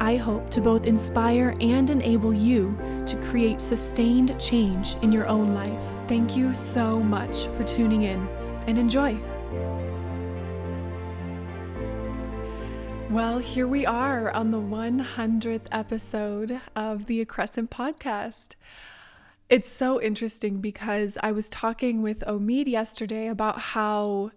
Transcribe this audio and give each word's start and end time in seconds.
I 0.00 0.16
hope 0.16 0.48
to 0.52 0.62
both 0.62 0.86
inspire 0.86 1.54
and 1.60 1.90
enable 1.90 2.32
you 2.32 2.74
to 3.04 3.16
create 3.16 3.60
sustained 3.60 4.34
change 4.40 4.96
in 5.02 5.12
your 5.12 5.26
own 5.26 5.52
life. 5.52 5.78
Thank 6.08 6.34
you 6.38 6.54
so 6.54 7.00
much 7.00 7.48
for 7.48 7.64
tuning 7.64 8.04
in 8.04 8.26
and 8.66 8.78
enjoy. 8.78 9.14
Well, 13.10 13.40
here 13.40 13.66
we 13.66 13.84
are 13.84 14.30
on 14.30 14.52
the 14.52 14.60
100th 14.60 15.66
episode 15.70 16.62
of 16.74 17.04
the 17.04 17.22
Accrescent 17.22 17.68
podcast. 17.68 18.54
It's 19.50 19.70
so 19.70 20.00
interesting 20.00 20.62
because 20.62 21.18
I 21.22 21.30
was 21.32 21.50
talking 21.50 22.00
with 22.00 22.20
Omid 22.20 22.68
yesterday 22.68 23.26
about 23.26 23.58
how 23.58 24.30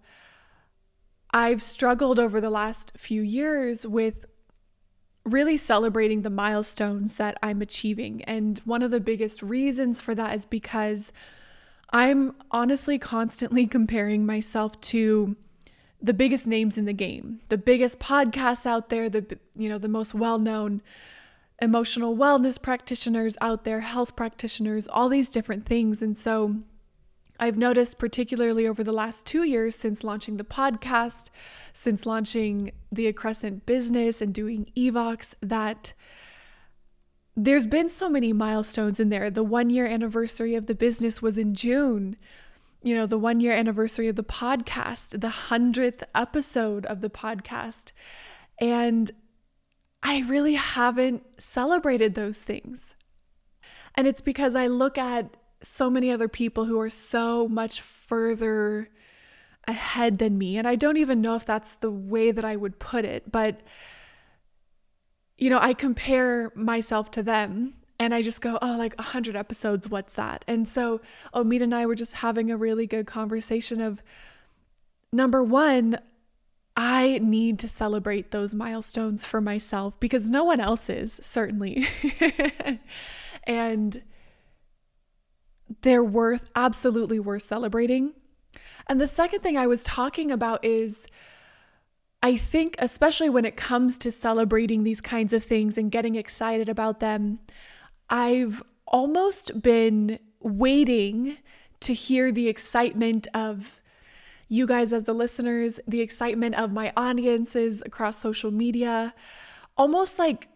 I've 1.32 1.62
struggled 1.62 2.18
over 2.18 2.38
the 2.38 2.50
last 2.50 2.92
few 2.98 3.22
years 3.22 3.86
with 3.86 4.26
really 5.24 5.56
celebrating 5.56 6.22
the 6.22 6.30
milestones 6.30 7.16
that 7.16 7.38
I'm 7.42 7.62
achieving. 7.62 8.22
And 8.24 8.58
one 8.64 8.82
of 8.82 8.90
the 8.90 9.00
biggest 9.00 9.42
reasons 9.42 10.00
for 10.00 10.14
that 10.14 10.34
is 10.36 10.46
because 10.46 11.12
I'm 11.90 12.34
honestly 12.50 12.98
constantly 12.98 13.66
comparing 13.68 14.26
myself 14.26 14.80
to 14.82 15.36
the 16.02 16.12
biggest 16.12 16.46
names 16.46 16.76
in 16.76 16.84
the 16.84 16.92
game, 16.92 17.40
the 17.48 17.56
biggest 17.56 17.98
podcasts 17.98 18.66
out 18.66 18.90
there, 18.90 19.08
the 19.08 19.38
you 19.56 19.68
know, 19.70 19.78
the 19.78 19.88
most 19.88 20.14
well-known 20.14 20.82
emotional 21.62 22.14
wellness 22.14 22.60
practitioners 22.60 23.38
out 23.40 23.64
there, 23.64 23.80
health 23.80 24.14
practitioners, 24.14 24.86
all 24.88 25.08
these 25.08 25.30
different 25.30 25.64
things. 25.64 26.02
And 26.02 26.18
so 26.18 26.56
I've 27.40 27.58
noticed 27.58 27.98
particularly 27.98 28.66
over 28.66 28.84
the 28.84 28.92
last 28.92 29.26
2 29.26 29.42
years 29.42 29.74
since 29.74 30.04
launching 30.04 30.36
the 30.36 30.44
podcast, 30.44 31.30
since 31.72 32.06
launching 32.06 32.70
the 32.92 33.12
Accrescent 33.12 33.66
business 33.66 34.20
and 34.20 34.32
doing 34.32 34.70
Evox 34.76 35.34
that 35.40 35.94
there's 37.36 37.66
been 37.66 37.88
so 37.88 38.08
many 38.08 38.32
milestones 38.32 39.00
in 39.00 39.08
there. 39.08 39.28
The 39.30 39.42
one 39.42 39.68
year 39.68 39.86
anniversary 39.86 40.54
of 40.54 40.66
the 40.66 40.74
business 40.74 41.20
was 41.20 41.36
in 41.36 41.54
June. 41.54 42.16
You 42.82 42.94
know, 42.94 43.06
the 43.06 43.18
one 43.18 43.40
year 43.40 43.52
anniversary 43.52 44.06
of 44.06 44.14
the 44.14 44.22
podcast, 44.22 45.20
the 45.20 45.30
hundredth 45.30 46.04
episode 46.14 46.86
of 46.86 47.00
the 47.00 47.10
podcast. 47.10 47.90
And 48.60 49.10
I 50.02 50.20
really 50.20 50.54
haven't 50.54 51.24
celebrated 51.38 52.14
those 52.14 52.44
things. 52.44 52.94
And 53.96 54.06
it's 54.06 54.20
because 54.20 54.54
I 54.54 54.68
look 54.68 54.96
at 54.96 55.36
so 55.62 55.88
many 55.88 56.10
other 56.10 56.28
people 56.28 56.66
who 56.66 56.78
are 56.80 56.90
so 56.90 57.48
much 57.48 57.80
further 57.80 58.90
ahead 59.66 60.18
than 60.18 60.36
me. 60.36 60.58
And 60.58 60.68
I 60.68 60.74
don't 60.74 60.96
even 60.96 61.20
know 61.20 61.34
if 61.34 61.44
that's 61.44 61.76
the 61.76 61.90
way 61.90 62.30
that 62.30 62.44
I 62.44 62.56
would 62.56 62.78
put 62.78 63.04
it, 63.04 63.30
but 63.30 63.60
you 65.36 65.50
know, 65.50 65.58
I 65.58 65.74
compare 65.74 66.52
myself 66.54 67.10
to 67.12 67.22
them 67.22 67.74
and 67.98 68.14
I 68.14 68.22
just 68.22 68.40
go, 68.40 68.58
oh, 68.60 68.76
like 68.76 68.94
100 68.96 69.36
episodes, 69.36 69.88
what's 69.88 70.12
that? 70.14 70.44
And 70.46 70.68
so 70.68 71.00
Omid 71.32 71.62
and 71.62 71.74
I 71.74 71.86
were 71.86 71.94
just 71.94 72.14
having 72.14 72.50
a 72.50 72.56
really 72.56 72.86
good 72.86 73.06
conversation 73.06 73.80
of 73.80 74.02
number 75.12 75.42
one, 75.42 75.98
I 76.76 77.18
need 77.22 77.58
to 77.60 77.68
celebrate 77.68 78.30
those 78.30 78.54
milestones 78.54 79.24
for 79.24 79.40
myself 79.40 79.98
because 80.00 80.28
no 80.28 80.42
one 80.44 80.60
else 80.60 80.90
is, 80.90 81.20
certainly. 81.22 81.86
and 83.44 84.02
they're 85.84 86.02
worth, 86.02 86.48
absolutely 86.56 87.20
worth 87.20 87.42
celebrating. 87.42 88.14
And 88.86 88.98
the 88.98 89.06
second 89.06 89.40
thing 89.40 89.56
I 89.56 89.66
was 89.66 89.84
talking 89.84 90.30
about 90.30 90.64
is 90.64 91.06
I 92.22 92.36
think, 92.36 92.74
especially 92.78 93.28
when 93.28 93.44
it 93.44 93.54
comes 93.54 93.98
to 93.98 94.10
celebrating 94.10 94.82
these 94.82 95.02
kinds 95.02 95.34
of 95.34 95.44
things 95.44 95.76
and 95.76 95.92
getting 95.92 96.14
excited 96.14 96.70
about 96.70 97.00
them, 97.00 97.38
I've 98.08 98.62
almost 98.86 99.60
been 99.60 100.18
waiting 100.40 101.36
to 101.80 101.92
hear 101.92 102.32
the 102.32 102.48
excitement 102.48 103.28
of 103.34 103.82
you 104.48 104.66
guys 104.66 104.90
as 104.90 105.04
the 105.04 105.12
listeners, 105.12 105.80
the 105.86 106.00
excitement 106.00 106.54
of 106.54 106.72
my 106.72 106.94
audiences 106.96 107.82
across 107.84 108.18
social 108.18 108.50
media, 108.50 109.12
almost 109.76 110.18
like 110.18 110.48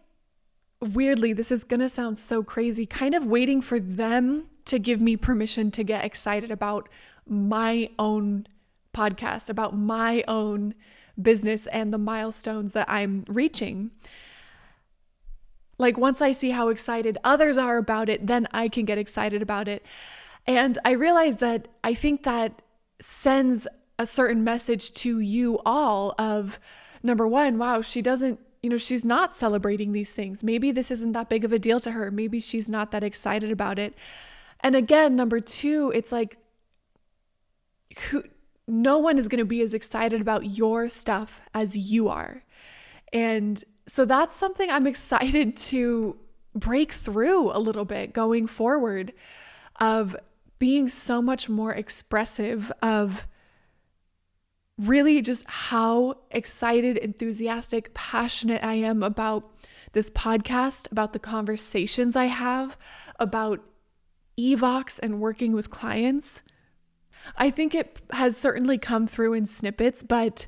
weirdly, 0.81 1.33
this 1.33 1.51
is 1.51 1.63
gonna 1.63 1.89
sound 1.89 2.17
so 2.17 2.41
crazy, 2.41 2.87
kind 2.87 3.13
of 3.13 3.25
waiting 3.25 3.61
for 3.61 3.79
them 3.79 4.47
to 4.69 4.79
give 4.79 5.01
me 5.01 5.17
permission 5.17 5.71
to 5.71 5.83
get 5.83 6.05
excited 6.05 6.51
about 6.51 6.89
my 7.27 7.89
own 7.99 8.47
podcast, 8.93 9.49
about 9.49 9.75
my 9.75 10.23
own 10.27 10.73
business 11.21 11.67
and 11.67 11.93
the 11.93 11.97
milestones 11.97 12.73
that 12.73 12.89
I'm 12.89 13.25
reaching. 13.27 13.91
Like, 15.77 15.97
once 15.97 16.21
I 16.21 16.31
see 16.31 16.51
how 16.51 16.69
excited 16.69 17.17
others 17.23 17.57
are 17.57 17.77
about 17.77 18.09
it, 18.09 18.27
then 18.27 18.47
I 18.51 18.67
can 18.67 18.85
get 18.85 18.97
excited 18.97 19.41
about 19.41 19.67
it. 19.67 19.85
And 20.45 20.77
I 20.83 20.91
realize 20.91 21.37
that 21.37 21.67
I 21.83 21.93
think 21.93 22.23
that 22.23 22.61
sends 23.01 23.67
a 23.97 24.05
certain 24.05 24.43
message 24.43 24.91
to 24.93 25.19
you 25.19 25.59
all 25.65 26.15
of 26.17 26.59
number 27.03 27.27
one, 27.27 27.57
wow, 27.57 27.81
she 27.81 28.01
doesn't, 28.01 28.39
you 28.61 28.69
know, 28.69 28.77
she's 28.77 29.05
not 29.05 29.35
celebrating 29.35 29.93
these 29.93 30.11
things. 30.11 30.43
Maybe 30.43 30.71
this 30.71 30.91
isn't 30.91 31.13
that 31.13 31.29
big 31.29 31.45
of 31.45 31.53
a 31.53 31.59
deal 31.59 31.79
to 31.81 31.91
her. 31.91 32.11
Maybe 32.11 32.39
she's 32.39 32.69
not 32.69 32.91
that 32.91 33.03
excited 33.03 33.51
about 33.51 33.79
it. 33.79 33.93
And 34.61 34.75
again, 34.75 35.15
number 35.15 35.39
two, 35.39 35.91
it's 35.95 36.11
like, 36.11 36.37
who, 38.09 38.23
no 38.67 38.97
one 38.97 39.17
is 39.17 39.27
going 39.27 39.39
to 39.39 39.45
be 39.45 39.61
as 39.61 39.73
excited 39.73 40.21
about 40.21 40.45
your 40.45 40.89
stuff 40.89 41.41
as 41.53 41.75
you 41.75 42.09
are. 42.09 42.43
And 43.11 43.63
so 43.87 44.05
that's 44.05 44.35
something 44.35 44.69
I'm 44.69 44.87
excited 44.93 45.57
to 45.57 46.17
break 46.55 46.91
through 46.91 47.51
a 47.51 47.59
little 47.59 47.85
bit 47.85 48.13
going 48.13 48.47
forward 48.47 49.13
of 49.79 50.15
being 50.57 50.89
so 50.89 51.21
much 51.21 51.47
more 51.47 51.73
expressive 51.73 52.71
of 52.81 53.27
really 54.77 55.21
just 55.21 55.45
how 55.47 56.15
excited, 56.31 56.97
enthusiastic, 56.97 57.93
passionate 57.93 58.63
I 58.63 58.75
am 58.75 59.03
about 59.03 59.49
this 59.93 60.09
podcast, 60.09 60.91
about 60.91 61.13
the 61.13 61.19
conversations 61.19 62.15
I 62.15 62.25
have, 62.25 62.77
about 63.19 63.63
Evox 64.39 64.99
and 65.01 65.19
working 65.19 65.53
with 65.53 65.69
clients. 65.69 66.41
I 67.37 67.49
think 67.49 67.75
it 67.75 68.01
has 68.11 68.37
certainly 68.37 68.77
come 68.77 69.05
through 69.05 69.33
in 69.33 69.45
snippets, 69.45 70.01
but 70.03 70.47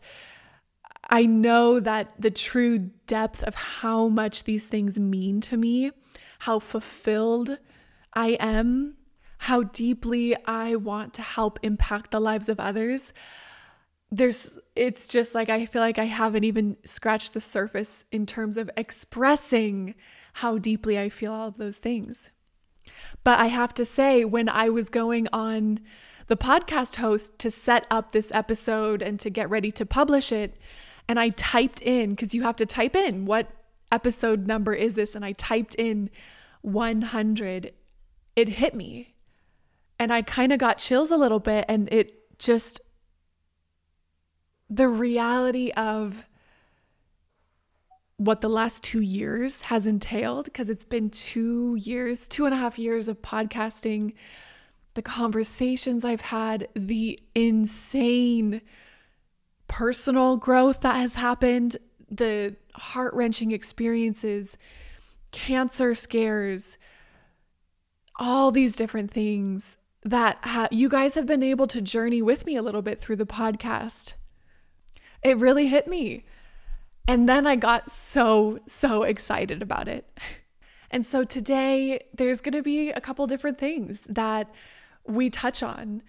I 1.10 1.26
know 1.26 1.80
that 1.80 2.14
the 2.18 2.32
true 2.32 2.80
depth 3.06 3.44
of 3.44 3.56
how 3.56 4.08
much 4.08 4.46
these 4.46 4.68
things 4.68 4.98
mean 4.98 5.42
to 5.42 5.58
me, 5.58 5.92
how 6.40 6.60
fulfilled 6.60 7.58
I 8.14 8.38
am, 8.40 8.96
how 9.40 9.64
deeply 9.64 10.36
I 10.46 10.76
want 10.76 11.14
to 11.16 11.22
help 11.22 11.60
impact 11.62 12.12
the 12.12 12.22
lives 12.22 12.48
of 12.48 12.60
others. 12.60 13.12
There's, 14.10 14.58
it's 14.76 15.08
just 15.08 15.36
like 15.36 15.50
I 15.50 15.66
feel 15.66 15.82
like 15.82 15.98
I 15.98 16.06
haven't 16.06 16.44
even 16.44 16.78
scratched 16.86 17.34
the 17.34 17.42
surface 17.42 18.06
in 18.12 18.26
terms 18.26 18.56
of 18.56 18.70
expressing 18.78 19.96
how 20.34 20.58
deeply 20.58 20.98
I 20.98 21.10
feel 21.10 21.34
all 21.34 21.48
of 21.50 21.58
those 21.58 21.78
things. 21.78 22.30
But 23.24 23.40
I 23.40 23.48
have 23.48 23.74
to 23.76 23.86
say, 23.86 24.26
when 24.26 24.50
I 24.50 24.70
was 24.70 24.90
going 24.90 25.28
on 25.34 25.80
the 26.32 26.38
podcast 26.38 26.96
host 26.96 27.38
to 27.40 27.52
set 27.52 27.86
up 27.92 28.14
this 28.14 28.32
episode 28.34 29.02
and 29.02 29.20
to 29.20 29.30
get 29.30 29.50
ready 29.50 29.70
to 29.70 29.86
publish 29.86 30.32
it. 30.32 30.56
And 31.06 31.20
I 31.20 31.28
typed 31.30 31.82
in, 31.82 32.12
because 32.12 32.34
you 32.34 32.44
have 32.44 32.56
to 32.56 32.66
type 32.66 32.96
in 32.96 33.26
what 33.26 33.52
episode 33.92 34.48
number 34.48 34.74
is 34.74 34.94
this? 34.94 35.14
And 35.14 35.26
I 35.26 35.34
typed 35.34 35.76
in 35.76 36.10
100. 36.62 37.74
It 38.38 38.48
hit 38.48 38.74
me. 38.74 39.14
And 40.00 40.14
I 40.14 40.22
kind 40.22 40.54
of 40.54 40.60
got 40.60 40.78
chills 40.78 41.12
a 41.12 41.18
little 41.18 41.40
bit. 41.40 41.66
And 41.68 41.92
it 41.92 42.14
just, 42.40 42.80
the 44.70 44.88
reality 44.88 45.72
of 45.72 46.30
what 48.24 48.42
the 48.42 48.50
last 48.50 48.84
two 48.84 49.02
years 49.02 49.62
has 49.62 49.88
entailed, 49.88 50.46
because 50.46 50.70
it's 50.70 50.84
been 50.84 51.10
two 51.10 51.76
years, 51.76 52.28
two 52.28 52.46
and 52.46 52.54
a 52.54 52.58
half 52.58 52.78
years 52.78 53.08
of 53.08 53.22
podcasting 53.24 54.14
the 54.94 55.02
conversations 55.02 56.06
I've 56.06 56.22
had, 56.22 56.68
the 56.76 57.20
insane 57.34 58.62
personal 59.68 60.38
growth 60.38 60.82
that 60.82 60.98
has 60.98 61.16
happened, 61.16 61.78
the 62.12 62.58
heart 62.76 63.14
wrenching 63.16 63.52
experiences, 63.54 64.56
cancer 65.32 65.96
scares, 65.96 66.78
all 68.18 68.52
these 68.52 68.76
different 68.76 69.10
things. 69.10 69.78
that 70.04 70.38
ha- 70.42 70.68
you 70.72 70.90
guys 70.90 71.14
have 71.14 71.26
been 71.26 71.44
able 71.44 71.68
to 71.68 71.82
journey 71.82 72.22
with 72.22 72.46
me 72.46 72.56
a 72.56 72.62
little 72.62 72.82
bit 72.82 73.00
through 73.00 73.16
the 73.16 73.26
podcast. 73.26 74.16
It 75.24 75.38
really 75.38 75.68
hit 75.68 75.88
me. 75.88 76.26
And 77.08 77.28
then 77.28 77.46
I 77.48 77.56
got 77.56 77.90
so, 77.90 78.60
so 78.66 79.04
excited 79.04 79.62
about 79.62 79.88
it. 79.88 80.08
And 80.92 81.06
so 81.06 81.24
today 81.24 82.02
there's 82.14 82.42
going 82.42 82.54
to 82.54 82.62
be 82.62 82.92
a 82.92 83.02
couple 83.02 83.26
different 83.28 83.58
things 83.58 84.02
that 84.10 84.54
we 85.08 85.30
touch 85.30 85.64
on. 85.64 86.04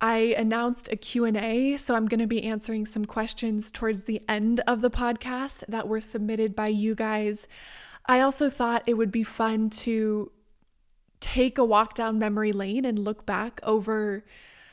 I 0.00 0.34
announced 0.36 0.90
a 0.90 0.96
Q&A, 0.96 1.76
so 1.76 1.94
I'm 1.94 2.06
going 2.06 2.20
to 2.20 2.26
be 2.26 2.42
answering 2.42 2.84
some 2.84 3.04
questions 3.04 3.70
towards 3.70 4.04
the 4.04 4.20
end 4.28 4.60
of 4.66 4.82
the 4.82 4.90
podcast 4.90 5.64
that 5.68 5.88
were 5.88 6.00
submitted 6.00 6.56
by 6.56 6.66
you 6.68 6.94
guys. 6.94 7.46
I 8.06 8.20
also 8.20 8.50
thought 8.50 8.82
it 8.86 8.94
would 8.94 9.12
be 9.12 9.22
fun 9.22 9.70
to 9.70 10.30
take 11.20 11.56
a 11.56 11.64
walk 11.64 11.94
down 11.94 12.18
memory 12.18 12.52
lane 12.52 12.84
and 12.84 12.98
look 12.98 13.24
back 13.24 13.60
over 13.62 14.24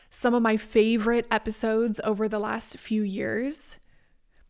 some 0.10 0.34
of 0.34 0.42
my 0.42 0.58
favorite 0.58 1.28
episodes 1.32 2.02
over 2.04 2.28
the 2.28 2.40
last 2.40 2.78
few 2.78 3.04
years. 3.04 3.78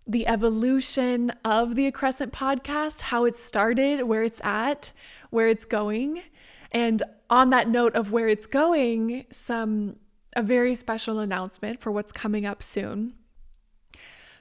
The 0.07 0.27
evolution 0.27 1.31
of 1.45 1.75
the 1.75 1.89
Accrescent 1.92 2.31
podcast, 2.31 3.01
how 3.01 3.25
it 3.25 3.38
started, 3.38 4.03
where 4.03 4.24
it's 4.24 4.42
at, 4.44 4.92
where 5.30 5.48
it's 5.48 5.65
going. 5.65 6.24
And 6.71 7.03
on 7.30 7.50
that 7.51 7.69
note 7.69 7.95
of 7.95 8.12
where 8.12 8.27
it's 8.27 8.48
going, 8.48 9.25
some 9.31 9.98
a 10.36 10.42
very 10.42 10.75
special 10.75 11.19
announcement 11.19 11.81
for 11.81 11.92
what's 11.92 12.12
coming 12.12 12.45
up 12.45 12.63
soon. 12.63 13.13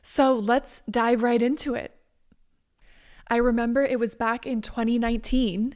So 0.02 0.34
let's 0.34 0.82
dive 0.90 1.22
right 1.22 1.42
into 1.42 1.74
it. 1.74 1.94
I 3.28 3.36
remember 3.36 3.82
it 3.82 3.98
was 3.98 4.14
back 4.14 4.46
in 4.46 4.60
2019. 4.60 5.74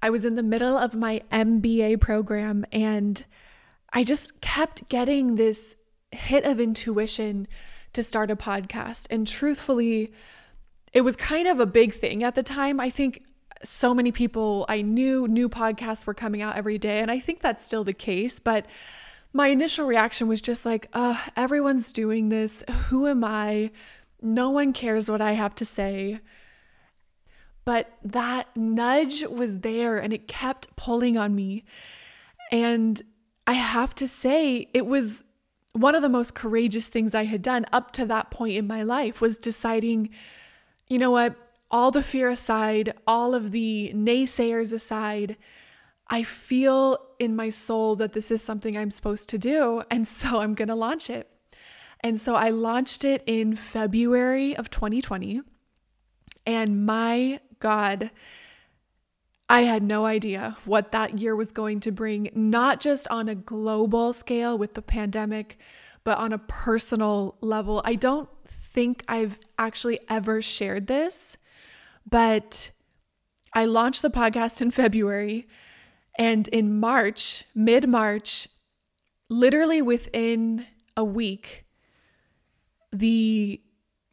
I 0.00 0.10
was 0.10 0.24
in 0.24 0.36
the 0.36 0.42
middle 0.42 0.76
of 0.76 0.94
my 0.94 1.22
MBA 1.30 2.00
program 2.00 2.64
and 2.72 3.24
I 3.92 4.04
just 4.04 4.40
kept 4.40 4.88
getting 4.88 5.36
this 5.36 5.74
hit 6.12 6.44
of 6.44 6.60
intuition 6.60 7.48
to 7.92 8.02
start 8.02 8.30
a 8.30 8.36
podcast. 8.36 9.06
And 9.10 9.26
truthfully, 9.26 10.10
it 10.92 11.02
was 11.02 11.16
kind 11.16 11.48
of 11.48 11.60
a 11.60 11.66
big 11.66 11.92
thing 11.92 12.22
at 12.22 12.34
the 12.34 12.42
time. 12.42 12.80
I 12.80 12.90
think 12.90 13.24
so 13.62 13.94
many 13.94 14.12
people 14.12 14.64
I 14.68 14.82
knew, 14.82 15.26
new 15.26 15.48
podcasts 15.48 16.06
were 16.06 16.14
coming 16.14 16.42
out 16.42 16.56
every 16.56 16.78
day. 16.78 17.00
And 17.00 17.10
I 17.10 17.18
think 17.18 17.40
that's 17.40 17.64
still 17.64 17.84
the 17.84 17.92
case. 17.92 18.38
But 18.38 18.66
my 19.32 19.48
initial 19.48 19.86
reaction 19.86 20.28
was 20.28 20.40
just 20.40 20.64
like, 20.64 20.88
uh, 20.92 21.22
everyone's 21.36 21.92
doing 21.92 22.28
this. 22.28 22.64
Who 22.88 23.06
am 23.06 23.24
I? 23.24 23.70
No 24.22 24.50
one 24.50 24.72
cares 24.72 25.10
what 25.10 25.20
I 25.20 25.32
have 25.32 25.54
to 25.56 25.64
say. 25.64 26.20
But 27.64 27.92
that 28.02 28.48
nudge 28.56 29.24
was 29.24 29.60
there 29.60 29.98
and 29.98 30.12
it 30.12 30.26
kept 30.26 30.74
pulling 30.76 31.18
on 31.18 31.34
me. 31.34 31.64
And 32.50 33.00
I 33.46 33.52
have 33.52 33.94
to 33.96 34.08
say, 34.08 34.68
it 34.72 34.86
was 34.86 35.24
one 35.80 35.94
of 35.94 36.02
the 36.02 36.08
most 36.08 36.34
courageous 36.34 36.88
things 36.88 37.14
I 37.14 37.24
had 37.24 37.42
done 37.42 37.66
up 37.72 37.92
to 37.92 38.06
that 38.06 38.30
point 38.30 38.56
in 38.56 38.66
my 38.66 38.82
life 38.82 39.20
was 39.20 39.38
deciding, 39.38 40.10
you 40.88 40.98
know 40.98 41.10
what, 41.10 41.36
all 41.70 41.90
the 41.90 42.02
fear 42.02 42.28
aside, 42.28 42.94
all 43.06 43.34
of 43.34 43.52
the 43.52 43.92
naysayers 43.94 44.72
aside, 44.72 45.36
I 46.08 46.22
feel 46.22 46.98
in 47.18 47.36
my 47.36 47.50
soul 47.50 47.94
that 47.96 48.12
this 48.12 48.30
is 48.30 48.42
something 48.42 48.76
I'm 48.76 48.90
supposed 48.90 49.28
to 49.30 49.38
do. 49.38 49.82
And 49.90 50.06
so 50.08 50.40
I'm 50.40 50.54
going 50.54 50.68
to 50.68 50.74
launch 50.74 51.10
it. 51.10 51.30
And 52.00 52.20
so 52.20 52.34
I 52.34 52.50
launched 52.50 53.04
it 53.04 53.22
in 53.26 53.56
February 53.56 54.56
of 54.56 54.70
2020. 54.70 55.42
And 56.46 56.86
my 56.86 57.40
God, 57.58 58.10
I 59.48 59.62
had 59.62 59.82
no 59.82 60.04
idea 60.04 60.56
what 60.64 60.92
that 60.92 61.18
year 61.18 61.34
was 61.34 61.52
going 61.52 61.80
to 61.80 61.92
bring, 61.92 62.30
not 62.34 62.80
just 62.80 63.08
on 63.08 63.28
a 63.28 63.34
global 63.34 64.12
scale 64.12 64.58
with 64.58 64.74
the 64.74 64.82
pandemic, 64.82 65.58
but 66.04 66.18
on 66.18 66.32
a 66.32 66.38
personal 66.38 67.36
level. 67.40 67.80
I 67.84 67.94
don't 67.94 68.28
think 68.46 69.04
I've 69.08 69.38
actually 69.58 70.00
ever 70.08 70.42
shared 70.42 70.86
this, 70.86 71.38
but 72.08 72.72
I 73.54 73.64
launched 73.64 74.02
the 74.02 74.10
podcast 74.10 74.60
in 74.60 74.70
February 74.70 75.48
and 76.18 76.46
in 76.48 76.78
March, 76.78 77.44
mid 77.54 77.88
March, 77.88 78.48
literally 79.30 79.80
within 79.80 80.66
a 80.96 81.04
week, 81.04 81.64
the 82.92 83.62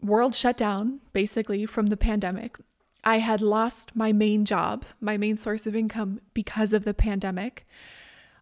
world 0.02 0.36
shut 0.36 0.56
down 0.56 1.02
basically 1.14 1.66
from 1.66 1.88
the 1.88 1.98
pandemic. 1.98 2.58
I 3.06 3.20
had 3.20 3.42
lost 3.42 3.96
my 3.96 4.12
main 4.12 4.46
job, 4.46 4.84
my 5.00 5.16
main 5.16 5.38
source 5.38 5.68
of 5.68 5.76
income 5.76 6.20
because 6.34 6.74
of 6.74 6.86
the 6.86 6.94
pandemic. 6.94 7.68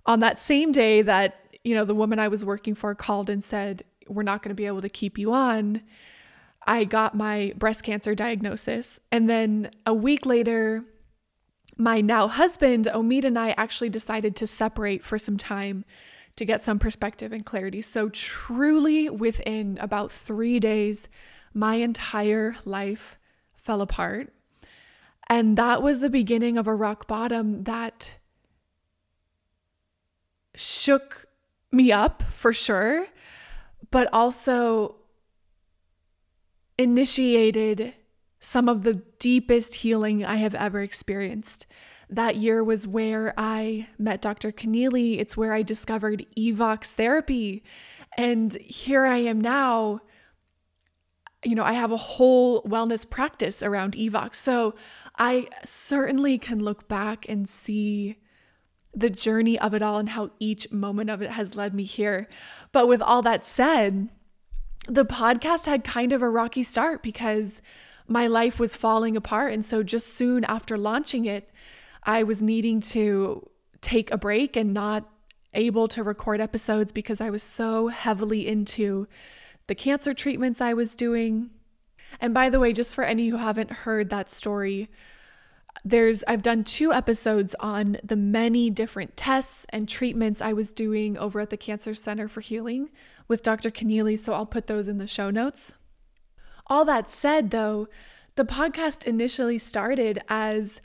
On 0.05 0.19
that 0.21 0.39
same 0.39 0.71
day 0.71 1.01
that, 1.01 1.39
you 1.63 1.75
know, 1.75 1.85
the 1.85 1.95
woman 1.95 2.17
I 2.19 2.29
was 2.29 2.45
working 2.45 2.73
for 2.75 2.95
called 2.95 3.29
and 3.29 3.43
said, 3.43 3.83
"We're 4.07 4.23
not 4.23 4.41
going 4.41 4.49
to 4.49 4.55
be 4.55 4.65
able 4.65 4.81
to 4.81 4.89
keep 4.89 5.17
you 5.17 5.33
on." 5.33 5.81
I 6.65 6.85
got 6.85 7.13
my 7.13 7.53
breast 7.57 7.83
cancer 7.83 8.15
diagnosis. 8.15 8.99
And 9.11 9.29
then 9.29 9.71
a 9.85 9.93
week 9.93 10.25
later, 10.25 10.85
my 11.77 12.01
now 12.01 12.27
husband, 12.27 12.87
Omid, 12.93 13.25
and 13.25 13.37
I 13.37 13.51
actually 13.57 13.89
decided 13.89 14.35
to 14.37 14.47
separate 14.47 15.03
for 15.03 15.17
some 15.17 15.37
time 15.37 15.85
to 16.35 16.45
get 16.45 16.63
some 16.63 16.79
perspective 16.79 17.31
and 17.31 17.45
clarity. 17.45 17.81
So, 17.81 18.09
truly, 18.09 19.09
within 19.09 19.77
about 19.81 20.11
three 20.11 20.59
days, 20.59 21.07
my 21.53 21.75
entire 21.75 22.55
life 22.65 23.17
fell 23.55 23.81
apart. 23.81 24.33
And 25.27 25.57
that 25.57 25.81
was 25.81 25.99
the 25.99 26.09
beginning 26.09 26.57
of 26.57 26.67
a 26.67 26.75
rock 26.75 27.07
bottom 27.07 27.63
that 27.63 28.17
shook 30.55 31.25
me 31.71 31.91
up 31.91 32.23
for 32.23 32.53
sure, 32.53 33.07
but 33.89 34.07
also 34.13 34.95
initiated 36.77 37.93
some 38.39 38.67
of 38.67 38.83
the 38.83 38.95
deepest 39.19 39.75
healing 39.75 40.23
I 40.25 40.35
have 40.35 40.53
ever 40.53 40.81
experienced. 40.81 41.65
That 42.09 42.35
year 42.35 42.63
was 42.63 42.85
where 42.85 43.33
I 43.37 43.87
met 43.97 44.21
Dr. 44.21 44.51
Connealy. 44.51 45.19
It's 45.19 45.37
where 45.37 45.53
I 45.53 45.61
discovered 45.61 46.25
Evox 46.37 46.91
therapy. 46.91 47.63
And 48.17 48.53
here 48.55 49.05
I 49.05 49.17
am 49.17 49.39
now. 49.41 50.01
You 51.43 51.55
know, 51.55 51.63
I 51.63 51.73
have 51.73 51.91
a 51.91 51.97
whole 51.97 52.61
wellness 52.63 53.09
practice 53.09 53.63
around 53.63 53.93
Evox. 53.93 54.35
So 54.35 54.75
I 55.15 55.47
certainly 55.63 56.37
can 56.37 56.63
look 56.63 56.87
back 56.87 57.27
and 57.29 57.47
see 57.47 58.17
the 58.93 59.09
journey 59.09 59.59
of 59.59 59.73
it 59.73 59.81
all 59.81 59.97
and 59.97 60.09
how 60.09 60.31
each 60.39 60.71
moment 60.71 61.09
of 61.09 61.21
it 61.21 61.31
has 61.31 61.55
led 61.55 61.73
me 61.73 61.83
here. 61.83 62.27
But 62.71 62.87
with 62.87 63.01
all 63.01 63.21
that 63.23 63.43
said, 63.43 64.09
the 64.87 65.05
podcast 65.05 65.65
had 65.65 65.83
kind 65.83 66.13
of 66.13 66.21
a 66.21 66.29
rocky 66.29 66.63
start 66.63 67.01
because 67.01 67.61
my 68.07 68.27
life 68.27 68.59
was 68.59 68.75
falling 68.75 69.15
apart. 69.15 69.53
And 69.53 69.65
so, 69.65 69.81
just 69.83 70.07
soon 70.07 70.43
after 70.45 70.77
launching 70.77 71.25
it, 71.25 71.49
I 72.03 72.23
was 72.23 72.41
needing 72.41 72.81
to 72.81 73.49
take 73.81 74.11
a 74.11 74.17
break 74.17 74.55
and 74.55 74.73
not 74.73 75.09
able 75.53 75.87
to 75.87 76.03
record 76.03 76.41
episodes 76.41 76.91
because 76.91 77.21
I 77.21 77.29
was 77.29 77.43
so 77.43 77.87
heavily 77.87 78.47
into 78.47 79.07
the 79.67 79.75
cancer 79.75 80.13
treatments 80.13 80.59
I 80.61 80.73
was 80.73 80.95
doing. 80.95 81.51
And 82.19 82.33
by 82.33 82.49
the 82.49 82.59
way, 82.59 82.73
just 82.73 82.93
for 82.93 83.03
any 83.03 83.29
who 83.29 83.37
haven't 83.37 83.71
heard 83.71 84.09
that 84.09 84.29
story, 84.29 84.89
there's 85.83 86.23
I've 86.27 86.41
done 86.41 86.63
two 86.63 86.93
episodes 86.93 87.55
on 87.59 87.97
the 88.03 88.15
many 88.15 88.69
different 88.69 89.17
tests 89.17 89.65
and 89.69 89.89
treatments 89.89 90.41
I 90.41 90.53
was 90.53 90.71
doing 90.71 91.17
over 91.17 91.39
at 91.39 91.49
the 91.49 91.57
Cancer 91.57 91.93
Center 91.93 92.27
for 92.27 92.41
Healing 92.41 92.89
with 93.27 93.43
Dr. 93.43 93.69
Connealy, 93.69 94.17
so 94.17 94.33
I'll 94.33 94.45
put 94.45 94.67
those 94.67 94.87
in 94.87 94.97
the 94.97 95.07
show 95.07 95.29
notes. 95.29 95.73
All 96.67 96.85
that 96.85 97.09
said, 97.09 97.51
though, 97.51 97.87
the 98.35 98.45
podcast 98.45 99.03
initially 99.05 99.57
started 99.57 100.19
as 100.29 100.81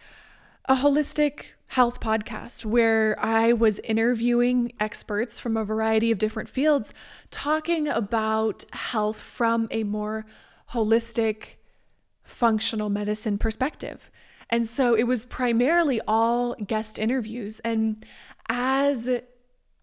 a 0.64 0.76
holistic 0.76 1.52
health 1.68 2.00
podcast 2.00 2.64
where 2.64 3.16
I 3.20 3.52
was 3.52 3.78
interviewing 3.80 4.72
experts 4.80 5.38
from 5.38 5.56
a 5.56 5.64
variety 5.64 6.10
of 6.10 6.18
different 6.18 6.48
fields 6.48 6.92
talking 7.30 7.88
about 7.88 8.64
health 8.72 9.20
from 9.22 9.68
a 9.70 9.84
more 9.84 10.26
holistic, 10.72 11.56
functional 12.22 12.90
medicine 12.90 13.38
perspective. 13.38 14.10
And 14.50 14.66
so 14.66 14.94
it 14.94 15.04
was 15.04 15.24
primarily 15.24 16.00
all 16.06 16.54
guest 16.54 16.98
interviews. 16.98 17.60
And 17.60 18.04
as 18.48 19.04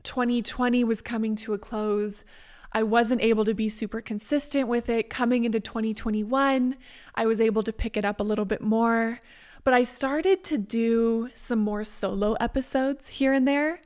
2020 0.03 0.83
was 0.83 1.01
coming 1.01 1.35
to 1.35 1.53
a 1.53 1.57
close, 1.57 2.23
I 2.71 2.83
wasn't 2.83 3.21
able 3.21 3.45
to 3.45 3.53
be 3.53 3.69
super 3.69 4.01
consistent 4.01 4.67
with 4.67 4.89
it. 4.89 5.09
Coming 5.09 5.45
into 5.45 5.59
2021, 5.59 6.75
I 7.15 7.25
was 7.25 7.39
able 7.39 7.63
to 7.63 7.73
pick 7.73 7.95
it 7.95 8.05
up 8.05 8.19
a 8.19 8.23
little 8.23 8.45
bit 8.45 8.61
more. 8.61 9.21
But 9.63 9.73
I 9.73 9.83
started 9.83 10.43
to 10.45 10.57
do 10.57 11.29
some 11.33 11.59
more 11.59 11.83
solo 11.83 12.33
episodes 12.33 13.07
here 13.07 13.33
and 13.33 13.47
there, 13.47 13.81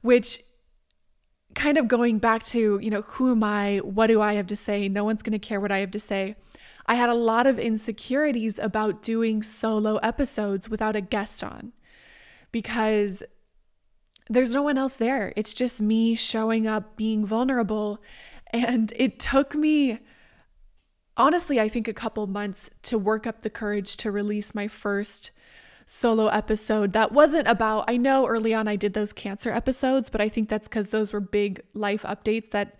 which 0.00 0.42
kind 1.54 1.78
of 1.78 1.88
going 1.88 2.18
back 2.18 2.42
to, 2.44 2.78
you 2.80 2.90
know, 2.90 3.02
who 3.02 3.30
am 3.32 3.42
I? 3.42 3.78
What 3.78 4.06
do 4.06 4.20
I 4.20 4.34
have 4.34 4.46
to 4.48 4.56
say? 4.56 4.88
No 4.88 5.04
one's 5.04 5.22
going 5.22 5.32
to 5.32 5.38
care 5.38 5.60
what 5.60 5.72
I 5.72 5.78
have 5.78 5.90
to 5.92 6.00
say. 6.00 6.36
I 6.86 6.94
had 6.94 7.08
a 7.08 7.14
lot 7.14 7.46
of 7.46 7.58
insecurities 7.58 8.58
about 8.58 9.02
doing 9.02 9.42
solo 9.42 9.96
episodes 9.96 10.68
without 10.68 10.96
a 10.96 11.00
guest 11.00 11.44
on 11.44 11.72
because 12.52 13.22
there's 14.28 14.54
no 14.54 14.62
one 14.62 14.78
else 14.78 14.96
there. 14.96 15.32
It's 15.36 15.52
just 15.52 15.80
me 15.80 16.14
showing 16.14 16.66
up, 16.66 16.96
being 16.96 17.24
vulnerable. 17.26 18.00
And 18.52 18.92
it 18.96 19.18
took 19.18 19.54
me, 19.54 19.98
honestly, 21.16 21.60
I 21.60 21.68
think 21.68 21.88
a 21.88 21.92
couple 21.92 22.26
months 22.26 22.70
to 22.82 22.98
work 22.98 23.26
up 23.26 23.42
the 23.42 23.50
courage 23.50 23.96
to 23.98 24.10
release 24.10 24.54
my 24.54 24.68
first 24.68 25.30
solo 25.92 26.28
episode 26.28 26.92
that 26.92 27.10
wasn't 27.10 27.48
about, 27.48 27.84
I 27.88 27.96
know 27.96 28.24
early 28.24 28.54
on 28.54 28.68
I 28.68 28.76
did 28.76 28.94
those 28.94 29.12
cancer 29.12 29.50
episodes, 29.50 30.08
but 30.08 30.20
I 30.20 30.28
think 30.28 30.48
that's 30.48 30.68
because 30.68 30.90
those 30.90 31.12
were 31.12 31.18
big 31.18 31.60
life 31.74 32.04
updates 32.04 32.50
that 32.50 32.76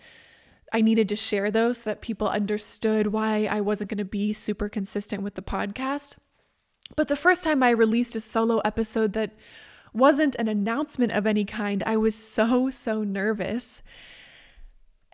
I 0.72 0.80
needed 0.80 1.08
to 1.08 1.16
share 1.16 1.50
those 1.50 1.78
so 1.78 1.90
that 1.90 2.02
people 2.02 2.28
understood 2.28 3.08
why 3.08 3.48
I 3.50 3.62
wasn't 3.62 3.90
going 3.90 3.98
to 3.98 4.04
be 4.04 4.32
super 4.32 4.68
consistent 4.68 5.24
with 5.24 5.34
the 5.34 5.42
podcast. 5.42 6.18
But 6.94 7.08
the 7.08 7.16
first 7.16 7.42
time 7.42 7.64
I 7.64 7.70
released 7.70 8.14
a 8.14 8.20
solo 8.20 8.58
episode 8.58 9.12
that 9.14 9.32
wasn't 9.92 10.36
an 10.36 10.46
announcement 10.46 11.10
of 11.10 11.26
any 11.26 11.44
kind, 11.44 11.82
I 11.84 11.96
was 11.96 12.14
so, 12.14 12.70
so 12.70 13.02
nervous. 13.02 13.82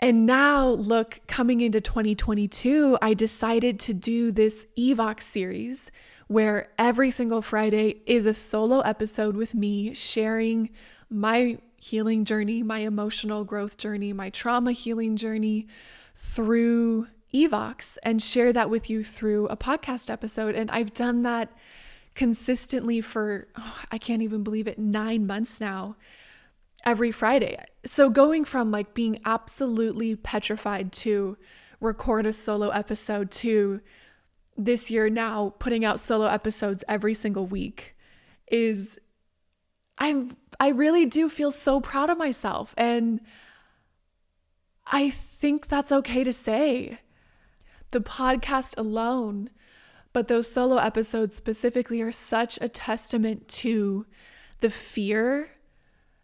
And 0.00 0.26
now, 0.26 0.68
look, 0.68 1.20
coming 1.26 1.62
into 1.62 1.80
2022, 1.80 2.98
I 3.00 3.14
decided 3.14 3.80
to 3.80 3.94
do 3.94 4.32
this 4.32 4.66
Evox 4.78 5.22
series 5.22 5.90
where 6.26 6.68
every 6.78 7.10
single 7.10 7.42
Friday 7.42 8.02
is 8.06 8.26
a 8.26 8.34
solo 8.34 8.80
episode 8.80 9.36
with 9.36 9.54
me 9.54 9.94
sharing 9.94 10.70
my 11.08 11.58
healing 11.80 12.24
journey, 12.24 12.62
my 12.62 12.80
emotional 12.80 13.44
growth 13.44 13.76
journey, 13.76 14.12
my 14.12 14.30
trauma 14.30 14.72
healing 14.72 15.16
journey 15.16 15.66
through 16.14 17.06
Evox 17.32 17.98
and 18.02 18.22
share 18.22 18.52
that 18.52 18.70
with 18.70 18.88
you 18.90 19.04
through 19.04 19.46
a 19.48 19.56
podcast 19.56 20.10
episode. 20.10 20.54
And 20.54 20.70
I've 20.70 20.92
done 20.92 21.22
that 21.22 21.52
consistently 22.14 23.00
for, 23.00 23.46
oh, 23.56 23.82
I 23.92 23.98
can't 23.98 24.22
even 24.22 24.42
believe 24.42 24.66
it, 24.66 24.78
nine 24.78 25.26
months 25.26 25.60
now, 25.60 25.96
every 26.84 27.12
Friday. 27.12 27.56
So 27.84 28.10
going 28.10 28.44
from 28.44 28.70
like 28.70 28.94
being 28.94 29.20
absolutely 29.24 30.16
petrified 30.16 30.92
to 30.92 31.36
record 31.80 32.26
a 32.26 32.32
solo 32.32 32.70
episode 32.70 33.30
to 33.30 33.80
this 34.56 34.90
year 34.90 35.10
now 35.10 35.54
putting 35.58 35.84
out 35.84 36.00
solo 36.00 36.26
episodes 36.26 36.82
every 36.88 37.14
single 37.14 37.46
week 37.46 37.94
is 38.50 38.98
I'm 39.98 40.36
I 40.58 40.68
really 40.68 41.06
do 41.06 41.28
feel 41.28 41.50
so 41.50 41.80
proud 41.80 42.10
of 42.10 42.18
myself 42.18 42.74
and 42.76 43.20
I 44.86 45.10
think 45.10 45.68
that's 45.68 45.92
okay 45.92 46.22
to 46.24 46.32
say. 46.32 47.00
The 47.90 48.00
podcast 48.00 48.78
alone 48.78 49.50
but 50.16 50.28
those 50.28 50.50
solo 50.50 50.78
episodes 50.78 51.36
specifically 51.36 52.00
are 52.00 52.10
such 52.10 52.58
a 52.62 52.70
testament 52.70 53.48
to 53.48 54.06
the 54.60 54.70
fear, 54.70 55.50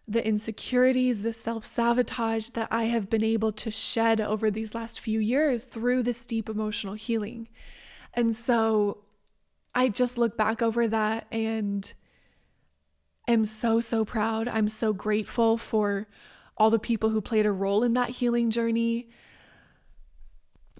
the 0.08 0.26
insecurities, 0.26 1.22
the 1.22 1.34
self 1.34 1.62
sabotage 1.62 2.48
that 2.50 2.68
I 2.70 2.84
have 2.84 3.10
been 3.10 3.22
able 3.22 3.52
to 3.52 3.70
shed 3.70 4.18
over 4.18 4.50
these 4.50 4.74
last 4.74 4.98
few 4.98 5.20
years 5.20 5.64
through 5.64 6.04
this 6.04 6.24
deep 6.24 6.48
emotional 6.48 6.94
healing. 6.94 7.48
And 8.14 8.34
so 8.34 8.98
I 9.74 9.88
just 9.88 10.18
look 10.18 10.36
back 10.36 10.62
over 10.62 10.86
that 10.88 11.26
and 11.30 11.92
am 13.28 13.44
so, 13.44 13.80
so 13.80 14.04
proud. 14.04 14.48
I'm 14.48 14.68
so 14.68 14.92
grateful 14.92 15.56
for 15.56 16.08
all 16.56 16.70
the 16.70 16.78
people 16.78 17.10
who 17.10 17.20
played 17.20 17.46
a 17.46 17.52
role 17.52 17.82
in 17.82 17.94
that 17.94 18.10
healing 18.10 18.50
journey. 18.50 19.08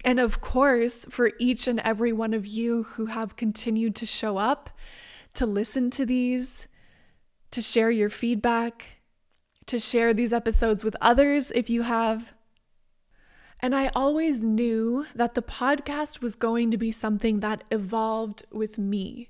And 0.05 0.19
of 0.19 0.41
course, 0.41 1.05
for 1.05 1.31
each 1.39 1.67
and 1.67 1.79
every 1.79 2.13
one 2.13 2.33
of 2.33 2.45
you 2.45 2.83
who 2.83 3.07
have 3.07 3.35
continued 3.35 3.95
to 3.95 4.05
show 4.05 4.37
up, 4.37 4.69
to 5.33 5.45
listen 5.45 5.89
to 5.91 6.05
these, 6.05 6.67
to 7.51 7.61
share 7.61 7.89
your 7.89 8.09
feedback, 8.09 8.87
to 9.65 9.79
share 9.79 10.13
these 10.13 10.33
episodes 10.33 10.83
with 10.83 10.95
others 11.01 11.51
if 11.51 11.69
you 11.69 11.83
have. 11.83 12.33
And 13.63 13.73
I 13.73 13.91
always 13.95 14.43
knew 14.43 15.05
that 15.15 15.35
the 15.35 15.41
podcast 15.41 16.19
was 16.19 16.35
going 16.35 16.69
to 16.71 16.77
be 16.77 16.91
something 16.91 17.39
that 17.39 17.63
evolved 17.71 18.43
with 18.51 18.77
me. 18.77 19.29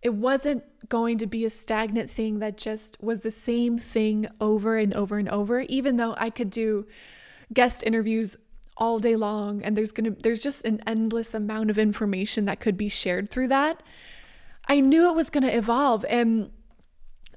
It 0.00 0.14
wasn't 0.14 0.64
going 0.88 1.18
to 1.18 1.26
be 1.26 1.44
a 1.44 1.50
stagnant 1.50 2.10
thing 2.10 2.38
that 2.38 2.56
just 2.56 2.96
was 3.02 3.20
the 3.20 3.30
same 3.30 3.76
thing 3.76 4.26
over 4.40 4.78
and 4.78 4.94
over 4.94 5.18
and 5.18 5.28
over, 5.28 5.60
even 5.60 5.98
though 5.98 6.14
I 6.16 6.30
could 6.30 6.48
do 6.48 6.86
guest 7.52 7.84
interviews 7.84 8.38
all 8.74 9.00
day 9.00 9.16
long 9.16 9.62
and 9.62 9.76
there's 9.76 9.92
going 9.92 10.14
to 10.14 10.22
there's 10.22 10.40
just 10.40 10.64
an 10.64 10.80
endless 10.86 11.34
amount 11.34 11.68
of 11.68 11.78
information 11.78 12.46
that 12.46 12.60
could 12.60 12.78
be 12.78 12.88
shared 12.88 13.28
through 13.28 13.48
that. 13.48 13.82
I 14.66 14.80
knew 14.80 15.10
it 15.10 15.14
was 15.14 15.28
going 15.28 15.44
to 15.44 15.54
evolve 15.54 16.06
and 16.08 16.50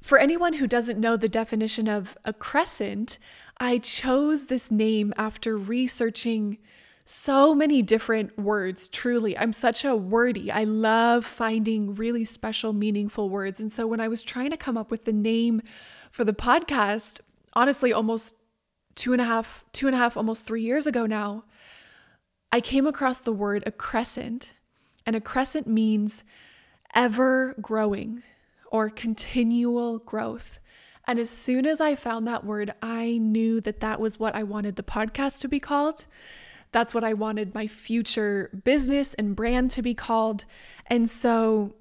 for 0.01 0.17
anyone 0.17 0.53
who 0.53 0.67
doesn't 0.67 0.97
know 0.97 1.17
the 1.17 1.27
definition 1.27 1.89
of 1.89 2.17
accrescent, 2.23 3.17
I 3.59 3.79
chose 3.79 4.45
this 4.45 4.69
name 4.69 5.13
after 5.17 5.57
researching 5.57 6.59
so 7.05 7.55
many 7.55 7.81
different 7.81 8.37
words. 8.37 8.87
Truly, 8.87 9.37
I'm 9.37 9.53
such 9.53 9.83
a 9.83 9.95
wordy. 9.95 10.51
I 10.51 10.63
love 10.63 11.25
finding 11.25 11.95
really 11.95 12.25
special, 12.25 12.73
meaningful 12.73 13.29
words. 13.29 13.59
And 13.59 13.71
so 13.71 13.87
when 13.87 14.01
I 14.01 14.09
was 14.09 14.21
trying 14.21 14.51
to 14.51 14.57
come 14.57 14.77
up 14.77 14.91
with 14.91 15.05
the 15.05 15.13
name 15.13 15.61
for 16.11 16.23
the 16.23 16.33
podcast, 16.33 17.21
honestly, 17.53 17.93
almost 17.93 18.35
two 18.93 19.13
and 19.13 19.21
a 19.21 19.25
half, 19.25 19.63
two 19.71 19.87
and 19.87 19.95
a 19.95 19.99
half, 19.99 20.17
almost 20.17 20.45
three 20.45 20.61
years 20.61 20.85
ago 20.85 21.05
now, 21.05 21.45
I 22.51 22.61
came 22.61 22.85
across 22.85 23.21
the 23.21 23.33
word 23.33 23.63
accrescent. 23.65 24.53
And 25.05 25.15
accrescent 25.15 25.65
means 25.65 26.25
ever 26.93 27.55
growing 27.61 28.21
or 28.69 28.89
continual 28.89 29.99
growth. 29.99 30.59
And 31.07 31.19
as 31.19 31.29
soon 31.29 31.65
as 31.65 31.79
I 31.79 31.95
found 31.95 32.27
that 32.27 32.43
word, 32.43 32.73
I 32.81 33.17
knew 33.17 33.61
that 33.61 33.79
that 33.79 33.99
was 33.99 34.19
what 34.19 34.35
I 34.35 34.43
wanted 34.43 34.75
the 34.75 34.83
podcast 34.83 35.39
to 35.41 35.47
be 35.47 35.59
called. 35.59 36.03
That's 36.73 36.93
what 36.93 37.05
I 37.05 37.13
wanted 37.13 37.55
my 37.55 37.65
future 37.65 38.51
business 38.65 39.13
and 39.13 39.35
brand 39.35 39.71
to 39.71 39.81
be 39.81 39.93
called. 39.93 40.43
And 40.87 41.09
so, 41.09 41.75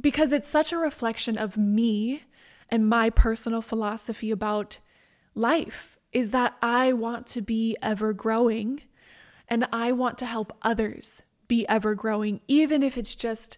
because 0.00 0.30
it's 0.30 0.48
such 0.48 0.72
a 0.72 0.78
reflection 0.78 1.38
of 1.38 1.56
me 1.56 2.24
and 2.68 2.86
my 2.86 3.08
personal 3.08 3.62
philosophy 3.62 4.30
about 4.30 4.78
life 5.34 5.98
is 6.12 6.30
that 6.30 6.54
I 6.60 6.92
want 6.92 7.26
to 7.28 7.40
be 7.40 7.76
ever 7.82 8.12
growing 8.12 8.82
and 9.48 9.66
I 9.72 9.92
want 9.92 10.18
to 10.18 10.26
help 10.26 10.54
others 10.60 11.22
be 11.48 11.66
ever 11.68 11.94
growing, 11.94 12.40
even 12.46 12.82
if 12.82 12.98
it's 12.98 13.14
just 13.14 13.56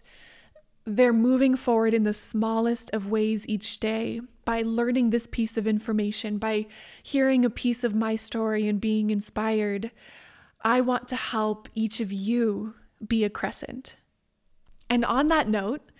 they're 0.85 1.13
moving 1.13 1.55
forward 1.55 1.93
in 1.93 2.03
the 2.03 2.13
smallest 2.13 2.89
of 2.93 3.09
ways 3.09 3.45
each 3.47 3.79
day 3.79 4.21
by 4.49 4.63
learning 4.63 5.11
this 5.11 5.27
piece 5.27 5.57
of 5.57 5.67
information, 5.67 6.39
by 6.39 6.65
hearing 7.03 7.45
a 7.45 7.51
piece 7.51 7.83
of 7.83 7.93
my 7.93 8.15
story 8.15 8.67
and 8.67 8.81
being 8.81 9.11
inspired. 9.11 9.91
I 10.63 10.81
want 10.81 11.07
to 11.09 11.15
help 11.15 11.69
each 11.75 11.99
of 11.99 12.11
you 12.11 12.73
be 13.07 13.23
accrescent. 13.23 13.93
And 14.89 15.05
on 15.05 15.27
that 15.27 15.47
note, 15.47 15.91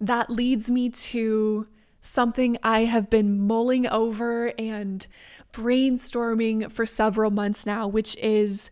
that 0.00 0.30
leads 0.30 0.70
me 0.70 0.88
to 0.88 1.68
something 2.00 2.56
I 2.62 2.86
have 2.86 3.10
been 3.10 3.46
mulling 3.46 3.86
over 3.86 4.54
and 4.58 5.06
brainstorming 5.52 6.72
for 6.72 6.86
several 6.86 7.30
months 7.30 7.66
now, 7.66 7.86
which 7.86 8.16
is 8.16 8.70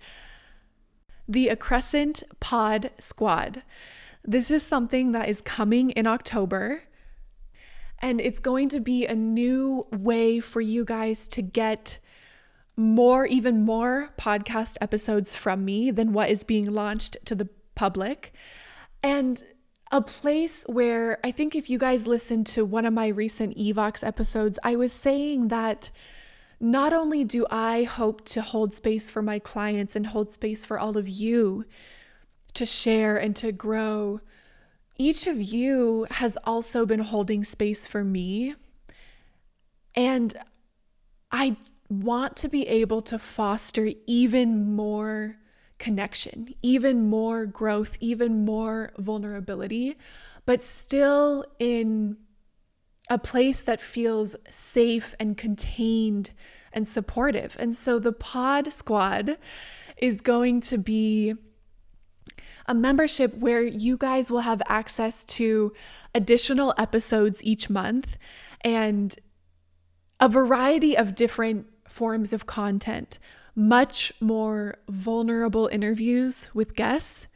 the 1.28 1.48
Accrescent 1.48 2.22
Pod 2.40 2.90
Squad. 2.96 3.64
This 4.24 4.50
is 4.50 4.62
something 4.62 5.12
that 5.12 5.28
is 5.28 5.42
coming 5.42 5.90
in 5.90 6.06
October. 6.06 6.84
And 8.00 8.20
it's 8.20 8.40
going 8.40 8.68
to 8.70 8.80
be 8.80 9.06
a 9.06 9.14
new 9.14 9.86
way 9.90 10.40
for 10.40 10.60
you 10.60 10.84
guys 10.84 11.28
to 11.28 11.42
get 11.42 11.98
more, 12.76 13.24
even 13.26 13.64
more 13.64 14.10
podcast 14.18 14.76
episodes 14.80 15.34
from 15.34 15.64
me 15.64 15.90
than 15.90 16.12
what 16.12 16.30
is 16.30 16.44
being 16.44 16.70
launched 16.70 17.16
to 17.24 17.34
the 17.34 17.48
public. 17.74 18.32
And 19.02 19.42
a 19.90 20.02
place 20.02 20.64
where 20.66 21.18
I 21.24 21.30
think 21.30 21.54
if 21.54 21.70
you 21.70 21.78
guys 21.78 22.06
listened 22.06 22.46
to 22.48 22.64
one 22.64 22.84
of 22.84 22.92
my 22.92 23.08
recent 23.08 23.56
Evox 23.56 24.06
episodes, 24.06 24.58
I 24.62 24.76
was 24.76 24.92
saying 24.92 25.48
that 25.48 25.90
not 26.58 26.92
only 26.92 27.24
do 27.24 27.46
I 27.50 27.84
hope 27.84 28.24
to 28.26 28.42
hold 28.42 28.74
space 28.74 29.10
for 29.10 29.22
my 29.22 29.38
clients 29.38 29.94
and 29.94 30.08
hold 30.08 30.32
space 30.32 30.64
for 30.64 30.78
all 30.78 30.96
of 30.96 31.08
you 31.08 31.64
to 32.54 32.66
share 32.66 33.16
and 33.16 33.36
to 33.36 33.52
grow, 33.52 34.20
each 34.98 35.26
of 35.26 35.40
you 35.40 36.06
has 36.10 36.36
also 36.44 36.86
been 36.86 37.00
holding 37.00 37.44
space 37.44 37.86
for 37.86 38.04
me. 38.04 38.54
And 39.94 40.36
I 41.30 41.56
want 41.88 42.36
to 42.38 42.48
be 42.48 42.66
able 42.66 43.02
to 43.02 43.18
foster 43.18 43.90
even 44.06 44.74
more 44.74 45.36
connection, 45.78 46.48
even 46.62 47.08
more 47.08 47.46
growth, 47.46 47.96
even 48.00 48.44
more 48.44 48.92
vulnerability, 48.98 49.96
but 50.44 50.62
still 50.62 51.44
in 51.58 52.16
a 53.08 53.18
place 53.18 53.62
that 53.62 53.80
feels 53.80 54.34
safe 54.48 55.14
and 55.20 55.36
contained 55.36 56.30
and 56.72 56.88
supportive. 56.88 57.56
And 57.58 57.76
so 57.76 57.98
the 57.98 58.12
Pod 58.12 58.72
Squad 58.72 59.38
is 59.96 60.20
going 60.20 60.60
to 60.62 60.78
be 60.78 61.34
a 62.66 62.74
membership 62.74 63.34
where 63.34 63.62
you 63.62 63.96
guys 63.96 64.30
will 64.30 64.40
have 64.40 64.62
access 64.68 65.24
to 65.24 65.72
additional 66.14 66.74
episodes 66.78 67.42
each 67.42 67.70
month 67.70 68.16
and 68.62 69.16
a 70.20 70.28
variety 70.28 70.96
of 70.96 71.14
different 71.14 71.66
forms 71.88 72.32
of 72.32 72.46
content, 72.46 73.18
much 73.54 74.12
more 74.20 74.76
vulnerable 74.88 75.68
interviews 75.72 76.50
with 76.54 76.74
guests, 76.74 77.26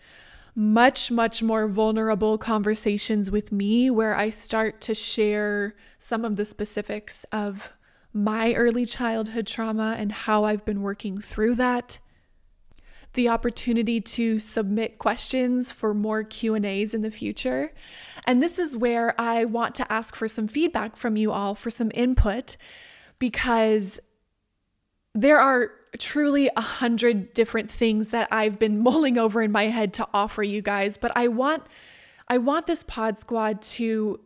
much, 0.54 1.10
much 1.10 1.42
more 1.42 1.68
vulnerable 1.68 2.36
conversations 2.36 3.30
with 3.30 3.52
me 3.52 3.90
where 3.90 4.16
I 4.16 4.30
start 4.30 4.80
to 4.82 4.94
share 4.94 5.74
some 5.98 6.24
of 6.24 6.36
the 6.36 6.44
specifics 6.44 7.24
of 7.32 7.76
my 8.12 8.52
early 8.54 8.84
childhood 8.84 9.46
trauma 9.46 9.94
and 9.98 10.10
how 10.10 10.44
I've 10.44 10.64
been 10.64 10.82
working 10.82 11.16
through 11.16 11.54
that 11.56 12.00
the 13.14 13.28
opportunity 13.28 14.00
to 14.00 14.38
submit 14.38 14.98
questions 14.98 15.72
for 15.72 15.92
more 15.92 16.22
Q&As 16.22 16.94
in 16.94 17.02
the 17.02 17.10
future. 17.10 17.72
And 18.24 18.42
this 18.42 18.58
is 18.58 18.76
where 18.76 19.20
I 19.20 19.44
want 19.44 19.74
to 19.76 19.92
ask 19.92 20.14
for 20.14 20.28
some 20.28 20.46
feedback 20.46 20.96
from 20.96 21.16
you 21.16 21.32
all 21.32 21.54
for 21.54 21.70
some 21.70 21.90
input 21.94 22.56
because 23.18 23.98
there 25.14 25.38
are 25.38 25.72
truly 25.98 26.48
a 26.56 26.60
hundred 26.60 27.34
different 27.34 27.70
things 27.70 28.10
that 28.10 28.28
I've 28.30 28.58
been 28.58 28.78
mulling 28.82 29.18
over 29.18 29.42
in 29.42 29.52
my 29.52 29.64
head 29.64 29.92
to 29.94 30.08
offer 30.14 30.42
you 30.42 30.62
guys, 30.62 30.96
but 30.96 31.12
I 31.16 31.28
want 31.28 31.64
I 32.28 32.38
want 32.38 32.68
this 32.68 32.84
pod 32.84 33.18
squad 33.18 33.60
to 33.62 34.20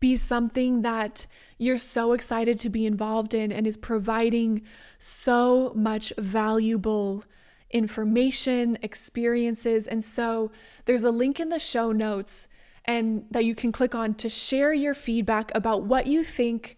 be 0.00 0.16
something 0.16 0.80
that 0.80 1.26
you're 1.58 1.76
so 1.76 2.14
excited 2.14 2.58
to 2.60 2.70
be 2.70 2.86
involved 2.86 3.34
in 3.34 3.52
and 3.52 3.66
is 3.66 3.76
providing 3.76 4.62
so 4.98 5.72
much 5.74 6.10
valuable 6.16 7.22
information, 7.70 8.78
experiences. 8.82 9.86
And 9.86 10.04
so 10.04 10.50
there's 10.84 11.04
a 11.04 11.10
link 11.10 11.38
in 11.40 11.48
the 11.48 11.58
show 11.58 11.92
notes 11.92 12.48
and 12.84 13.24
that 13.30 13.44
you 13.44 13.54
can 13.54 13.72
click 13.72 13.94
on 13.94 14.14
to 14.14 14.28
share 14.28 14.72
your 14.72 14.94
feedback 14.94 15.52
about 15.54 15.84
what 15.84 16.06
you 16.06 16.24
think 16.24 16.76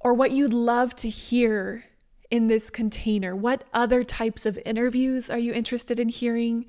or 0.00 0.12
what 0.12 0.30
you'd 0.30 0.52
love 0.52 0.94
to 0.96 1.08
hear 1.08 1.84
in 2.30 2.48
this 2.48 2.70
container. 2.70 3.34
What 3.34 3.64
other 3.72 4.04
types 4.04 4.46
of 4.46 4.58
interviews 4.64 5.30
are 5.30 5.38
you 5.38 5.52
interested 5.52 5.98
in 5.98 6.08
hearing? 6.08 6.66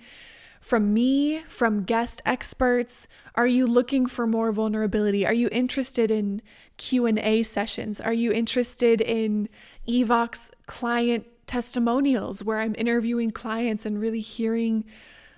From 0.60 0.94
me, 0.94 1.44
from 1.48 1.84
guest 1.84 2.22
experts, 2.26 3.08
are 3.36 3.48
you 3.48 3.68
looking 3.68 4.06
for 4.06 4.26
more 4.26 4.52
vulnerability? 4.52 5.26
Are 5.26 5.34
you 5.34 5.50
interested 5.52 6.10
in 6.10 6.42
Q&A 6.78 7.44
sessions? 7.44 8.02
Are 8.02 8.14
you 8.14 8.32
interested 8.32 9.02
in 9.02 9.50
Evox 9.88 10.50
client 10.66 11.26
testimonials 11.48 12.44
where 12.44 12.60
I'm 12.60 12.76
interviewing 12.78 13.32
clients 13.32 13.86
and 13.86 14.00
really 14.00 14.20
hearing 14.20 14.86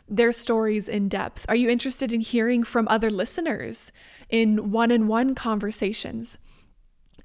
their 0.07 0.31
stories 0.31 0.89
in 0.89 1.07
depth? 1.07 1.45
Are 1.47 1.55
you 1.55 1.69
interested 1.69 2.11
in 2.11 2.19
hearing 2.19 2.63
from 2.63 2.87
other 2.87 3.09
listeners 3.09 3.91
in 4.29 4.71
one 4.71 4.91
on 4.91 5.07
one 5.07 5.35
conversations? 5.35 6.37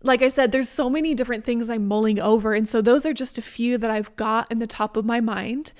Like 0.02 0.20
I 0.20 0.28
said, 0.28 0.52
there's 0.52 0.68
so 0.68 0.90
many 0.90 1.14
different 1.14 1.44
things 1.44 1.70
I'm 1.70 1.88
mulling 1.88 2.20
over. 2.20 2.52
And 2.52 2.68
so 2.68 2.82
those 2.82 3.06
are 3.06 3.14
just 3.14 3.38
a 3.38 3.42
few 3.42 3.78
that 3.78 3.90
I've 3.90 4.14
got 4.16 4.52
in 4.52 4.58
the 4.58 4.66
top 4.66 4.96
of 4.98 5.04
my 5.06 5.18
mind. 5.18 5.72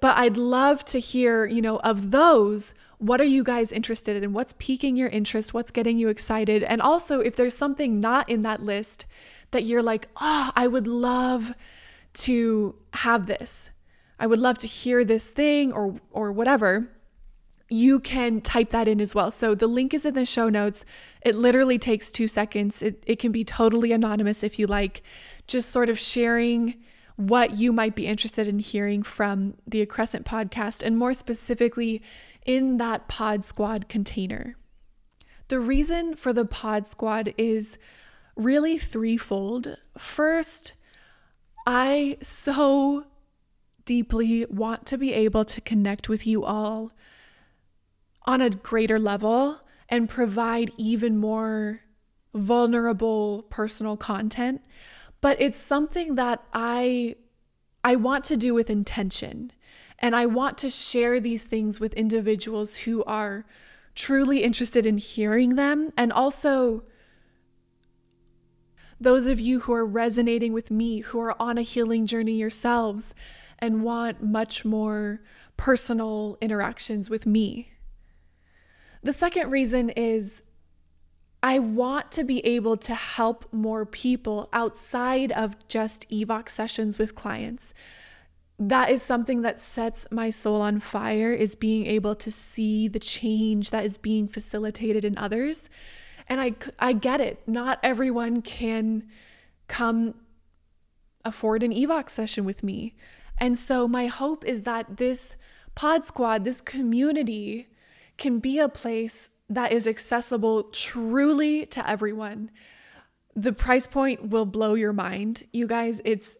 But 0.00 0.16
I'd 0.16 0.38
love 0.38 0.84
to 0.86 0.98
hear, 0.98 1.46
you 1.46 1.60
know, 1.60 1.76
of 1.80 2.10
those, 2.10 2.72
what 2.98 3.20
are 3.20 3.24
you 3.24 3.44
guys 3.44 3.72
interested 3.72 4.22
in? 4.22 4.32
What's 4.32 4.54
piquing 4.58 4.96
your 4.96 5.08
interest? 5.08 5.52
What's 5.52 5.70
getting 5.70 5.98
you 5.98 6.08
excited? 6.08 6.62
And 6.62 6.80
also, 6.80 7.20
if 7.20 7.36
there's 7.36 7.56
something 7.56 8.00
not 8.00 8.28
in 8.30 8.42
that 8.42 8.62
list 8.62 9.04
that 9.50 9.64
you're 9.64 9.82
like, 9.82 10.08
oh, 10.16 10.52
I 10.56 10.66
would 10.66 10.86
love 10.86 11.54
to 12.16 12.74
have 12.94 13.26
this. 13.26 13.70
I 14.18 14.26
would 14.26 14.38
love 14.38 14.58
to 14.58 14.66
hear 14.66 15.04
this 15.04 15.30
thing 15.30 15.72
or 15.72 16.00
or 16.10 16.32
whatever. 16.32 16.88
You 17.68 17.98
can 17.98 18.40
type 18.40 18.70
that 18.70 18.86
in 18.86 19.00
as 19.00 19.14
well. 19.14 19.30
So 19.30 19.54
the 19.54 19.66
link 19.66 19.92
is 19.92 20.06
in 20.06 20.14
the 20.14 20.24
show 20.24 20.48
notes. 20.48 20.84
It 21.22 21.34
literally 21.34 21.78
takes 21.78 22.12
two 22.12 22.28
seconds. 22.28 22.80
It, 22.80 23.02
it 23.06 23.18
can 23.18 23.32
be 23.32 23.42
totally 23.42 23.90
anonymous 23.90 24.44
if 24.44 24.58
you 24.58 24.68
like, 24.68 25.02
just 25.48 25.70
sort 25.70 25.88
of 25.88 25.98
sharing 25.98 26.76
what 27.16 27.56
you 27.56 27.72
might 27.72 27.96
be 27.96 28.06
interested 28.06 28.46
in 28.46 28.60
hearing 28.60 29.02
from 29.02 29.54
the 29.66 29.84
Accrescent 29.84 30.24
podcast 30.24 30.82
and 30.84 30.96
more 30.96 31.12
specifically 31.12 32.02
in 32.44 32.76
that 32.76 33.08
Pod 33.08 33.42
Squad 33.42 33.88
container. 33.88 34.56
The 35.48 35.58
reason 35.58 36.14
for 36.14 36.32
the 36.32 36.44
Pod 36.44 36.86
Squad 36.86 37.34
is 37.36 37.78
really 38.36 38.78
threefold. 38.78 39.76
First, 39.98 40.74
I 41.66 42.18
so 42.22 43.06
deeply 43.84 44.46
want 44.48 44.86
to 44.86 44.98
be 44.98 45.12
able 45.12 45.44
to 45.44 45.60
connect 45.60 46.08
with 46.08 46.26
you 46.26 46.44
all 46.44 46.92
on 48.24 48.40
a 48.40 48.50
greater 48.50 48.98
level 48.98 49.60
and 49.88 50.08
provide 50.08 50.70
even 50.76 51.16
more 51.16 51.80
vulnerable 52.34 53.42
personal 53.48 53.96
content. 53.96 54.62
But 55.20 55.40
it's 55.40 55.60
something 55.60 56.16
that 56.16 56.42
I 56.52 57.16
I 57.82 57.96
want 57.96 58.24
to 58.24 58.36
do 58.36 58.52
with 58.52 58.68
intention. 58.68 59.52
And 59.98 60.14
I 60.14 60.26
want 60.26 60.58
to 60.58 60.70
share 60.70 61.20
these 61.20 61.44
things 61.44 61.80
with 61.80 61.94
individuals 61.94 62.78
who 62.78 63.02
are 63.04 63.46
truly 63.94 64.42
interested 64.42 64.84
in 64.84 64.98
hearing 64.98 65.54
them 65.54 65.92
and 65.96 66.12
also 66.12 66.82
those 69.00 69.26
of 69.26 69.38
you 69.38 69.60
who 69.60 69.72
are 69.72 69.84
resonating 69.84 70.52
with 70.52 70.70
me, 70.70 71.00
who 71.00 71.20
are 71.20 71.40
on 71.40 71.58
a 71.58 71.62
healing 71.62 72.06
journey 72.06 72.36
yourselves 72.36 73.14
and 73.58 73.82
want 73.82 74.22
much 74.22 74.64
more 74.64 75.22
personal 75.56 76.36
interactions 76.40 77.08
with 77.08 77.26
me. 77.26 77.72
The 79.02 79.12
second 79.12 79.50
reason 79.50 79.90
is 79.90 80.42
I 81.42 81.58
want 81.58 82.10
to 82.12 82.24
be 82.24 82.44
able 82.44 82.76
to 82.78 82.94
help 82.94 83.52
more 83.52 83.86
people 83.86 84.48
outside 84.52 85.30
of 85.32 85.56
just 85.68 86.08
EVOX 86.10 86.48
sessions 86.48 86.98
with 86.98 87.14
clients. 87.14 87.72
That 88.58 88.90
is 88.90 89.02
something 89.02 89.42
that 89.42 89.60
sets 89.60 90.08
my 90.10 90.30
soul 90.30 90.62
on 90.62 90.80
fire 90.80 91.32
is 91.32 91.54
being 91.54 91.86
able 91.86 92.14
to 92.16 92.32
see 92.32 92.88
the 92.88 92.98
change 92.98 93.70
that 93.70 93.84
is 93.84 93.98
being 93.98 94.26
facilitated 94.26 95.04
in 95.04 95.16
others 95.18 95.68
and 96.28 96.40
I, 96.40 96.54
I 96.78 96.92
get 96.92 97.20
it. 97.20 97.42
Not 97.46 97.78
everyone 97.82 98.42
can 98.42 99.04
come 99.68 100.14
afford 101.24 101.62
an 101.62 101.72
EVOX 101.72 102.10
session 102.10 102.44
with 102.44 102.62
me. 102.62 102.94
And 103.38 103.58
so 103.58 103.86
my 103.86 104.06
hope 104.06 104.44
is 104.44 104.62
that 104.62 104.96
this 104.96 105.36
pod 105.74 106.04
squad, 106.04 106.44
this 106.44 106.60
community, 106.60 107.68
can 108.16 108.38
be 108.38 108.58
a 108.58 108.68
place 108.68 109.30
that 109.48 109.72
is 109.72 109.86
accessible 109.86 110.64
truly 110.64 111.66
to 111.66 111.88
everyone. 111.88 112.50
The 113.34 113.52
price 113.52 113.86
point 113.86 114.30
will 114.30 114.46
blow 114.46 114.74
your 114.74 114.92
mind. 114.92 115.44
You 115.52 115.66
guys, 115.66 116.00
it's 116.04 116.36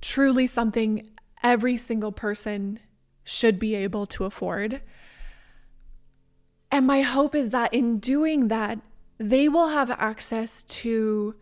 truly 0.00 0.46
something 0.46 1.10
every 1.42 1.76
single 1.76 2.12
person 2.12 2.78
should 3.24 3.58
be 3.58 3.74
able 3.74 4.06
to 4.06 4.24
afford. 4.24 4.82
And 6.74 6.88
my 6.88 7.02
hope 7.02 7.36
is 7.36 7.50
that 7.50 7.72
in 7.72 8.00
doing 8.00 8.48
that, 8.48 8.80
they 9.18 9.48
will 9.48 9.68
have 9.68 9.92
access 9.92 10.60
to 10.64 11.36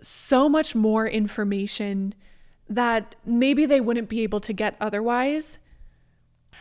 so 0.00 0.48
much 0.48 0.76
more 0.76 1.08
information 1.08 2.14
that 2.68 3.16
maybe 3.26 3.66
they 3.66 3.80
wouldn't 3.80 4.08
be 4.08 4.20
able 4.22 4.38
to 4.38 4.52
get 4.52 4.76
otherwise. 4.80 5.58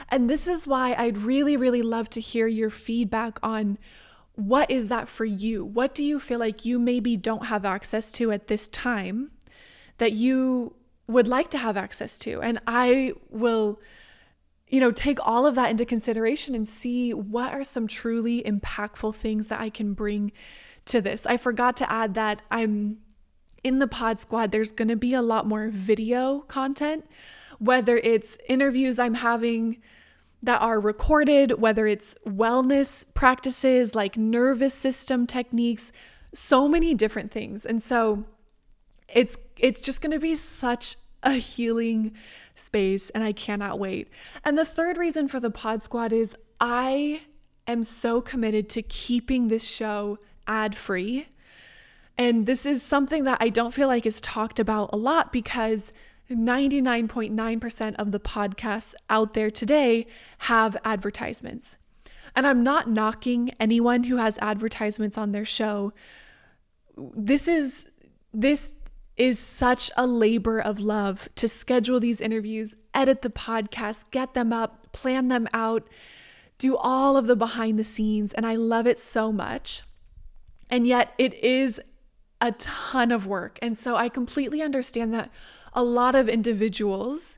And 0.09 0.27
this 0.27 0.47
is 0.47 0.65
why 0.65 0.95
I'd 0.97 1.19
really, 1.19 1.55
really 1.55 1.83
love 1.83 2.09
to 2.09 2.19
hear 2.19 2.47
your 2.47 2.71
feedback 2.71 3.37
on 3.43 3.77
what 4.33 4.71
is 4.71 4.89
that 4.89 5.07
for 5.07 5.25
you? 5.25 5.63
What 5.63 5.93
do 5.93 6.03
you 6.03 6.19
feel 6.19 6.39
like 6.39 6.65
you 6.65 6.79
maybe 6.79 7.15
don't 7.15 7.45
have 7.45 7.63
access 7.63 8.11
to 8.13 8.31
at 8.31 8.47
this 8.47 8.67
time 8.69 9.29
that 9.99 10.13
you 10.13 10.75
would 11.05 11.27
like 11.27 11.51
to 11.51 11.59
have 11.59 11.77
access 11.77 12.17
to? 12.19 12.41
And 12.41 12.59
I 12.65 13.13
will 13.29 13.79
you 14.73 14.79
know, 14.79 14.91
take 14.91 15.19
all 15.21 15.45
of 15.45 15.53
that 15.53 15.69
into 15.69 15.85
consideration 15.85 16.55
and 16.55 16.67
see 16.67 17.13
what 17.13 17.53
are 17.53 17.63
some 17.63 17.85
truly 17.87 18.41
impactful 18.41 19.13
things 19.13 19.45
that 19.45 19.59
I 19.59 19.69
can 19.69 19.93
bring 19.93 20.31
to 20.85 20.99
this. 20.99 21.27
I 21.27 21.37
forgot 21.37 21.77
to 21.77 21.91
add 21.91 22.15
that 22.15 22.41
I'm 22.49 22.97
in 23.63 23.77
the 23.77 23.87
pod 23.87 24.19
squad, 24.19 24.51
there's 24.51 24.71
going 24.71 24.87
to 24.87 24.95
be 24.95 25.13
a 25.13 25.21
lot 25.21 25.45
more 25.45 25.67
video 25.67 26.39
content, 26.39 27.05
whether 27.59 27.97
it's 27.97 28.35
interviews 28.49 28.97
I'm 28.97 29.13
having 29.13 29.79
that 30.41 30.59
are 30.59 30.79
recorded, 30.79 31.61
whether 31.61 31.85
it's 31.85 32.17
wellness 32.25 33.05
practices 33.13 33.93
like 33.93 34.17
nervous 34.17 34.73
system 34.73 35.27
techniques, 35.27 35.91
so 36.33 36.67
many 36.67 36.95
different 36.95 37.31
things. 37.31 37.63
And 37.63 37.81
so 37.81 38.25
it's 39.07 39.37
it's 39.55 39.79
just 39.79 40.01
going 40.01 40.13
to 40.13 40.19
be 40.19 40.33
such 40.33 40.95
a 41.23 41.33
healing 41.33 42.13
space 42.55 43.09
and 43.11 43.23
I 43.23 43.31
cannot 43.31 43.79
wait. 43.79 44.09
And 44.43 44.57
the 44.57 44.65
third 44.65 44.97
reason 44.97 45.27
for 45.27 45.39
the 45.39 45.49
Pod 45.49 45.81
Squad 45.83 46.13
is 46.13 46.35
I 46.59 47.21
am 47.67 47.83
so 47.83 48.21
committed 48.21 48.69
to 48.69 48.81
keeping 48.81 49.47
this 49.47 49.67
show 49.69 50.19
ad 50.47 50.75
free. 50.75 51.27
And 52.17 52.45
this 52.45 52.65
is 52.65 52.83
something 52.83 53.23
that 53.23 53.39
I 53.41 53.49
don't 53.49 53.73
feel 53.73 53.87
like 53.87 54.05
is 54.05 54.21
talked 54.21 54.59
about 54.59 54.91
a 54.93 54.97
lot 54.97 55.31
because 55.31 55.91
99.9% 56.29 57.95
of 57.95 58.11
the 58.11 58.19
podcasts 58.19 58.93
out 59.09 59.33
there 59.33 59.49
today 59.49 60.05
have 60.39 60.77
advertisements. 60.83 61.77
And 62.35 62.47
I'm 62.47 62.63
not 62.63 62.89
knocking 62.89 63.51
anyone 63.59 64.05
who 64.05 64.17
has 64.17 64.37
advertisements 64.39 65.17
on 65.17 65.31
their 65.31 65.45
show. 65.45 65.93
This 66.97 67.47
is 67.47 67.87
this 68.33 68.73
is 69.15 69.39
such 69.39 69.91
a 69.95 70.07
labor 70.07 70.59
of 70.59 70.79
love 70.79 71.29
to 71.35 71.47
schedule 71.47 71.99
these 71.99 72.21
interviews, 72.21 72.75
edit 72.93 73.21
the 73.21 73.29
podcast, 73.29 74.05
get 74.11 74.33
them 74.33 74.51
up, 74.51 74.91
plan 74.91 75.27
them 75.27 75.47
out, 75.53 75.87
do 76.57 76.75
all 76.77 77.17
of 77.17 77.27
the 77.27 77.35
behind 77.35 77.77
the 77.77 77.83
scenes. 77.83 78.33
And 78.33 78.45
I 78.45 78.55
love 78.55 78.87
it 78.87 78.97
so 78.97 79.31
much. 79.31 79.83
And 80.69 80.87
yet 80.87 81.13
it 81.17 81.33
is 81.35 81.79
a 82.41 82.51
ton 82.53 83.11
of 83.11 83.27
work. 83.27 83.59
And 83.61 83.77
so 83.77 83.95
I 83.95 84.09
completely 84.09 84.61
understand 84.61 85.13
that 85.13 85.29
a 85.73 85.83
lot 85.83 86.15
of 86.15 86.27
individuals 86.27 87.37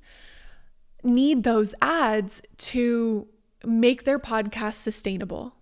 need 1.04 1.44
those 1.44 1.76
ads 1.82 2.42
to 2.58 3.28
make 3.66 4.04
their 4.04 4.20
podcast 4.20 4.76
sustainable. 4.76 5.56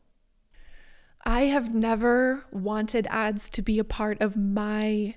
I 1.26 1.44
have 1.44 1.74
never 1.74 2.46
wanted 2.52 3.08
ads 3.10 3.50
to 3.52 3.62
be 3.62 3.80
a 3.80 3.84
part 3.84 4.22
of 4.22 4.36
my 4.36 5.16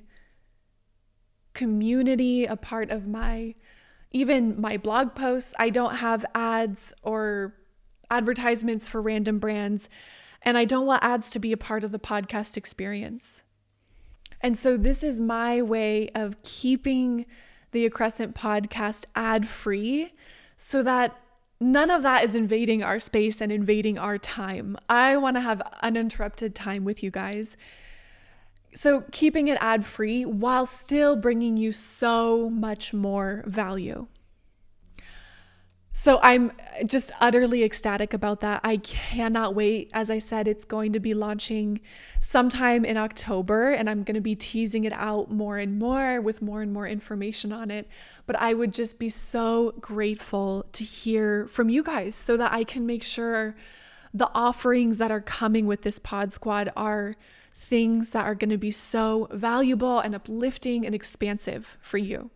community, 1.56 2.44
a 2.44 2.54
part 2.54 2.90
of 2.90 3.08
my 3.08 3.54
even 4.12 4.60
my 4.60 4.76
blog 4.76 5.14
posts. 5.14 5.54
I 5.58 5.70
don't 5.70 5.96
have 5.96 6.24
ads 6.34 6.92
or 7.02 7.54
advertisements 8.10 8.86
for 8.86 9.02
random 9.02 9.38
brands, 9.38 9.88
and 10.42 10.56
I 10.56 10.64
don't 10.64 10.86
want 10.86 11.02
ads 11.02 11.30
to 11.32 11.38
be 11.38 11.52
a 11.52 11.56
part 11.56 11.82
of 11.82 11.90
the 11.90 11.98
podcast 11.98 12.56
experience. 12.56 13.42
And 14.40 14.56
so, 14.56 14.76
this 14.76 15.02
is 15.02 15.20
my 15.20 15.62
way 15.62 16.08
of 16.14 16.40
keeping 16.42 17.26
the 17.72 17.88
Accrescent 17.88 18.34
podcast 18.34 19.06
ad 19.14 19.48
free 19.48 20.12
so 20.56 20.82
that 20.82 21.18
none 21.58 21.90
of 21.90 22.02
that 22.02 22.22
is 22.22 22.34
invading 22.34 22.82
our 22.82 22.98
space 22.98 23.40
and 23.40 23.50
invading 23.50 23.98
our 23.98 24.18
time. 24.18 24.76
I 24.88 25.16
want 25.16 25.36
to 25.36 25.40
have 25.40 25.62
uninterrupted 25.82 26.54
time 26.54 26.84
with 26.84 27.02
you 27.02 27.10
guys. 27.10 27.56
So, 28.76 29.04
keeping 29.10 29.48
it 29.48 29.58
ad 29.60 29.84
free 29.84 30.24
while 30.24 30.66
still 30.66 31.16
bringing 31.16 31.56
you 31.56 31.72
so 31.72 32.48
much 32.50 32.92
more 32.92 33.42
value. 33.46 34.06
So 35.98 36.20
I'm 36.22 36.52
just 36.84 37.10
utterly 37.22 37.64
ecstatic 37.64 38.12
about 38.12 38.40
that. 38.40 38.60
I 38.62 38.76
cannot 38.76 39.54
wait. 39.54 39.90
As 39.94 40.10
I 40.10 40.18
said, 40.18 40.46
it's 40.46 40.66
going 40.66 40.92
to 40.92 41.00
be 41.00 41.14
launching 41.14 41.80
sometime 42.20 42.84
in 42.84 42.98
October, 42.98 43.70
and 43.70 43.88
I'm 43.88 44.02
going 44.02 44.14
to 44.14 44.20
be 44.20 44.34
teasing 44.34 44.84
it 44.84 44.92
out 44.92 45.30
more 45.30 45.56
and 45.56 45.78
more 45.78 46.20
with 46.20 46.42
more 46.42 46.60
and 46.60 46.70
more 46.70 46.86
information 46.86 47.50
on 47.50 47.70
it. 47.70 47.88
But 48.26 48.36
I 48.36 48.52
would 48.52 48.74
just 48.74 48.98
be 48.98 49.08
so 49.08 49.72
grateful 49.80 50.66
to 50.72 50.84
hear 50.84 51.46
from 51.46 51.70
you 51.70 51.82
guys 51.82 52.14
so 52.14 52.36
that 52.36 52.52
I 52.52 52.62
can 52.62 52.84
make 52.84 53.02
sure 53.02 53.56
the 54.12 54.30
offerings 54.34 54.98
that 54.98 55.10
are 55.10 55.22
coming 55.22 55.66
with 55.66 55.80
this 55.80 55.98
Pod 55.98 56.30
Squad 56.30 56.70
are 56.76 57.16
things 57.56 58.10
that 58.10 58.26
are 58.26 58.34
going 58.34 58.50
to 58.50 58.58
be 58.58 58.70
so 58.70 59.28
valuable 59.32 59.98
and 59.98 60.14
uplifting 60.14 60.84
and 60.84 60.94
expansive 60.94 61.78
for 61.80 61.96
you. 61.96 62.30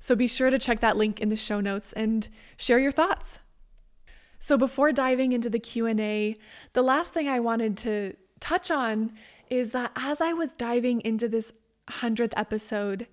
So 0.00 0.16
be 0.16 0.26
sure 0.26 0.50
to 0.50 0.58
check 0.58 0.80
that 0.80 0.96
link 0.96 1.20
in 1.20 1.28
the 1.28 1.36
show 1.36 1.60
notes 1.60 1.92
and 1.92 2.28
share 2.56 2.80
your 2.80 2.90
thoughts. 2.90 3.38
So 4.40 4.58
before 4.58 4.92
diving 4.92 5.32
into 5.32 5.48
the 5.48 5.60
Q&A, 5.60 6.36
the 6.74 6.82
last 6.82 7.14
thing 7.14 7.28
I 7.28 7.40
wanted 7.40 7.76
to 7.78 8.14
touch 8.40 8.70
on 8.70 9.12
is 9.48 9.70
that 9.70 9.92
as 9.96 10.20
I 10.20 10.32
was 10.32 10.52
diving 10.52 11.00
into 11.02 11.28
this 11.28 11.52
100th 11.88 12.34
episode, 12.36 13.06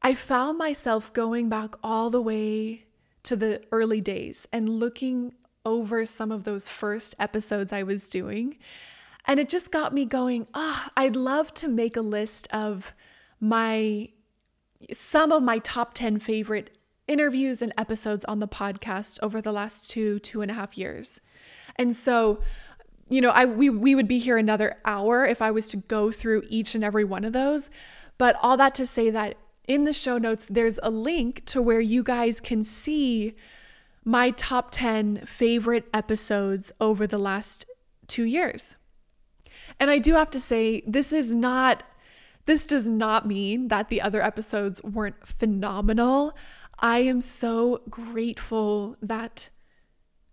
I 0.00 0.14
found 0.14 0.56
myself 0.58 1.12
going 1.12 1.48
back 1.48 1.74
all 1.82 2.08
the 2.08 2.22
way 2.22 2.84
to 3.24 3.34
the 3.34 3.62
early 3.72 4.00
days 4.00 4.46
and 4.52 4.68
looking 4.68 5.34
over 5.66 6.06
some 6.06 6.30
of 6.30 6.44
those 6.44 6.68
first 6.68 7.16
episodes 7.18 7.72
I 7.72 7.82
was 7.82 8.08
doing. 8.08 8.56
And 9.28 9.38
it 9.38 9.50
just 9.50 9.70
got 9.70 9.92
me 9.92 10.06
going, 10.06 10.48
ah, 10.54 10.86
oh, 10.88 10.92
I'd 10.96 11.14
love 11.14 11.52
to 11.54 11.68
make 11.68 11.96
a 11.98 12.00
list 12.00 12.48
of 12.50 12.94
my 13.38 14.08
some 14.92 15.32
of 15.32 15.42
my 15.42 15.58
top 15.58 15.92
10 15.92 16.18
favorite 16.18 16.70
interviews 17.06 17.60
and 17.60 17.72
episodes 17.76 18.24
on 18.24 18.38
the 18.38 18.48
podcast 18.48 19.18
over 19.22 19.40
the 19.40 19.52
last 19.52 19.90
two, 19.90 20.18
two 20.20 20.40
and 20.40 20.50
a 20.50 20.54
half 20.54 20.78
years. 20.78 21.20
And 21.76 21.94
so, 21.94 22.40
you 23.10 23.20
know, 23.20 23.30
I 23.30 23.44
we 23.44 23.68
we 23.68 23.94
would 23.94 24.08
be 24.08 24.18
here 24.18 24.38
another 24.38 24.76
hour 24.84 25.26
if 25.26 25.42
I 25.42 25.50
was 25.50 25.68
to 25.70 25.76
go 25.76 26.10
through 26.10 26.44
each 26.48 26.74
and 26.74 26.82
every 26.82 27.04
one 27.04 27.24
of 27.24 27.34
those. 27.34 27.68
But 28.16 28.36
all 28.42 28.56
that 28.56 28.74
to 28.76 28.86
say 28.86 29.10
that 29.10 29.36
in 29.66 29.84
the 29.84 29.92
show 29.92 30.16
notes, 30.16 30.46
there's 30.46 30.78
a 30.82 30.90
link 30.90 31.44
to 31.46 31.60
where 31.60 31.80
you 31.80 32.02
guys 32.02 32.40
can 32.40 32.64
see 32.64 33.34
my 34.04 34.30
top 34.30 34.70
10 34.70 35.26
favorite 35.26 35.84
episodes 35.92 36.72
over 36.80 37.06
the 37.06 37.18
last 37.18 37.66
two 38.06 38.24
years. 38.24 38.76
And 39.80 39.90
I 39.90 39.98
do 39.98 40.14
have 40.14 40.30
to 40.30 40.40
say, 40.40 40.82
this 40.86 41.12
is 41.12 41.34
not 41.34 41.84
this 42.48 42.64
does 42.64 42.88
not 42.88 43.26
mean 43.26 43.68
that 43.68 43.90
the 43.90 44.00
other 44.00 44.22
episodes 44.22 44.82
weren't 44.82 45.26
phenomenal. 45.26 46.34
I 46.78 47.00
am 47.00 47.20
so 47.20 47.82
grateful 47.90 48.96
that 49.02 49.50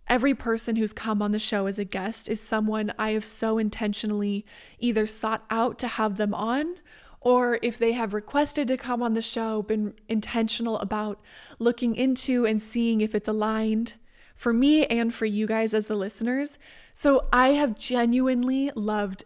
every 0.08 0.34
person 0.34 0.76
who's 0.76 0.94
come 0.94 1.20
on 1.20 1.32
the 1.32 1.38
show 1.38 1.66
as 1.66 1.78
a 1.78 1.84
guest 1.84 2.30
is 2.30 2.40
someone 2.40 2.90
I 2.98 3.10
have 3.10 3.26
so 3.26 3.58
intentionally 3.58 4.46
either 4.78 5.06
sought 5.06 5.44
out 5.50 5.78
to 5.80 5.88
have 5.88 6.16
them 6.16 6.32
on 6.32 6.76
or 7.20 7.58
if 7.60 7.76
they 7.76 7.92
have 7.92 8.14
requested 8.14 8.66
to 8.68 8.78
come 8.78 9.02
on 9.02 9.12
the 9.12 9.20
show, 9.20 9.60
been 9.60 9.92
intentional 10.08 10.78
about 10.78 11.20
looking 11.58 11.96
into 11.96 12.46
and 12.46 12.62
seeing 12.62 13.02
if 13.02 13.14
it's 13.14 13.28
aligned 13.28 13.92
for 14.34 14.54
me 14.54 14.86
and 14.86 15.14
for 15.14 15.26
you 15.26 15.46
guys 15.46 15.74
as 15.74 15.86
the 15.86 15.96
listeners. 15.96 16.56
So 16.94 17.26
I 17.30 17.48
have 17.48 17.76
genuinely 17.76 18.70
loved 18.74 19.24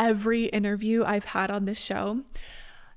every 0.00 0.46
interview 0.46 1.04
I've 1.04 1.26
had 1.26 1.50
on 1.50 1.66
this 1.66 1.80
show. 1.80 2.22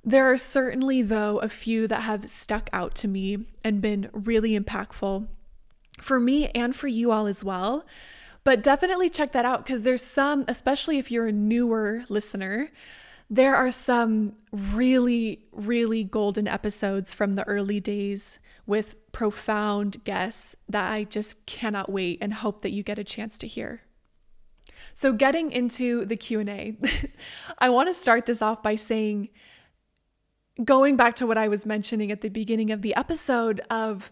There 0.03 0.31
are 0.31 0.37
certainly, 0.37 1.01
though, 1.01 1.37
a 1.37 1.49
few 1.49 1.87
that 1.87 2.01
have 2.01 2.29
stuck 2.29 2.69
out 2.73 2.95
to 2.95 3.07
me 3.07 3.45
and 3.63 3.81
been 3.81 4.09
really 4.11 4.57
impactful 4.59 5.27
for 5.99 6.19
me 6.19 6.47
and 6.49 6.75
for 6.75 6.87
you 6.87 7.11
all 7.11 7.27
as 7.27 7.43
well. 7.43 7.85
But 8.43 8.63
definitely 8.63 9.09
check 9.09 9.31
that 9.33 9.45
out 9.45 9.63
because 9.63 9.83
there's 9.83 10.01
some, 10.01 10.43
especially 10.47 10.97
if 10.97 11.11
you're 11.11 11.27
a 11.27 11.31
newer 11.31 12.03
listener, 12.09 12.71
there 13.29 13.55
are 13.55 13.71
some 13.71 14.35
really, 14.51 15.45
really 15.51 16.03
golden 16.03 16.47
episodes 16.47 17.13
from 17.13 17.33
the 17.33 17.47
early 17.47 17.79
days 17.79 18.39
with 18.65 19.11
profound 19.11 20.03
guests 20.03 20.55
that 20.67 20.91
I 20.91 21.03
just 21.05 21.45
cannot 21.45 21.89
wait 21.91 22.17
and 22.21 22.33
hope 22.33 22.61
that 22.61 22.71
you 22.71 22.83
get 22.83 22.99
a 22.99 23.03
chance 23.03 23.37
to 23.39 23.47
hear. 23.47 23.81
So 24.93 25.13
getting 25.13 25.51
into 25.51 26.05
the 26.05 26.15
Q&A, 26.15 26.77
I 27.59 27.69
want 27.69 27.89
to 27.89 27.93
start 27.93 28.25
this 28.25 28.41
off 28.41 28.61
by 28.61 28.75
saying 28.75 29.29
going 30.63 30.95
back 30.95 31.15
to 31.15 31.27
what 31.27 31.37
I 31.37 31.47
was 31.47 31.65
mentioning 31.65 32.11
at 32.11 32.21
the 32.21 32.29
beginning 32.29 32.71
of 32.71 32.81
the 32.81 32.95
episode 32.95 33.61
of 33.69 34.11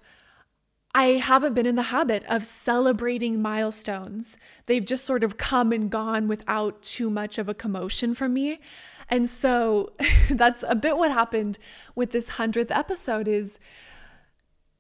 I 0.93 1.05
haven't 1.05 1.53
been 1.53 1.65
in 1.65 1.75
the 1.75 1.83
habit 1.83 2.23
of 2.27 2.45
celebrating 2.45 3.41
milestones. 3.41 4.37
They've 4.65 4.83
just 4.83 5.05
sort 5.05 5.23
of 5.23 5.37
come 5.37 5.71
and 5.71 5.89
gone 5.89 6.27
without 6.27 6.81
too 6.81 7.09
much 7.09 7.37
of 7.37 7.47
a 7.47 7.53
commotion 7.53 8.13
from 8.13 8.33
me. 8.33 8.59
And 9.07 9.29
so 9.29 9.93
that's 10.29 10.63
a 10.67 10.75
bit 10.75 10.97
what 10.97 11.11
happened 11.11 11.59
with 11.95 12.11
this 12.11 12.31
100th 12.31 12.75
episode 12.75 13.27
is 13.27 13.57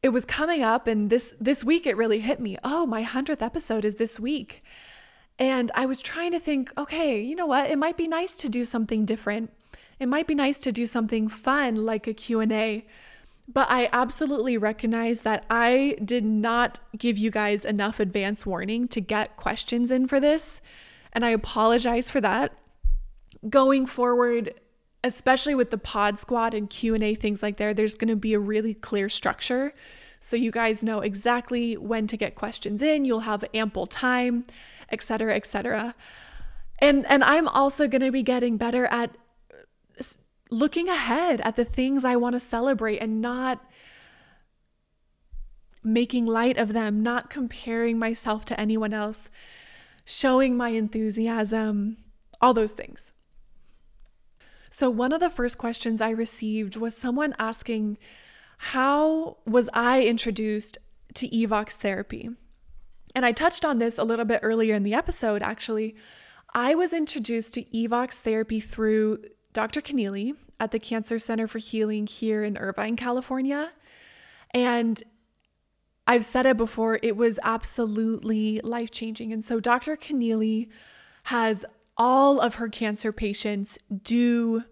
it 0.03 0.09
was 0.09 0.25
coming 0.25 0.63
up 0.63 0.87
and 0.87 1.09
this 1.09 1.35
this 1.39 1.63
week 1.63 1.85
it 1.85 1.95
really 1.95 2.19
hit 2.19 2.39
me. 2.39 2.57
Oh, 2.63 2.85
my 2.85 3.03
100th 3.03 3.41
episode 3.41 3.85
is 3.85 3.95
this 3.95 4.19
week. 4.19 4.63
And 5.41 5.71
I 5.73 5.87
was 5.87 6.03
trying 6.03 6.33
to 6.33 6.39
think, 6.39 6.71
okay, 6.77 7.19
you 7.19 7.35
know 7.35 7.47
what? 7.47 7.67
It 7.67 7.79
might 7.79 7.97
be 7.97 8.07
nice 8.07 8.37
to 8.37 8.47
do 8.47 8.63
something 8.63 9.05
different. 9.05 9.51
It 9.99 10.05
might 10.05 10.27
be 10.27 10.35
nice 10.35 10.59
to 10.59 10.71
do 10.71 10.85
something 10.85 11.27
fun 11.29 11.83
like 11.83 12.05
a 12.05 12.13
Q&A. 12.13 12.85
But 13.51 13.65
I 13.71 13.89
absolutely 13.91 14.55
recognize 14.59 15.23
that 15.23 15.47
I 15.49 15.97
did 16.05 16.23
not 16.23 16.79
give 16.95 17.17
you 17.17 17.31
guys 17.31 17.65
enough 17.65 17.99
advance 17.99 18.45
warning 18.45 18.87
to 18.89 19.01
get 19.01 19.35
questions 19.35 19.89
in 19.89 20.07
for 20.07 20.19
this, 20.19 20.61
and 21.11 21.25
I 21.25 21.31
apologize 21.31 22.07
for 22.07 22.21
that. 22.21 22.53
Going 23.49 23.87
forward, 23.87 24.53
especially 25.03 25.55
with 25.55 25.71
the 25.71 25.79
pod 25.79 26.19
squad 26.19 26.53
and 26.53 26.69
Q&A 26.69 27.15
things 27.15 27.41
like 27.41 27.57
there, 27.57 27.73
there's 27.73 27.95
going 27.95 28.09
to 28.09 28.15
be 28.15 28.35
a 28.35 28.39
really 28.39 28.75
clear 28.75 29.09
structure 29.09 29.73
so 30.21 30.35
you 30.35 30.51
guys 30.51 30.83
know 30.83 30.99
exactly 30.99 31.75
when 31.75 32.05
to 32.05 32.15
get 32.15 32.35
questions 32.35 32.83
in. 32.83 33.05
You'll 33.05 33.21
have 33.21 33.43
ample 33.55 33.87
time, 33.87 34.45
etc., 34.91 35.35
etc. 35.35 35.95
And 36.79 37.05
and 37.07 37.23
I'm 37.23 37.47
also 37.47 37.87
going 37.87 38.03
to 38.03 38.11
be 38.11 38.21
getting 38.23 38.55
better 38.55 38.85
at 38.85 39.17
looking 40.51 40.87
ahead 40.87 41.41
at 41.41 41.55
the 41.55 41.65
things 41.65 42.05
I 42.05 42.17
want 42.17 42.33
to 42.33 42.39
celebrate 42.39 42.99
and 42.99 43.19
not 43.19 43.65
making 45.83 46.27
light 46.27 46.57
of 46.57 46.73
them, 46.73 47.01
not 47.01 47.31
comparing 47.31 47.97
myself 47.97 48.45
to 48.45 48.59
anyone 48.59 48.93
else, 48.93 49.27
showing 50.05 50.55
my 50.55 50.69
enthusiasm, 50.69 51.97
all 52.39 52.53
those 52.53 52.73
things. 52.73 53.13
So, 54.69 54.89
one 54.89 55.11
of 55.11 55.19
the 55.19 55.31
first 55.31 55.57
questions 55.57 55.99
I 55.99 56.11
received 56.11 56.75
was 56.75 56.95
someone 56.95 57.33
asking 57.39 57.97
how 58.63 59.37
was 59.43 59.71
I 59.73 60.03
introduced 60.03 60.77
to 61.15 61.27
Evox 61.29 61.71
therapy? 61.71 62.29
And 63.15 63.25
I 63.25 63.31
touched 63.31 63.65
on 63.65 63.79
this 63.79 63.97
a 63.97 64.03
little 64.03 64.23
bit 64.23 64.41
earlier 64.43 64.75
in 64.75 64.83
the 64.83 64.93
episode, 64.93 65.41
actually. 65.41 65.95
I 66.53 66.75
was 66.75 66.93
introduced 66.93 67.55
to 67.55 67.63
Evox 67.63 68.21
therapy 68.21 68.59
through 68.59 69.23
Dr. 69.51 69.81
Connealy 69.81 70.35
at 70.59 70.69
the 70.69 70.77
Cancer 70.77 71.17
Center 71.17 71.47
for 71.47 71.57
Healing 71.57 72.05
here 72.05 72.43
in 72.43 72.55
Irvine, 72.55 72.95
California. 72.95 73.71
And 74.51 75.01
I've 76.05 76.23
said 76.23 76.45
it 76.45 76.55
before, 76.55 76.99
it 77.01 77.17
was 77.17 77.39
absolutely 77.41 78.61
life 78.63 78.91
changing. 78.91 79.33
And 79.33 79.43
so 79.43 79.59
Dr. 79.59 79.97
Connealy 79.97 80.69
has 81.23 81.65
all 81.97 82.39
of 82.39 82.55
her 82.55 82.69
cancer 82.69 83.11
patients 83.11 83.79
do 84.03 84.65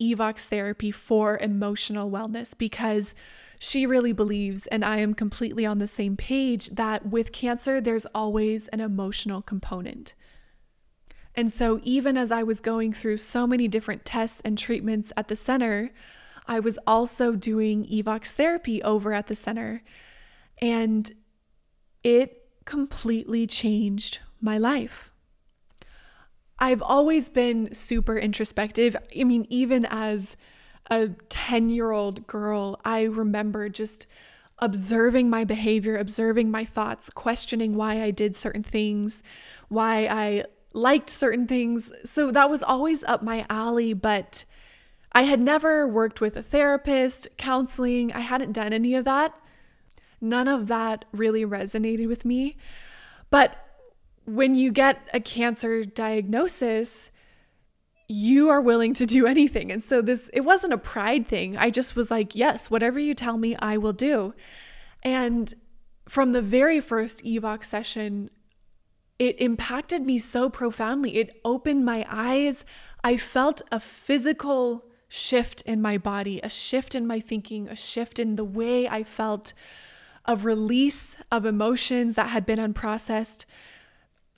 Evox 0.00 0.46
therapy 0.46 0.90
for 0.90 1.38
emotional 1.38 2.10
wellness 2.10 2.56
because 2.56 3.14
she 3.58 3.86
really 3.86 4.12
believes, 4.12 4.66
and 4.66 4.84
I 4.84 4.98
am 4.98 5.14
completely 5.14 5.64
on 5.64 5.78
the 5.78 5.86
same 5.86 6.16
page, 6.16 6.68
that 6.70 7.06
with 7.06 7.32
cancer, 7.32 7.80
there's 7.80 8.06
always 8.06 8.68
an 8.68 8.80
emotional 8.80 9.40
component. 9.40 10.14
And 11.34 11.50
so, 11.50 11.80
even 11.82 12.16
as 12.16 12.32
I 12.32 12.42
was 12.42 12.60
going 12.60 12.92
through 12.92 13.18
so 13.18 13.46
many 13.46 13.68
different 13.68 14.04
tests 14.04 14.40
and 14.44 14.56
treatments 14.58 15.12
at 15.16 15.28
the 15.28 15.36
center, 15.36 15.90
I 16.46 16.60
was 16.60 16.78
also 16.86 17.32
doing 17.32 17.84
Evox 17.86 18.34
therapy 18.34 18.82
over 18.82 19.12
at 19.12 19.26
the 19.26 19.34
center. 19.34 19.82
And 20.58 21.10
it 22.02 22.48
completely 22.64 23.46
changed 23.46 24.20
my 24.40 24.56
life. 24.56 25.12
I've 26.58 26.82
always 26.82 27.28
been 27.28 27.72
super 27.74 28.16
introspective. 28.16 28.96
I 29.18 29.24
mean, 29.24 29.46
even 29.50 29.86
as 29.86 30.36
a 30.90 31.08
10 31.28 31.68
year 31.68 31.90
old 31.90 32.26
girl, 32.26 32.80
I 32.84 33.02
remember 33.02 33.68
just 33.68 34.06
observing 34.58 35.28
my 35.28 35.44
behavior, 35.44 35.96
observing 35.96 36.50
my 36.50 36.64
thoughts, 36.64 37.10
questioning 37.10 37.74
why 37.74 38.02
I 38.02 38.10
did 38.10 38.36
certain 38.36 38.62
things, 38.62 39.22
why 39.68 40.06
I 40.06 40.44
liked 40.72 41.10
certain 41.10 41.46
things. 41.46 41.92
So 42.04 42.30
that 42.30 42.48
was 42.48 42.62
always 42.62 43.04
up 43.04 43.22
my 43.22 43.44
alley, 43.50 43.92
but 43.92 44.44
I 45.12 45.22
had 45.22 45.40
never 45.40 45.86
worked 45.86 46.20
with 46.20 46.36
a 46.36 46.42
therapist, 46.42 47.28
counseling, 47.36 48.12
I 48.12 48.20
hadn't 48.20 48.52
done 48.52 48.72
any 48.72 48.94
of 48.94 49.04
that. 49.04 49.34
None 50.20 50.48
of 50.48 50.68
that 50.68 51.04
really 51.12 51.44
resonated 51.44 52.08
with 52.08 52.24
me. 52.24 52.56
But 53.30 53.65
when 54.26 54.54
you 54.54 54.72
get 54.72 55.08
a 55.14 55.20
cancer 55.20 55.84
diagnosis, 55.84 57.10
you 58.08 58.48
are 58.48 58.60
willing 58.60 58.94
to 58.94 59.06
do 59.06 59.26
anything. 59.26 59.72
And 59.72 59.82
so 59.82 60.02
this 60.02 60.28
it 60.32 60.42
wasn't 60.42 60.72
a 60.72 60.78
pride 60.78 61.26
thing. 61.26 61.56
I 61.56 61.70
just 61.70 61.96
was 61.96 62.10
like, 62.10 62.36
"Yes, 62.36 62.70
whatever 62.70 62.98
you 62.98 63.14
tell 63.14 63.38
me, 63.38 63.56
I 63.56 63.76
will 63.78 63.92
do." 63.92 64.34
And 65.02 65.52
from 66.08 66.32
the 66.32 66.42
very 66.42 66.80
first 66.80 67.24
Evox 67.24 67.64
session, 67.64 68.30
it 69.18 69.40
impacted 69.40 70.02
me 70.02 70.18
so 70.18 70.50
profoundly. 70.50 71.16
It 71.16 71.40
opened 71.44 71.84
my 71.84 72.04
eyes. 72.08 72.64
I 73.02 73.16
felt 73.16 73.62
a 73.72 73.80
physical 73.80 74.84
shift 75.08 75.62
in 75.62 75.80
my 75.80 75.96
body, 75.98 76.40
a 76.42 76.48
shift 76.48 76.94
in 76.94 77.06
my 77.06 77.20
thinking, 77.20 77.68
a 77.68 77.76
shift 77.76 78.18
in 78.18 78.36
the 78.36 78.44
way 78.44 78.88
I 78.88 79.04
felt 79.04 79.52
of 80.24 80.44
release 80.44 81.16
of 81.30 81.46
emotions 81.46 82.16
that 82.16 82.30
had 82.30 82.44
been 82.44 82.58
unprocessed. 82.58 83.44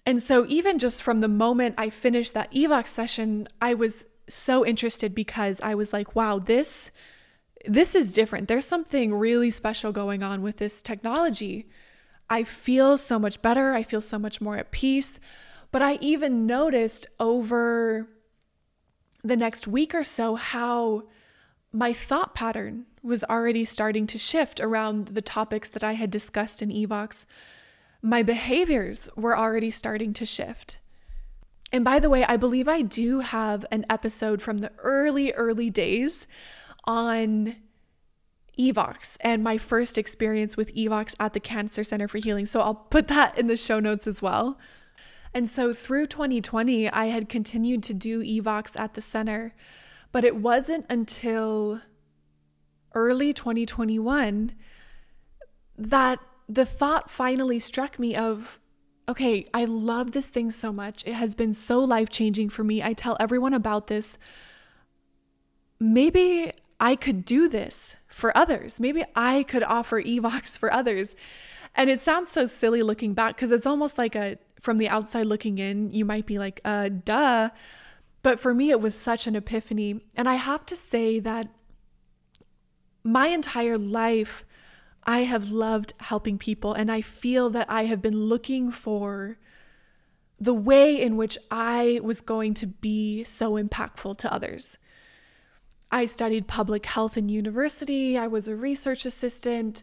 And 0.09 0.23
so, 0.23 0.47
even 0.49 0.79
just 0.79 1.03
from 1.03 1.21
the 1.21 1.29
moment 1.29 1.75
I 1.77 1.91
finished 1.91 2.33
that 2.33 2.51
Evox 2.51 2.87
session, 2.87 3.47
I 3.61 3.75
was 3.75 4.07
so 4.27 4.65
interested 4.65 5.15
because 5.15 5.61
I 5.61 5.75
was 5.75 5.93
like, 5.93 6.17
wow, 6.17 6.39
this 6.39 6.91
this 7.67 7.95
is 7.95 8.15
different. 8.15 8.49
There's 8.49 8.65
something 8.65 9.13
really 9.13 9.51
special 9.51 9.93
going 9.93 10.23
on 10.23 10.41
with 10.41 10.57
this 10.57 10.83
technology. 10.83 11.69
I 12.31 12.43
feel 12.43 12.97
so 12.97 13.19
much 13.19 13.43
better. 13.43 13.75
I 13.75 13.83
feel 13.83 14.01
so 14.01 14.19
much 14.19 14.41
more 14.41 14.57
at 14.57 14.71
peace. 14.73 15.21
But 15.73 15.83
I 15.83 15.99
even 16.01 16.47
noticed 16.47 17.07
over 17.21 18.09
the 19.23 19.37
next 19.37 19.69
week 19.69 19.95
or 19.95 20.05
so 20.05 20.37
how 20.37 21.03
my 21.71 21.93
thought 21.93 22.35
pattern 22.35 22.87
was 23.03 23.25
already 23.25 23.67
starting 23.67 24.07
to 24.07 24.17
shift 24.17 24.59
around 24.59 25.09
the 25.09 25.21
topics 25.21 25.69
that 25.69 25.85
I 25.85 25.93
had 25.93 26.11
discussed 26.11 26.63
in 26.63 26.71
Evox 26.71 27.27
my 28.03 28.23
behaviors 28.23 29.09
were 29.17 29.37
already 29.37 29.71
starting 29.71 30.13
to 30.15 30.27
shift. 30.27 30.79
And 31.73 31.85
by 31.85 31.99
the 31.99 32.11
way, 32.11 32.25
I 32.25 32.37
believe 32.37 32.69
I 32.69 32.83
do 32.83 33.21
have 33.21 33.67
an 33.71 33.85
episode 33.91 34.41
from 34.41 34.59
the 34.59 34.73
early, 34.79 35.33
early 35.33 35.69
days 35.69 36.27
on 36.85 37.57
Evox 38.59 39.17
and 39.21 39.45
my 39.45 39.59
first 39.59 39.99
experience 39.99 40.57
with 40.57 40.75
Evox 40.75 41.15
at 41.21 41.33
the 41.33 41.41
Cancer 41.41 41.85
Center 41.85 42.09
for 42.09 42.19
Healing. 42.19 42.47
So 42.47 42.61
I'll 42.61 42.75
put 42.75 43.09
that 43.09 43.39
in 43.39 43.47
the 43.47 43.57
show 43.57 43.81
notes 43.81 44.07
as 44.07 44.23
well. 44.23 44.59
And 45.35 45.49
so 45.49 45.73
through 45.73 46.07
2020, 46.07 46.91
I 46.91 47.07
had 47.07 47.29
continued 47.29 47.83
to 47.85 47.95
do 47.95 48.23
Evox 48.23 48.79
at 48.79 48.95
the 48.95 49.01
center, 49.01 49.55
but 50.11 50.25
it 50.25 50.37
wasn't 50.37 50.87
until 50.89 51.83
early 52.95 53.33
2021 53.33 54.53
that 55.77 56.19
the 56.49 56.65
thought 56.65 57.11
finally 57.11 57.59
struck 57.59 57.99
me 57.99 58.15
of 58.15 58.59
okay, 59.09 59.47
I 59.55 59.65
love 59.65 60.13
this 60.13 60.29
thing 60.29 60.51
so 60.51 60.71
much. 60.71 61.03
It 61.07 61.15
has 61.15 61.35
been 61.35 61.55
so 61.55 61.81
life 61.81 62.11
changing 62.11 62.51
for 62.51 62.63
me. 62.63 62.83
I 62.83 62.93
tell 62.93 63.17
everyone 63.19 63.55
about 63.55 63.87
this. 63.87 64.19
Maybe 65.81 66.53
I 66.79 66.95
could 66.95 67.25
do 67.25 67.49
this 67.49 67.97
for 68.09 68.37
others. 68.37 68.79
Maybe 68.79 69.05
I 69.17 69.45
could 69.45 69.63
offer 69.63 70.03
Evox 70.03 70.59
for 70.61 70.71
others. 70.71 71.15
And 71.75 71.89
it 71.89 72.01
sounds 72.01 72.29
so 72.29 72.45
silly 72.45 72.83
looking 72.83 73.15
back 73.15 73.37
because 73.37 73.51
it's 73.51 73.67
almost 73.67 73.97
like 73.97 74.15
a, 74.15 74.39
from 74.61 74.77
the 74.77 74.89
outside 74.89 75.25
looking 75.25 75.59
in, 75.59 75.91
you 75.91 76.05
might 76.05 76.27
be 76.27 76.39
like, 76.39 76.61
uh, 76.65 76.91
duh. 76.91 77.49
But 78.23 78.39
for 78.41 78.53
me, 78.53 78.71
it 78.71 78.81
was 78.81 78.95
such 78.95 79.27
an 79.27 79.37
epiphany. 79.37 80.03
And 80.17 80.29
I 80.29 80.35
have 80.35 80.67
to 80.67 80.77
say 80.77 81.19
that 81.21 81.49
my 83.05 83.29
entire 83.29 83.79
life, 83.79 84.45
I 85.09 85.21
have 85.21 85.51
loved 85.51 85.95
helping 86.01 86.37
people, 86.37 86.75
and 86.75 86.93
I 86.93 87.01
feel 87.01 87.49
that 87.51 87.71
I 87.71 87.87
have 87.87 88.03
been 88.03 88.25
looking 88.25 88.71
for 88.71 89.39
the 90.39 90.53
way 90.53 91.01
in 91.01 91.17
which 91.17 91.39
I 91.51 91.99
was 92.03 92.21
going 92.21 92.53
to 92.55 92.67
be 92.67 93.25
so 93.25 93.53
impactful 93.53 94.19
to 94.19 94.31
others. 94.31 94.77
I 95.91 96.05
studied 96.05 96.47
public 96.47 96.85
health 96.85 97.17
in 97.17 97.31
university, 97.31 98.19
I 98.19 98.27
was 98.27 98.49
a 98.49 98.55
research 98.55 99.07
assistant, 99.07 99.83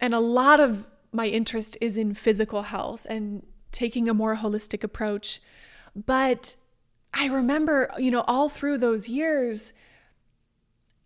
and 0.00 0.14
a 0.14 0.20
lot 0.20 0.60
of 0.60 0.86
my 1.10 1.26
interest 1.26 1.76
is 1.80 1.98
in 1.98 2.14
physical 2.14 2.62
health 2.62 3.08
and 3.10 3.44
taking 3.72 4.08
a 4.08 4.14
more 4.14 4.36
holistic 4.36 4.84
approach. 4.84 5.42
But 5.96 6.54
I 7.12 7.26
remember, 7.26 7.90
you 7.98 8.12
know, 8.12 8.22
all 8.28 8.48
through 8.48 8.78
those 8.78 9.08
years, 9.08 9.72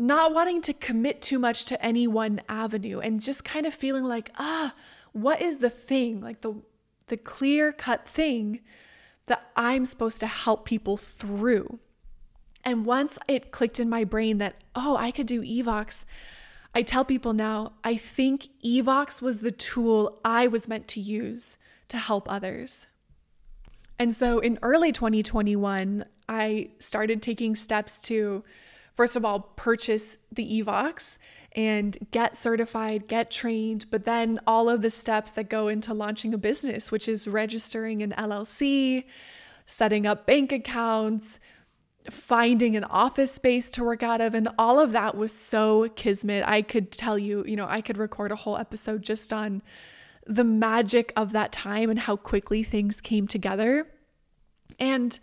not 0.07 0.35
wanting 0.35 0.61
to 0.63 0.73
commit 0.73 1.23
too 1.23 1.39
much 1.39 1.65
to 1.67 1.85
any 1.85 2.07
one 2.07 2.41
avenue 2.49 3.01
and 3.01 3.21
just 3.21 3.45
kind 3.45 3.67
of 3.67 3.75
feeling 3.75 4.05
like, 4.05 4.31
ah, 4.39 4.75
what 5.13 5.41
is 5.41 5.59
the 5.59 5.71
thing, 5.71 6.21
like 6.21 6.41
the 6.41 6.63
the 7.09 7.17
clear 7.17 7.71
cut 7.71 8.09
thing 8.09 8.61
that 9.27 9.51
I'm 9.57 9.85
supposed 9.85 10.21
to 10.21 10.27
help 10.27 10.65
people 10.65 10.97
through. 10.97 11.79
And 12.65 12.87
once 12.87 13.19
it 13.29 13.51
clicked 13.51 13.79
in 13.79 13.91
my 13.91 14.05
brain 14.05 14.39
that, 14.39 14.57
oh, 14.75 14.97
I 14.97 15.11
could 15.11 15.27
do 15.27 15.43
Evox, 15.43 16.05
I 16.75 16.83
tell 16.83 17.05
people 17.05 17.33
now, 17.33 17.75
I 17.85 17.97
think 17.97 18.49
Evox 18.65 19.21
was 19.21 19.41
the 19.41 19.53
tool 19.53 20.19
I 20.25 20.47
was 20.47 20.67
meant 20.67 20.89
to 20.89 21.01
use 21.01 21.57
to 21.89 21.99
help 21.99 22.31
others. 22.31 22.87
And 23.99 24.17
so 24.17 24.39
in 24.41 24.59
early 24.63 24.91
2021, 24.91 26.05
I 26.29 26.71
started 26.79 27.23
taking 27.23 27.55
steps 27.55 28.01
to 28.03 28.43
first 28.95 29.17
of 29.17 29.25
all, 29.25 29.41
purchase 29.57 30.19
the 30.33 30.63
Evox 30.63 31.19
and 31.53 31.97
get 32.11 32.35
certified, 32.37 33.07
get 33.07 33.31
trained, 33.31 33.87
but 33.91 34.05
then 34.05 34.41
all 34.47 34.69
of 34.69 34.83
the 34.83 34.91
steps 34.91 35.31
that 35.33 35.49
go 35.49 35.69
into 35.69 35.95
launching 35.95 36.35
a 36.35 36.39
business, 36.39 36.91
which 36.91 37.09
is 37.09 37.29
registering 37.29 38.03
an 38.03 38.13
LLC, 38.13 39.05
setting 39.67 40.07
up 40.07 40.27
bank 40.27 40.51
accounts, 40.51 41.39
finding 42.11 42.77
an 42.77 42.85
office 42.85 43.33
space 43.33 43.69
to 43.71 43.85
work 43.85 44.03
out 44.03 44.21
of. 44.21 44.35
And 44.35 44.49
all 44.59 44.81
of 44.81 44.93
that 44.93 45.17
was 45.17 45.33
so 45.33 45.89
kismet. 45.91 46.45
I 46.47 46.63
could 46.63 46.91
tell 46.91 47.19
you, 47.19 47.45
you 47.47 47.57
know, 47.57 47.67
I 47.69 47.81
could 47.81 47.99
record 47.99 48.33
a 48.33 48.37
whole 48.37 48.59
episode 48.59 49.03
just 49.03 49.33
on 49.33 49.63
the 50.27 50.45
magic 50.45 51.13
of 51.17 51.33
that 51.33 51.53
time 51.53 51.89
and 51.89 52.01
how 52.01 52.17
quickly 52.17 52.63
things 52.63 53.01
came 53.01 53.27
together. 53.27 53.87
And 54.79 55.19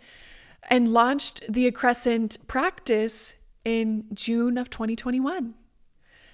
and 0.70 0.92
launched 0.92 1.42
the 1.48 1.70
Accrescent 1.70 2.46
practice 2.46 3.34
in 3.64 4.04
June 4.12 4.58
of 4.58 4.70
2021. 4.70 5.54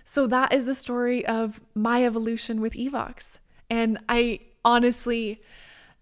So 0.04 0.26
that 0.26 0.52
is 0.52 0.64
the 0.64 0.74
story 0.74 1.24
of 1.26 1.60
my 1.74 2.04
evolution 2.04 2.60
with 2.60 2.74
Evox. 2.74 3.38
And 3.68 3.98
I 4.08 4.40
honestly, 4.64 5.42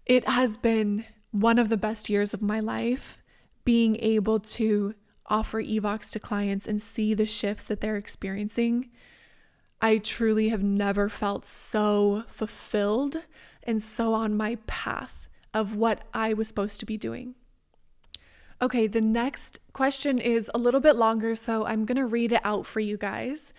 it 0.05 0.27
has 0.27 0.55
been 0.57 1.05
one 1.31 1.59
of 1.59 1.69
the 1.69 1.77
best 1.77 2.09
years 2.09 2.33
of 2.33 2.41
my 2.41 2.59
life 2.59 3.19
being 3.65 3.97
able 3.97 4.39
to 4.39 4.95
offer 5.25 5.61
Evox 5.61 6.11
to 6.11 6.19
clients 6.19 6.67
and 6.67 6.81
see 6.81 7.13
the 7.13 7.25
shifts 7.25 7.65
that 7.65 7.81
they're 7.81 7.97
experiencing. 7.97 8.89
I 9.81 9.97
truly 9.97 10.49
have 10.49 10.63
never 10.63 11.09
felt 11.09 11.43
so 11.43 12.23
fulfilled 12.27 13.17
and 13.63 13.83
so 13.83 14.13
on 14.13 14.37
my 14.37 14.57
path 14.67 15.27
of 15.53 15.75
what 15.75 16.01
I 16.13 16.33
was 16.33 16.47
supposed 16.47 16.79
to 16.79 16.85
be 16.85 16.97
doing. 16.97 17.35
Okay, 18.59 18.87
the 18.87 19.01
next 19.01 19.59
question 19.71 20.17
is 20.17 20.49
a 20.51 20.57
little 20.57 20.79
bit 20.79 20.95
longer, 20.95 21.35
so 21.35 21.63
I'm 21.67 21.85
going 21.85 21.97
to 21.97 22.07
read 22.07 22.31
it 22.31 22.41
out 22.43 22.65
for 22.65 22.79
you 22.79 22.97
guys. 22.97 23.53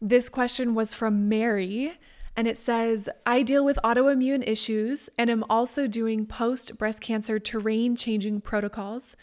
This 0.00 0.30
question 0.30 0.74
was 0.74 0.94
from 0.94 1.28
Mary, 1.28 1.98
and 2.34 2.48
it 2.48 2.56
says 2.56 3.06
I 3.26 3.42
deal 3.42 3.62
with 3.62 3.78
autoimmune 3.84 4.48
issues 4.48 5.10
and 5.18 5.28
am 5.28 5.44
also 5.50 5.86
doing 5.86 6.24
post 6.24 6.78
breast 6.78 7.02
cancer 7.02 7.38
terrain 7.38 7.96
changing 7.96 8.40
protocols. 8.40 9.14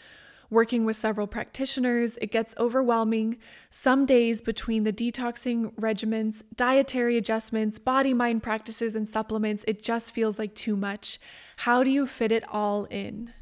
Working 0.50 0.84
with 0.84 0.96
several 0.96 1.26
practitioners, 1.26 2.16
it 2.22 2.30
gets 2.30 2.54
overwhelming. 2.56 3.38
Some 3.70 4.06
days 4.06 4.40
between 4.40 4.84
the 4.84 4.92
detoxing 4.92 5.74
regimens, 5.74 6.44
dietary 6.54 7.16
adjustments, 7.16 7.80
body 7.80 8.14
mind 8.14 8.44
practices, 8.44 8.94
and 8.94 9.08
supplements, 9.08 9.64
it 9.66 9.82
just 9.82 10.12
feels 10.12 10.38
like 10.38 10.54
too 10.54 10.76
much. 10.76 11.18
How 11.56 11.82
do 11.82 11.90
you 11.90 12.06
fit 12.06 12.30
it 12.30 12.44
all 12.48 12.84
in? 12.84 13.32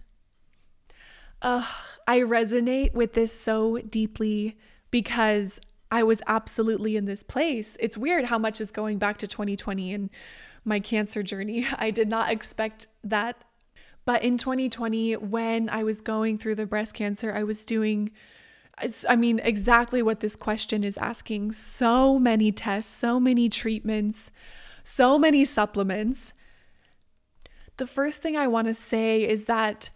I 1.47 2.21
resonate 2.21 2.93
with 2.93 3.15
this 3.15 3.39
so 3.39 3.79
deeply 3.79 4.57
because 4.91 5.61
I 5.91 6.03
was 6.03 6.21
absolutely 6.27 6.97
in 6.97 7.05
this 7.05 7.23
place. 7.23 7.77
It's 7.81 7.97
weird 7.97 8.27
how 8.27 8.39
much 8.39 8.61
is 8.61 8.71
going 8.71 8.99
back 8.99 9.19
to 9.19 9.27
2020 9.27 9.93
and 9.93 10.11
my 10.65 10.81
cancer 10.81 11.23
journey. 11.23 11.67
I 11.79 11.91
did 11.91 12.09
not 12.09 12.31
expect 12.31 12.89
that 13.05 13.45
but 14.07 14.23
in 14.23 14.39
2020, 14.39 15.15
when 15.17 15.69
I 15.69 15.83
was 15.83 16.01
going 16.01 16.39
through 16.39 16.55
the 16.55 16.65
breast 16.65 16.95
cancer, 16.95 17.33
I 17.35 17.43
was 17.43 17.65
doing, 17.67 18.13
I 19.09 19.17
mean, 19.17 19.41
exactly 19.43 20.01
what 20.01 20.21
this 20.21 20.37
question 20.37 20.85
is 20.85 20.97
asking 20.99 21.53
so 21.53 22.17
many 22.17 22.53
tests, 22.53 22.95
so 22.95 23.19
many 23.19 23.49
treatments, 23.49 24.31
so 24.85 25.19
many 25.19 25.45
supplements. 25.45 26.33
The 27.79 27.87
first 27.89 28.23
thing 28.23 28.37
I 28.37 28.47
want 28.47 28.69
to 28.69 28.75
say 28.75 29.29
is 29.29 29.47
that 29.47 29.91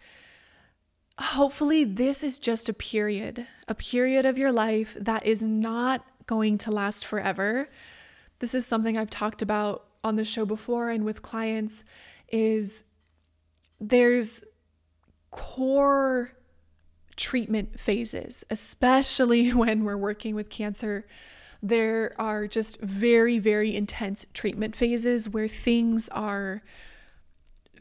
hopefully 1.21 1.85
this 1.85 2.25
is 2.25 2.39
just 2.39 2.69
a 2.69 2.73
period, 2.73 3.47
a 3.69 3.75
period 3.75 4.25
of 4.25 4.39
your 4.39 4.53
life 4.53 4.97
that 4.99 5.27
is 5.27 5.43
not 5.43 6.05
going 6.27 6.59
to 6.59 6.71
last 6.71 7.05
forever. 7.05 7.69
This 8.39 8.55
is 8.55 8.67
something 8.67 8.97
I've 8.97 9.11
talked 9.11 9.43
about 9.43 9.87
on 10.03 10.17
the 10.17 10.25
show 10.25 10.47
before 10.47 10.89
and 10.89 11.05
with 11.05 11.21
clients 11.21 11.85
is 12.29 12.85
there's 13.79 14.43
core 15.31 16.33
treatment 17.17 17.79
phases, 17.79 18.43
especially 18.49 19.51
when 19.53 19.85
we're 19.85 19.97
working 19.97 20.35
with 20.35 20.49
cancer. 20.49 21.07
There 21.63 22.15
are 22.19 22.47
just 22.47 22.81
very, 22.81 23.39
very 23.39 23.77
intense 23.77 24.27
treatment 24.33 24.75
phases 24.75 25.29
where 25.29 25.49
things 25.49 26.09
are 26.09 26.63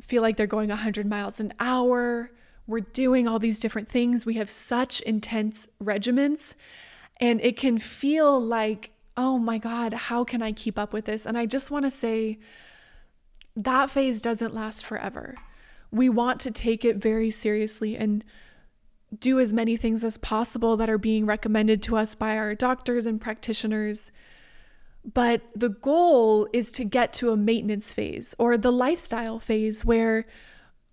feel 0.02 0.22
like 0.22 0.38
they're 0.38 0.48
going 0.48 0.70
100 0.70 1.06
miles 1.06 1.40
an 1.40 1.54
hour. 1.60 2.32
We're 2.70 2.82
doing 2.82 3.28
all 3.28 3.40
these 3.40 3.60
different 3.60 3.90
things. 3.90 4.26
We 4.26 4.36
have 4.36 4.50
such 4.50 5.02
intense 5.02 5.68
regimens, 5.84 6.54
and 7.20 7.42
it 7.42 7.58
can 7.58 7.80
feel 7.80 8.40
like, 8.40 8.92
oh 9.18 9.38
my 9.38 9.58
God, 9.58 9.94
how 9.94 10.24
can 10.24 10.42
I 10.42 10.52
keep 10.52 10.78
up 10.80 10.94
with 10.94 11.06
this? 11.06 11.26
And 11.26 11.38
I 11.38 11.46
just 11.46 11.72
want 11.72 11.86
to 11.86 11.90
say 11.90 12.40
that 13.56 13.90
phase 13.90 14.22
doesn't 14.22 14.54
last 14.54 14.86
forever 14.86 15.36
we 15.92 16.10
want 16.10 16.40
to 16.42 16.52
take 16.52 16.86
it 16.86 16.98
very 16.98 17.32
seriously 17.32 17.98
and 17.98 18.24
do 19.18 19.40
as 19.40 19.52
many 19.52 19.76
things 19.76 20.04
as 20.04 20.18
possible 20.18 20.78
that 20.78 20.90
are 20.90 21.00
being 21.00 21.26
recommended 21.26 21.82
to 21.82 21.98
us 21.98 22.14
by 22.14 22.38
our 22.38 22.54
doctors 22.54 23.06
and 23.06 23.20
practitioners. 23.20 24.12
But 25.14 25.42
the 25.56 25.70
goal 25.70 26.48
is 26.54 26.72
to 26.74 26.84
get 26.84 27.12
to 27.14 27.32
a 27.32 27.38
maintenance 27.38 27.92
phase 27.92 28.36
or 28.38 28.58
the 28.58 28.72
lifestyle 28.72 29.40
phase 29.40 29.84
where 29.84 30.26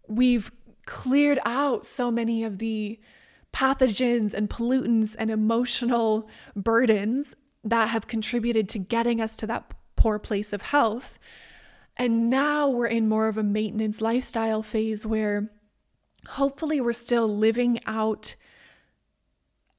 we've 0.08 0.50
cleared 0.86 1.38
out 1.44 1.84
so 1.84 2.10
many 2.10 2.42
of 2.42 2.58
the 2.58 2.98
pathogens 3.52 4.32
and 4.34 4.48
pollutants 4.48 5.14
and 5.18 5.30
emotional 5.30 6.28
burdens 6.54 7.34
that 7.64 7.88
have 7.88 8.06
contributed 8.06 8.68
to 8.68 8.78
getting 8.78 9.20
us 9.20 9.36
to 9.36 9.46
that 9.46 9.72
poor 9.96 10.18
place 10.18 10.52
of 10.52 10.62
health 10.62 11.18
and 11.96 12.28
now 12.28 12.68
we're 12.68 12.86
in 12.86 13.08
more 13.08 13.28
of 13.28 13.38
a 13.38 13.42
maintenance 13.42 14.00
lifestyle 14.00 14.62
phase 14.62 15.06
where 15.06 15.50
hopefully 16.28 16.80
we're 16.80 16.92
still 16.92 17.26
living 17.26 17.78
out 17.86 18.36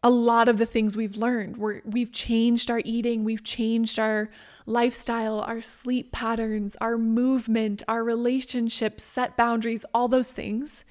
a 0.03 0.09
lot 0.09 0.47
of 0.47 0.57
the 0.57 0.65
things 0.65 0.95
we've 0.95 1.17
learned. 1.17 1.57
We're, 1.57 1.81
we've 1.83 2.11
changed 2.11 2.71
our 2.71 2.81
eating, 2.85 3.23
we've 3.23 3.43
changed 3.43 3.99
our 3.99 4.29
lifestyle, 4.65 5.41
our 5.41 5.61
sleep 5.61 6.11
patterns, 6.11 6.75
our 6.81 6.97
movement, 6.97 7.83
our 7.87 8.03
relationships, 8.03 9.03
set 9.03 9.35
boundaries, 9.35 9.85
all 9.93 10.07
those 10.07 10.31
things. 10.31 10.85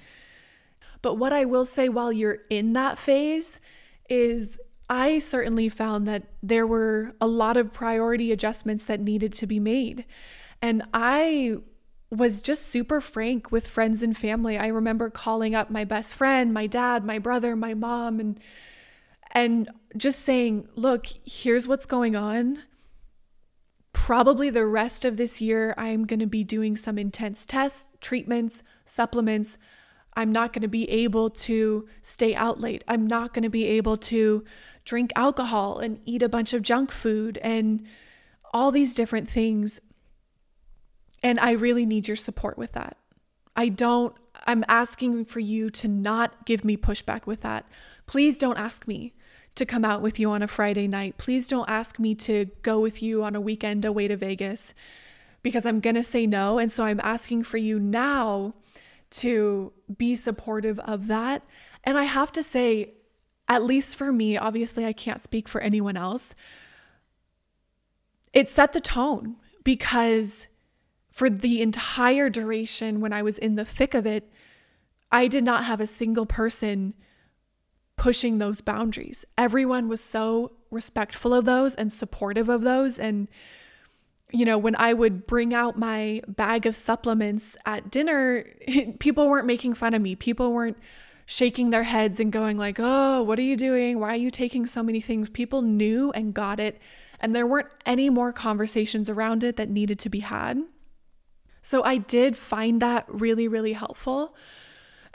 But 1.01 1.15
what 1.15 1.33
I 1.33 1.45
will 1.45 1.65
say 1.65 1.89
while 1.89 2.11
you're 2.11 2.39
in 2.49 2.73
that 2.73 2.97
phase 2.97 3.59
is 4.09 4.59
I 4.89 5.19
certainly 5.19 5.69
found 5.69 6.07
that 6.07 6.23
there 6.41 6.65
were 6.65 7.13
a 7.19 7.27
lot 7.27 7.57
of 7.57 7.73
priority 7.73 8.31
adjustments 8.31 8.85
that 8.85 9.01
needed 9.01 9.33
to 9.33 9.47
be 9.47 9.59
made. 9.59 10.05
And 10.61 10.83
I 10.93 11.57
was 12.09 12.41
just 12.41 12.67
super 12.67 13.01
frank 13.01 13.51
with 13.51 13.67
friends 13.67 14.01
and 14.01 14.15
family. 14.15 14.57
I 14.57 14.67
remember 14.67 15.09
calling 15.09 15.53
up 15.53 15.69
my 15.69 15.83
best 15.83 16.15
friend, 16.15 16.53
my 16.53 16.67
dad, 16.67 17.03
my 17.03 17.19
brother, 17.19 17.55
my 17.55 17.73
mom 17.73 18.19
and 18.19 18.39
and 19.31 19.69
just 19.97 20.21
saying, 20.21 20.69
"Look, 20.75 21.07
here's 21.25 21.67
what's 21.67 21.85
going 21.85 22.15
on. 22.15 22.59
Probably 23.91 24.49
the 24.49 24.65
rest 24.65 25.03
of 25.03 25.17
this 25.17 25.41
year 25.41 25.73
I'm 25.77 26.05
going 26.05 26.21
to 26.21 26.27
be 26.27 26.45
doing 26.45 26.77
some 26.77 26.97
intense 26.97 27.45
tests, 27.45 27.87
treatments, 27.99 28.63
supplements. 28.85 29.57
I'm 30.17 30.31
not 30.31 30.51
going 30.51 30.63
to 30.63 30.67
be 30.67 30.89
able 30.89 31.29
to 31.29 31.87
stay 32.01 32.35
out 32.35 32.59
late. 32.59 32.83
I'm 32.87 33.07
not 33.07 33.33
going 33.33 33.43
to 33.43 33.49
be 33.49 33.65
able 33.67 33.95
to 33.97 34.43
drink 34.83 35.11
alcohol 35.15 35.79
and 35.79 35.99
eat 36.05 36.21
a 36.21 36.29
bunch 36.29 36.53
of 36.53 36.61
junk 36.63 36.91
food 36.91 37.37
and 37.41 37.85
all 38.53 38.71
these 38.71 38.95
different 38.95 39.29
things 39.29 39.79
and 41.23 41.39
I 41.39 41.51
really 41.51 41.85
need 41.85 42.07
your 42.07 42.17
support 42.17 42.57
with 42.57 42.73
that. 42.73 42.97
I 43.55 43.69
don't, 43.69 44.15
I'm 44.45 44.63
asking 44.67 45.25
for 45.25 45.39
you 45.39 45.69
to 45.71 45.87
not 45.87 46.45
give 46.45 46.63
me 46.63 46.77
pushback 46.77 47.25
with 47.25 47.41
that. 47.41 47.65
Please 48.05 48.37
don't 48.37 48.57
ask 48.57 48.87
me 48.87 49.13
to 49.55 49.65
come 49.65 49.83
out 49.83 50.01
with 50.01 50.19
you 50.19 50.29
on 50.29 50.43
a 50.43 50.47
Friday 50.47 50.87
night. 50.87 51.17
Please 51.17 51.47
don't 51.47 51.69
ask 51.69 51.97
me 51.97 52.13
to 52.15 52.45
go 52.61 52.79
with 52.79 53.01
you 53.01 53.23
on 53.23 53.35
a 53.35 53.41
weekend 53.41 53.83
away 53.83 54.07
to 54.07 54.15
Vegas 54.15 54.75
because 55.41 55.65
I'm 55.65 55.79
going 55.79 55.95
to 55.95 56.03
say 56.03 56.27
no. 56.27 56.59
And 56.59 56.71
so 56.71 56.83
I'm 56.83 56.99
asking 57.01 57.43
for 57.43 57.57
you 57.57 57.79
now 57.79 58.53
to 59.09 59.73
be 59.95 60.15
supportive 60.15 60.79
of 60.79 61.07
that. 61.07 61.43
And 61.83 61.97
I 61.97 62.03
have 62.03 62.31
to 62.33 62.43
say, 62.43 62.93
at 63.47 63.63
least 63.63 63.95
for 63.95 64.11
me, 64.11 64.37
obviously, 64.37 64.85
I 64.85 64.93
can't 64.93 65.21
speak 65.21 65.47
for 65.47 65.61
anyone 65.61 65.95
else. 65.95 66.33
It 68.33 68.49
set 68.49 68.73
the 68.73 68.81
tone 68.81 69.37
because 69.63 70.47
for 71.11 71.29
the 71.29 71.61
entire 71.61 72.29
duration 72.29 72.99
when 72.99 73.13
I 73.13 73.21
was 73.21 73.37
in 73.37 73.55
the 73.55 73.65
thick 73.65 73.93
of 73.93 74.05
it, 74.05 74.31
I 75.11 75.27
did 75.27 75.43
not 75.43 75.63
have 75.63 75.79
a 75.79 75.87
single 75.87 76.25
person 76.25 76.93
pushing 77.95 78.37
those 78.37 78.61
boundaries. 78.61 79.25
Everyone 79.37 79.87
was 79.87 80.03
so 80.03 80.53
respectful 80.69 81.33
of 81.33 81.45
those 81.45 81.73
and 81.75 81.91
supportive 81.91 82.49
of 82.49 82.61
those. 82.61 82.99
And, 82.99 83.27
you 84.31 84.45
know, 84.45 84.57
when 84.57 84.75
I 84.75 84.93
would 84.93 85.25
bring 85.25 85.53
out 85.53 85.77
my 85.77 86.21
bag 86.27 86.65
of 86.65 86.75
supplements 86.75 87.55
at 87.65 87.89
dinner, 87.89 88.45
people 88.99 89.29
weren't 89.29 89.47
making 89.47 89.73
fun 89.73 89.93
of 89.93 90.01
me. 90.01 90.15
People 90.15 90.53
weren't 90.53 90.77
shaking 91.25 91.69
their 91.69 91.83
heads 91.83 92.19
and 92.19 92.31
going 92.31 92.57
like, 92.57 92.77
"Oh, 92.79 93.23
what 93.23 93.39
are 93.39 93.43
you 93.43 93.55
doing? 93.55 93.99
Why 93.99 94.11
are 94.11 94.17
you 94.17 94.31
taking 94.31 94.65
so 94.65 94.83
many 94.83 94.99
things?" 94.99 95.29
People 95.29 95.61
knew 95.61 96.11
and 96.11 96.33
got 96.33 96.59
it, 96.59 96.81
and 97.19 97.35
there 97.35 97.47
weren't 97.47 97.69
any 97.85 98.09
more 98.09 98.33
conversations 98.33 99.09
around 99.09 99.43
it 99.43 99.55
that 99.55 99.69
needed 99.69 99.99
to 99.99 100.09
be 100.09 100.19
had. 100.19 100.61
So 101.61 101.83
I 101.83 101.97
did 101.97 102.37
find 102.37 102.81
that 102.81 103.05
really, 103.07 103.47
really 103.47 103.73
helpful. 103.73 104.35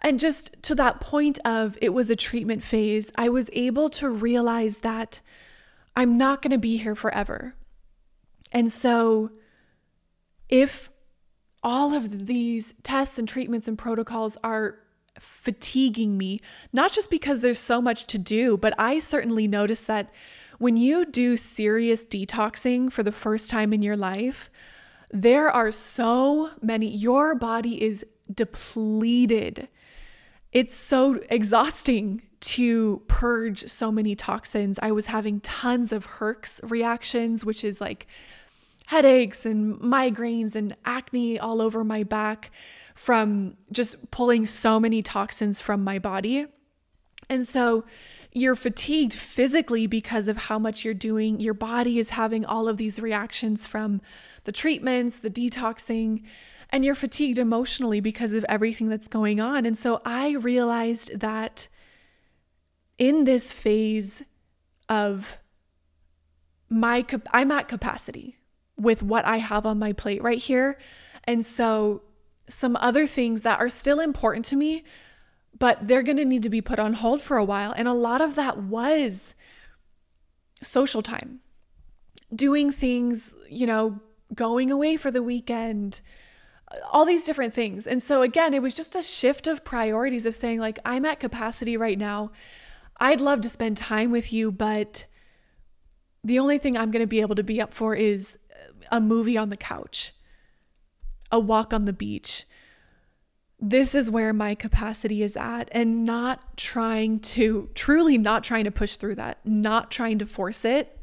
And 0.01 0.19
just 0.19 0.55
to 0.65 0.75
that 0.75 1.01
point 1.01 1.39
of 1.45 1.79
it 1.81 1.91
was 1.91 2.11
a 2.11 2.17
treatment 2.17 2.65
phase, 2.65 3.11
I 3.15 3.29
was 3.29 3.49
able 3.53 3.89
to 3.91 4.09
realize 4.09 4.79
that 4.79 5.21
I'm 5.97 6.19
not 6.19 6.43
going 6.43 6.51
to 6.51 6.59
be 6.59 6.77
here 6.77 6.95
forever. 6.95 7.55
And 8.53 8.71
so 8.71 9.31
if 10.49 10.91
all 11.63 11.95
of 11.95 12.27
these 12.27 12.75
tests 12.83 13.19
and 13.19 13.27
treatments 13.27 13.67
and 13.67 13.79
protocols 13.79 14.37
are 14.45 14.79
fatiguing 15.19 16.19
me, 16.19 16.41
not 16.73 16.93
just 16.93 17.11
because 17.11 17.41
there's 17.41 17.59
so 17.59 17.81
much 17.81 18.07
to 18.07 18.19
do, 18.19 18.57
but 18.57 18.75
I 18.79 18.99
certainly 18.99 19.49
notice 19.49 19.85
that 19.85 20.11
when 20.59 20.77
you 20.77 21.05
do 21.05 21.37
serious 21.37 22.05
detoxing 22.05 22.93
for 22.93 23.03
the 23.03 23.13
first 23.13 23.51
time 23.51 23.73
in 23.73 23.83
your 23.83 23.97
life, 23.97 24.51
there 25.11 25.51
are 25.51 25.71
so 25.71 26.51
many, 26.61 26.89
your 26.89 27.35
body 27.35 27.83
is 27.83 28.05
depleted. 28.33 29.69
It's 30.53 30.77
so 30.77 31.21
exhausting 31.29 32.23
to 32.41 33.03
purge 33.07 33.69
so 33.69 33.93
many 33.93 34.15
toxins. 34.15 34.79
I 34.83 34.93
was 34.93 35.07
having 35.07 35.41
tons 35.41 35.93
of 35.93 36.07
Herx 36.19 36.61
reactions, 36.69 37.45
which 37.45 37.63
is 37.65 37.81
like 37.81 38.07
headaches 38.87 39.47
and 39.47 39.79
migraines 39.81 40.55
and 40.55 40.77
acne 40.85 41.39
all 41.39 41.61
over 41.61 41.85
my 41.85 42.03
back 42.03 42.51
from 42.95 43.57
just 43.71 44.11
pulling 44.11 44.47
so 44.47 44.79
many 44.79 45.03
toxins 45.03 45.61
from 45.61 45.83
my 45.83 45.99
body. 45.99 46.47
And 47.29 47.47
so 47.47 47.85
you're 48.33 48.57
fatigued 48.57 49.15
physically 49.15 49.87
because 49.87 50.29
of 50.29 50.37
how 50.37 50.59
much 50.59 50.85
you're 50.85 50.95
doing. 50.95 51.41
Your 51.41 51.55
body 51.55 51.99
is 51.99 52.11
having 52.11 52.45
all 52.45 52.69
of 52.69 52.77
these 52.77 53.01
reactions 53.01 53.67
from 53.67 54.01
the 54.45 54.53
treatments, 54.53 55.19
the 55.19 55.31
detoxing, 55.31 56.23
and 56.71 56.85
you're 56.85 56.95
fatigued 56.95 57.39
emotionally 57.39 58.01
because 58.01 58.33
of 58.33 58.45
everything 58.49 58.89
that's 58.89 59.09
going 59.09 59.41
on. 59.41 59.67
And 59.67 59.77
so 59.77 60.01
I 60.05 60.33
realized 60.33 61.21
that 61.21 61.69
in 62.99 63.25
this 63.25 63.53
phase 63.53 64.23
of 64.89 65.39
my 66.71 67.05
I'm 67.33 67.51
at 67.51 67.69
capacity 67.69 68.39
with 68.83 69.03
what 69.03 69.25
I 69.25 69.39
have 69.39 69.65
on 69.65 69.79
my 69.79 69.93
plate 69.93 70.23
right 70.23 70.39
here. 70.39 70.77
And 71.25 71.45
so 71.45 72.03
some 72.49 72.77
other 72.77 73.07
things 73.07 73.43
that 73.43 73.61
are 73.61 73.69
still 73.69 74.01
important 74.01 74.45
to 74.47 74.57
me, 74.57 74.83
but 75.59 75.87
they're 75.87 76.03
going 76.03 76.17
to 76.17 76.25
need 76.25 76.43
to 76.43 76.51
be 76.51 76.61
put 76.61 76.79
on 76.79 76.95
hold 76.95 77.23
for 77.23 77.37
a 77.37 77.45
while. 77.45 77.73
And 77.77 77.87
a 77.87 77.93
lot 77.93 78.21
of 78.21 78.35
that 78.35 78.59
was 78.59 79.35
social 80.63 81.03
time, 81.03 81.41
doing 82.35 82.73
things, 82.73 83.35
you 83.49 83.67
know, 83.67 84.01
going 84.35 84.71
away 84.71 84.97
for 84.97 85.11
the 85.11 85.23
weekend, 85.23 86.01
all 86.91 87.05
these 87.05 87.25
different 87.25 87.55
things. 87.55 87.87
And 87.87 88.03
so, 88.03 88.23
again, 88.23 88.55
it 88.55 88.63
was 88.63 88.75
just 88.75 88.97
a 88.97 89.03
shift 89.03 89.47
of 89.47 89.65
priorities 89.65 90.27
of 90.27 90.35
saying, 90.35 90.59
like, 90.59 90.79
I'm 90.85 91.05
at 91.05 91.21
capacity 91.21 91.77
right 91.77 91.99
now. 91.99 92.33
I'd 92.99 93.21
love 93.21 93.41
to 93.43 93.49
spend 93.49 93.77
time 93.77 94.11
with 94.11 94.33
you, 94.33 94.51
but 94.51 95.07
the 96.25 96.39
only 96.39 96.59
thing 96.59 96.77
I'm 96.77 96.91
going 96.91 97.03
to 97.03 97.07
be 97.07 97.21
able 97.21 97.35
to 97.35 97.43
be 97.43 97.61
up 97.61 97.75
for 97.75 97.95
is 97.95 98.39
a 98.93 99.01
movie 99.01 99.39
on 99.39 99.49
the 99.49 99.57
couch, 99.57 100.13
a 101.33 101.41
walk 101.41 101.73
on 101.73 101.87
the 101.87 101.93
beach. 101.93 102.45
This 103.59 103.95
is 103.95 104.11
where 104.11 104.33
my 104.33 104.55
capacity 104.55 105.23
is 105.23 105.37
at, 105.37 105.69
and 105.73 106.05
not 106.05 106.57
trying 106.57 107.19
to, 107.21 107.71
truly 107.75 108.19
not 108.19 108.45
trying 108.45 108.65
to 108.65 108.71
push 108.71 108.97
through 108.97 109.15
that, 109.15 109.39
not 109.45 109.91
trying 109.91 110.19
to 110.19 110.27
force 110.27 110.65
it, 110.65 111.01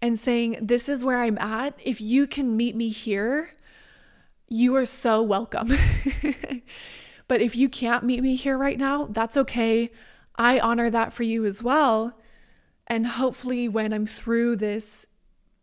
and 0.00 0.18
saying, 0.18 0.56
This 0.60 0.88
is 0.88 1.04
where 1.04 1.20
I'm 1.20 1.38
at. 1.38 1.78
If 1.84 2.00
you 2.00 2.26
can 2.26 2.56
meet 2.56 2.74
me 2.74 2.88
here, 2.88 3.50
you 4.48 4.74
are 4.76 4.86
so 4.86 5.22
welcome. 5.22 5.72
but 7.28 7.40
if 7.40 7.56
you 7.56 7.68
can't 7.68 8.04
meet 8.04 8.22
me 8.22 8.36
here 8.36 8.56
right 8.56 8.78
now, 8.78 9.06
that's 9.06 9.36
okay. 9.36 9.90
I 10.36 10.60
honor 10.60 10.88
that 10.88 11.12
for 11.12 11.24
you 11.24 11.44
as 11.44 11.62
well. 11.62 12.18
And 12.86 13.06
hopefully, 13.06 13.68
when 13.68 13.92
I'm 13.92 14.06
through 14.06 14.56
this 14.56 15.06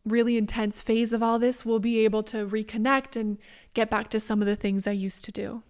really 0.05 0.37
intense 0.37 0.81
phase 0.81 1.13
of 1.13 1.21
all 1.21 1.39
this, 1.39 1.65
we'll 1.65 1.79
be 1.79 1.99
able 1.99 2.23
to 2.23 2.47
reconnect 2.47 3.19
and 3.19 3.37
get 3.73 3.89
back 3.89 4.09
to 4.09 4.19
some 4.19 4.41
of 4.41 4.47
the 4.47 4.55
things 4.55 4.87
I 4.87 4.91
used 4.91 5.25
to 5.25 5.31
do. 5.31 5.63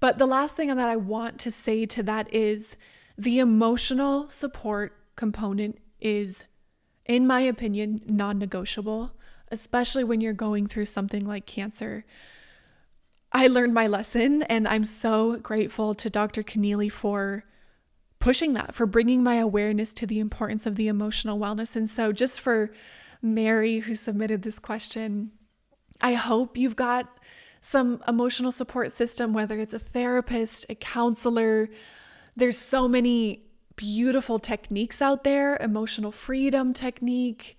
But 0.00 0.18
the 0.18 0.26
last 0.26 0.56
thing 0.56 0.68
that 0.68 0.88
I 0.88 0.96
want 0.96 1.38
to 1.40 1.50
say 1.50 1.86
to 1.86 2.02
that 2.02 2.32
is 2.32 2.76
the 3.16 3.38
emotional 3.38 4.28
support 4.30 4.96
component 5.16 5.78
is, 6.00 6.44
in 7.06 7.26
my 7.26 7.40
opinion, 7.40 8.02
non 8.06 8.38
negotiable, 8.38 9.12
especially 9.50 10.02
when 10.02 10.20
you're 10.20 10.32
going 10.32 10.66
through 10.66 10.86
something 10.86 11.24
like 11.24 11.46
cancer. 11.46 12.04
I 13.32 13.46
learned 13.46 13.74
my 13.74 13.86
lesson, 13.86 14.42
and 14.44 14.66
I'm 14.68 14.84
so 14.84 15.36
grateful 15.38 15.94
to 15.94 16.10
Dr. 16.10 16.42
Connealy 16.42 16.90
for 16.90 17.44
pushing 18.18 18.52
that, 18.54 18.74
for 18.74 18.86
bringing 18.86 19.22
my 19.22 19.36
awareness 19.36 19.92
to 19.94 20.06
the 20.06 20.20
importance 20.20 20.66
of 20.66 20.76
the 20.76 20.88
emotional 20.88 21.38
wellness. 21.38 21.76
And 21.76 21.88
so, 21.88 22.12
just 22.12 22.40
for 22.40 22.72
Mary, 23.22 23.78
who 23.78 23.94
submitted 23.94 24.42
this 24.42 24.58
question, 24.58 25.30
I 26.00 26.14
hope 26.14 26.58
you've 26.58 26.76
got 26.76 27.08
some 27.60 28.02
emotional 28.08 28.50
support 28.50 28.90
system, 28.90 29.32
whether 29.32 29.58
it's 29.58 29.72
a 29.72 29.78
therapist, 29.78 30.66
a 30.68 30.74
counselor. 30.74 31.70
There's 32.36 32.58
so 32.58 32.88
many 32.88 33.44
beautiful 33.76 34.38
techniques 34.38 35.00
out 35.00 35.24
there 35.24 35.56
emotional 35.58 36.12
freedom 36.12 36.72
technique, 36.72 37.58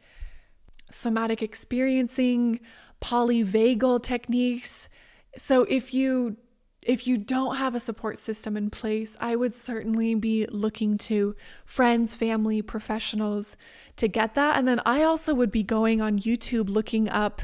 somatic 0.92 1.42
experiencing, 1.42 2.60
polyvagal 3.02 4.04
techniques. 4.04 4.90
So 5.38 5.64
if 5.64 5.94
you 5.94 6.38
if 6.86 7.08
you 7.08 7.18
don't 7.18 7.58
have 7.58 7.76
a 7.76 7.80
support 7.80 8.18
system 8.18 8.56
in 8.58 8.70
place, 8.70 9.16
I 9.20 9.36
would 9.36 9.54
certainly 9.54 10.16
be 10.16 10.46
looking 10.48 10.98
to 11.00 11.36
friends, 11.66 12.16
family, 12.16 12.62
professionals 12.62 13.58
to 13.98 14.08
get 14.08 14.36
that. 14.36 14.58
And 14.58 14.68
then 14.68 14.82
I 14.86 15.04
also 15.04 15.34
would 15.34 15.52
be 15.52 15.64
going 15.64 16.02
on 16.02 16.20
YouTube 16.20 16.70
looking 16.70 17.10
up 17.10 17.42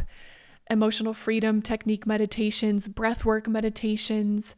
emotional 0.69 1.13
freedom 1.13 1.61
technique 1.61 2.05
meditations, 2.05 2.87
breathwork 2.87 3.47
meditations, 3.47 4.55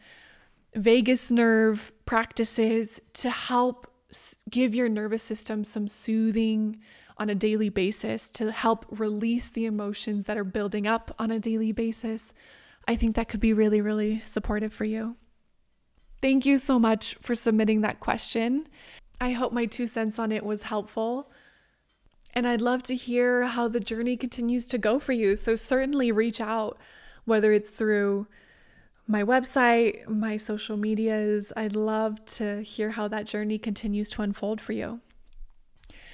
vagus 0.75 1.31
nerve 1.31 1.91
practices 2.05 2.99
to 3.13 3.29
help 3.29 3.87
give 4.49 4.75
your 4.75 4.89
nervous 4.89 5.23
system 5.23 5.63
some 5.63 5.87
soothing 5.87 6.79
on 7.17 7.29
a 7.29 7.35
daily 7.35 7.69
basis 7.69 8.27
to 8.27 8.51
help 8.51 8.85
release 8.89 9.49
the 9.49 9.65
emotions 9.65 10.25
that 10.25 10.37
are 10.37 10.43
building 10.43 10.87
up 10.87 11.13
on 11.19 11.31
a 11.31 11.39
daily 11.39 11.71
basis. 11.71 12.33
I 12.87 12.95
think 12.95 13.15
that 13.15 13.29
could 13.29 13.39
be 13.39 13.53
really, 13.53 13.81
really 13.81 14.21
supportive 14.25 14.73
for 14.73 14.85
you. 14.85 15.15
Thank 16.21 16.45
you 16.45 16.57
so 16.57 16.77
much 16.77 17.15
for 17.15 17.35
submitting 17.35 17.81
that 17.81 17.99
question. 17.99 18.67
I 19.19 19.31
hope 19.31 19.53
my 19.53 19.65
two 19.65 19.87
cents 19.87 20.19
on 20.19 20.31
it 20.31 20.45
was 20.45 20.63
helpful. 20.63 21.31
And 22.33 22.47
I'd 22.47 22.61
love 22.61 22.83
to 22.83 22.95
hear 22.95 23.43
how 23.43 23.67
the 23.67 23.79
journey 23.79 24.17
continues 24.17 24.67
to 24.67 24.77
go 24.77 24.99
for 24.99 25.13
you. 25.13 25.35
So 25.35 25.55
certainly 25.55 26.11
reach 26.11 26.39
out, 26.39 26.77
whether 27.25 27.51
it's 27.51 27.69
through 27.69 28.27
my 29.07 29.23
website, 29.23 30.07
my 30.07 30.37
social 30.37 30.77
medias. 30.77 31.51
I'd 31.57 31.75
love 31.75 32.23
to 32.37 32.61
hear 32.61 32.91
how 32.91 33.07
that 33.09 33.25
journey 33.25 33.57
continues 33.57 34.09
to 34.11 34.21
unfold 34.21 34.61
for 34.61 34.71
you. 34.73 35.01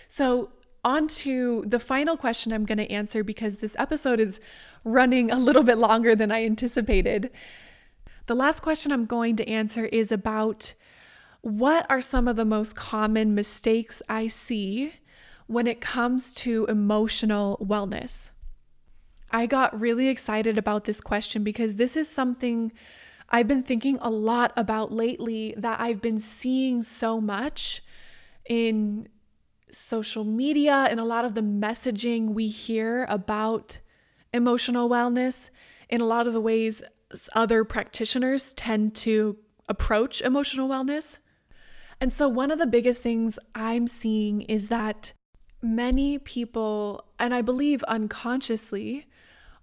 So, 0.07 0.51
on 0.87 1.05
to 1.05 1.65
the 1.67 1.81
final 1.81 2.15
question 2.15 2.53
I'm 2.53 2.65
going 2.65 2.77
to 2.77 2.89
answer 2.89 3.21
because 3.21 3.57
this 3.57 3.75
episode 3.77 4.21
is 4.21 4.39
running 4.85 5.29
a 5.29 5.37
little 5.37 5.63
bit 5.63 5.77
longer 5.77 6.15
than 6.15 6.31
I 6.31 6.45
anticipated. 6.45 7.29
The 8.27 8.35
last 8.35 8.61
question 8.61 8.93
I'm 8.93 9.05
going 9.05 9.35
to 9.35 9.49
answer 9.49 9.85
is 9.85 10.13
about 10.13 10.75
what 11.41 11.85
are 11.89 11.99
some 11.99 12.25
of 12.25 12.37
the 12.37 12.45
most 12.45 12.77
common 12.77 13.35
mistakes 13.35 14.01
I 14.07 14.27
see 14.27 14.93
when 15.47 15.67
it 15.67 15.81
comes 15.81 16.33
to 16.35 16.65
emotional 16.67 17.57
wellness? 17.61 18.31
I 19.29 19.45
got 19.45 19.77
really 19.77 20.07
excited 20.07 20.57
about 20.57 20.85
this 20.85 21.01
question 21.01 21.43
because 21.43 21.75
this 21.75 21.97
is 21.97 22.07
something 22.07 22.71
I've 23.29 23.47
been 23.49 23.63
thinking 23.63 23.97
a 24.01 24.09
lot 24.09 24.53
about 24.55 24.93
lately 24.93 25.53
that 25.57 25.81
I've 25.81 26.01
been 26.01 26.19
seeing 26.19 26.81
so 26.81 27.19
much 27.19 27.83
in 28.47 29.09
social 29.71 30.23
media 30.23 30.87
and 30.89 30.99
a 30.99 31.05
lot 31.05 31.25
of 31.25 31.35
the 31.35 31.41
messaging 31.41 32.29
we 32.29 32.47
hear 32.47 33.05
about 33.09 33.79
emotional 34.33 34.89
wellness 34.89 35.49
in 35.89 36.01
a 36.01 36.05
lot 36.05 36.27
of 36.27 36.33
the 36.33 36.41
ways 36.41 36.81
other 37.33 37.63
practitioners 37.63 38.53
tend 38.53 38.95
to 38.95 39.37
approach 39.69 40.21
emotional 40.21 40.67
wellness. 40.67 41.17
And 41.99 42.11
so, 42.11 42.27
one 42.27 42.51
of 42.51 42.59
the 42.59 42.67
biggest 42.67 43.01
things 43.01 43.39
I'm 43.55 43.87
seeing 43.87 44.41
is 44.41 44.67
that 44.67 45.13
many 45.61 46.19
people, 46.19 47.05
and 47.17 47.33
I 47.33 47.41
believe 47.41 47.83
unconsciously, 47.83 49.07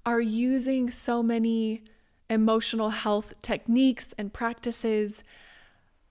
are 0.04 0.20
using 0.20 0.90
so 0.90 1.22
many 1.22 1.82
emotional 2.28 2.90
health 2.90 3.34
techniques 3.42 4.14
and 4.18 4.32
practices, 4.32 5.22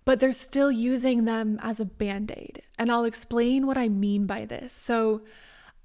but 0.06 0.20
they're 0.20 0.32
still 0.32 0.72
using 0.72 1.26
them 1.26 1.60
as 1.62 1.80
a 1.80 1.86
band 1.86 2.32
aid. 2.36 2.62
And 2.78 2.92
I'll 2.92 3.06
explain 3.06 3.66
what 3.66 3.78
I 3.78 3.90
mean 3.90 4.26
by 4.26 4.46
this. 4.46 4.74
So, 4.74 5.22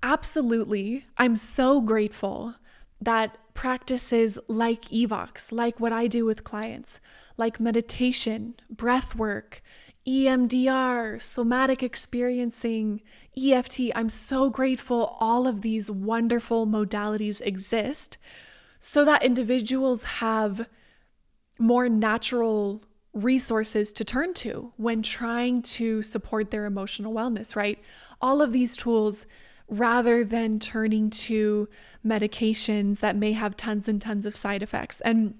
absolutely, 0.03 1.07
I'm 1.17 1.37
so 1.37 1.81
grateful 1.81 2.55
that 3.01 3.39
practices 3.55 4.39
like 4.49 4.83
Evox, 4.87 5.53
like 5.53 5.81
what 5.81 5.93
I 5.93 6.07
do 6.07 6.25
with 6.25 6.45
clients, 6.45 7.01
like 7.37 7.61
meditation, 7.61 8.55
breath 8.71 9.15
work, 9.15 9.63
EMDR, 10.07 11.21
somatic 11.21 11.83
experiencing, 11.83 13.03
EFT. 13.37 13.91
I'm 13.95 14.09
so 14.09 14.51
grateful 14.51 15.17
all 15.21 15.47
of 15.47 15.63
these 15.63 15.91
wonderful 15.91 16.67
modalities 16.67 17.41
exist 17.45 18.17
so 18.79 19.05
that 19.05 19.23
individuals 19.23 20.05
have 20.05 20.69
more 21.59 21.89
natural 21.89 22.83
resources 23.13 23.93
to 23.95 24.05
turn 24.05 24.35
to 24.35 24.73
when 24.77 25.03
trying 25.03 25.63
to 25.63 26.03
support 26.03 26.51
their 26.51 26.67
emotional 26.67 27.13
wellness, 27.13 27.57
right? 27.57 27.79
All 28.21 28.43
of 28.43 28.53
these 28.53 28.77
tools, 28.77 29.27
rather 29.69 30.25
than 30.25 30.59
turning 30.59 31.11
to 31.11 31.69
medications 32.07 33.01
that 33.01 33.17
may 33.17 33.33
have 33.33 33.57
tons 33.57 33.89
and 33.89 34.01
tons 34.01 34.25
of 34.25 34.35
side 34.35 34.63
effects. 34.63 35.01
And 35.03 35.35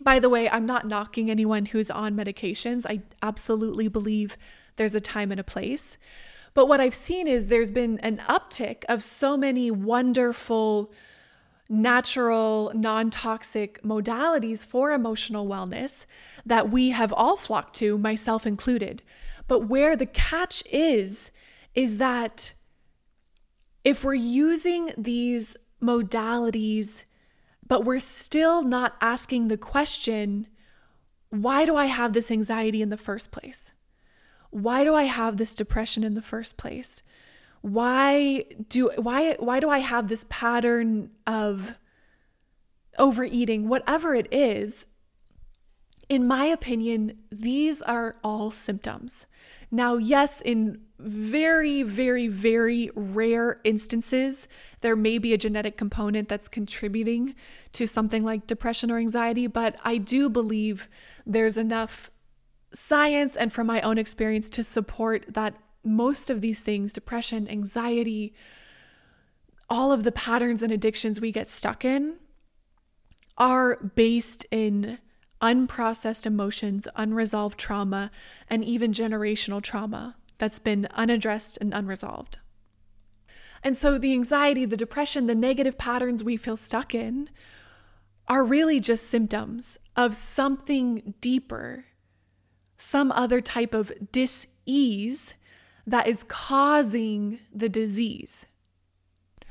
by 0.00 0.18
the 0.18 0.28
way, 0.28 0.48
I'm 0.48 0.66
not 0.66 0.88
knocking 0.88 1.30
anyone 1.30 1.66
who's 1.66 1.90
on 1.90 2.16
medications. 2.16 2.84
I 2.88 3.02
absolutely 3.22 3.86
believe 3.86 4.36
there's 4.76 4.94
a 4.94 5.00
time 5.00 5.30
and 5.30 5.38
a 5.38 5.44
place. 5.44 5.98
But 6.54 6.66
what 6.66 6.80
I've 6.80 6.94
seen 6.94 7.28
is 7.28 7.46
there's 7.46 7.70
been 7.70 7.98
an 8.00 8.18
uptick 8.28 8.84
of 8.88 9.04
so 9.04 9.36
many 9.36 9.70
wonderful, 9.70 10.90
natural, 11.70 12.72
non 12.74 13.08
toxic 13.08 13.80
modalities 13.82 14.66
for 14.66 14.90
emotional 14.92 15.46
wellness 15.46 16.04
that 16.44 16.68
we 16.68 16.90
have 16.90 17.12
all 17.12 17.36
flocked 17.36 17.76
to, 17.76 17.96
myself 17.96 18.44
included. 18.44 19.02
But 19.46 19.68
where 19.68 19.96
the 19.96 20.06
catch 20.06 20.62
is, 20.70 21.30
is 21.74 21.98
that 21.98 22.54
if 23.84 24.04
we're 24.04 24.14
using 24.14 24.92
these 24.98 25.56
modalities, 25.80 27.04
but 27.66 27.84
we're 27.84 28.00
still 28.00 28.62
not 28.62 28.96
asking 29.00 29.48
the 29.48 29.56
question, 29.56 30.48
why 31.30 31.64
do 31.64 31.76
I 31.76 31.86
have 31.86 32.12
this 32.12 32.30
anxiety 32.30 32.82
in 32.82 32.90
the 32.90 32.96
first 32.96 33.30
place? 33.30 33.72
Why 34.50 34.82
do 34.82 34.94
I 34.94 35.04
have 35.04 35.36
this 35.36 35.54
depression 35.54 36.02
in 36.02 36.14
the 36.14 36.22
first 36.22 36.56
place? 36.56 37.02
Why 37.62 38.44
do 38.68 38.90
why 38.96 39.36
why 39.38 39.60
do 39.60 39.68
I 39.68 39.78
have 39.78 40.08
this 40.08 40.24
pattern 40.28 41.10
of 41.26 41.78
overeating, 42.98 43.68
whatever 43.68 44.14
it 44.14 44.28
is? 44.32 44.86
In 46.08 46.26
my 46.26 46.46
opinion, 46.46 47.18
these 47.30 47.82
are 47.82 48.16
all 48.24 48.50
symptoms. 48.50 49.26
Now, 49.70 49.96
yes, 49.96 50.40
in 50.40 50.80
very, 50.98 51.82
very, 51.82 52.26
very 52.26 52.90
rare 52.94 53.60
instances, 53.62 54.48
there 54.80 54.96
may 54.96 55.18
be 55.18 55.32
a 55.32 55.38
genetic 55.38 55.76
component 55.76 56.28
that's 56.28 56.48
contributing 56.48 57.34
to 57.72 57.86
something 57.86 58.24
like 58.24 58.46
depression 58.46 58.90
or 58.90 58.98
anxiety, 58.98 59.46
but 59.46 59.76
I 59.84 59.98
do 59.98 60.28
believe 60.28 60.88
there's 61.24 61.56
enough 61.56 62.10
science 62.74 63.36
and 63.36 63.52
from 63.52 63.66
my 63.66 63.80
own 63.80 63.98
experience 63.98 64.50
to 64.50 64.64
support 64.64 65.24
that 65.28 65.54
most 65.84 66.30
of 66.30 66.40
these 66.40 66.62
things 66.62 66.92
depression, 66.92 67.48
anxiety, 67.48 68.34
all 69.68 69.92
of 69.92 70.04
the 70.04 70.12
patterns 70.12 70.62
and 70.62 70.72
addictions 70.72 71.20
we 71.20 71.32
get 71.32 71.48
stuck 71.48 71.84
in 71.84 72.16
are 73.38 73.76
based 73.94 74.44
in 74.50 74.98
unprocessed 75.40 76.26
emotions, 76.26 76.86
unresolved 76.96 77.58
trauma, 77.58 78.10
and 78.48 78.64
even 78.64 78.92
generational 78.92 79.62
trauma 79.62 80.16
that's 80.38 80.58
been 80.58 80.86
unaddressed 80.92 81.56
and 81.60 81.72
unresolved. 81.72 82.38
And 83.62 83.76
so 83.76 83.98
the 83.98 84.12
anxiety, 84.12 84.64
the 84.64 84.76
depression, 84.76 85.26
the 85.26 85.34
negative 85.34 85.78
patterns 85.78 86.24
we 86.24 86.36
feel 86.36 86.56
stuck 86.56 86.94
in 86.94 87.30
are 88.28 88.44
really 88.44 88.80
just 88.80 89.08
symptoms 89.08 89.78
of 89.96 90.14
something 90.14 91.14
deeper, 91.20 91.84
some 92.76 93.12
other 93.12 93.40
type 93.40 93.74
of 93.74 93.92
dis 94.12 94.46
ease 94.66 95.34
that 95.86 96.06
is 96.06 96.22
causing 96.24 97.38
the 97.52 97.68
disease. 97.68 98.46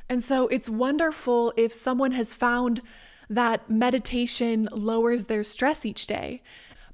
And 0.09 0.23
so 0.23 0.47
it's 0.47 0.69
wonderful 0.69 1.53
if 1.55 1.71
someone 1.71 2.11
has 2.13 2.34
found 2.34 2.82
that 3.30 3.69
meditation 3.69 4.67
lowers 4.71 5.25
their 5.25 5.43
stress 5.43 5.86
each 5.86 6.07
day. 6.07 6.41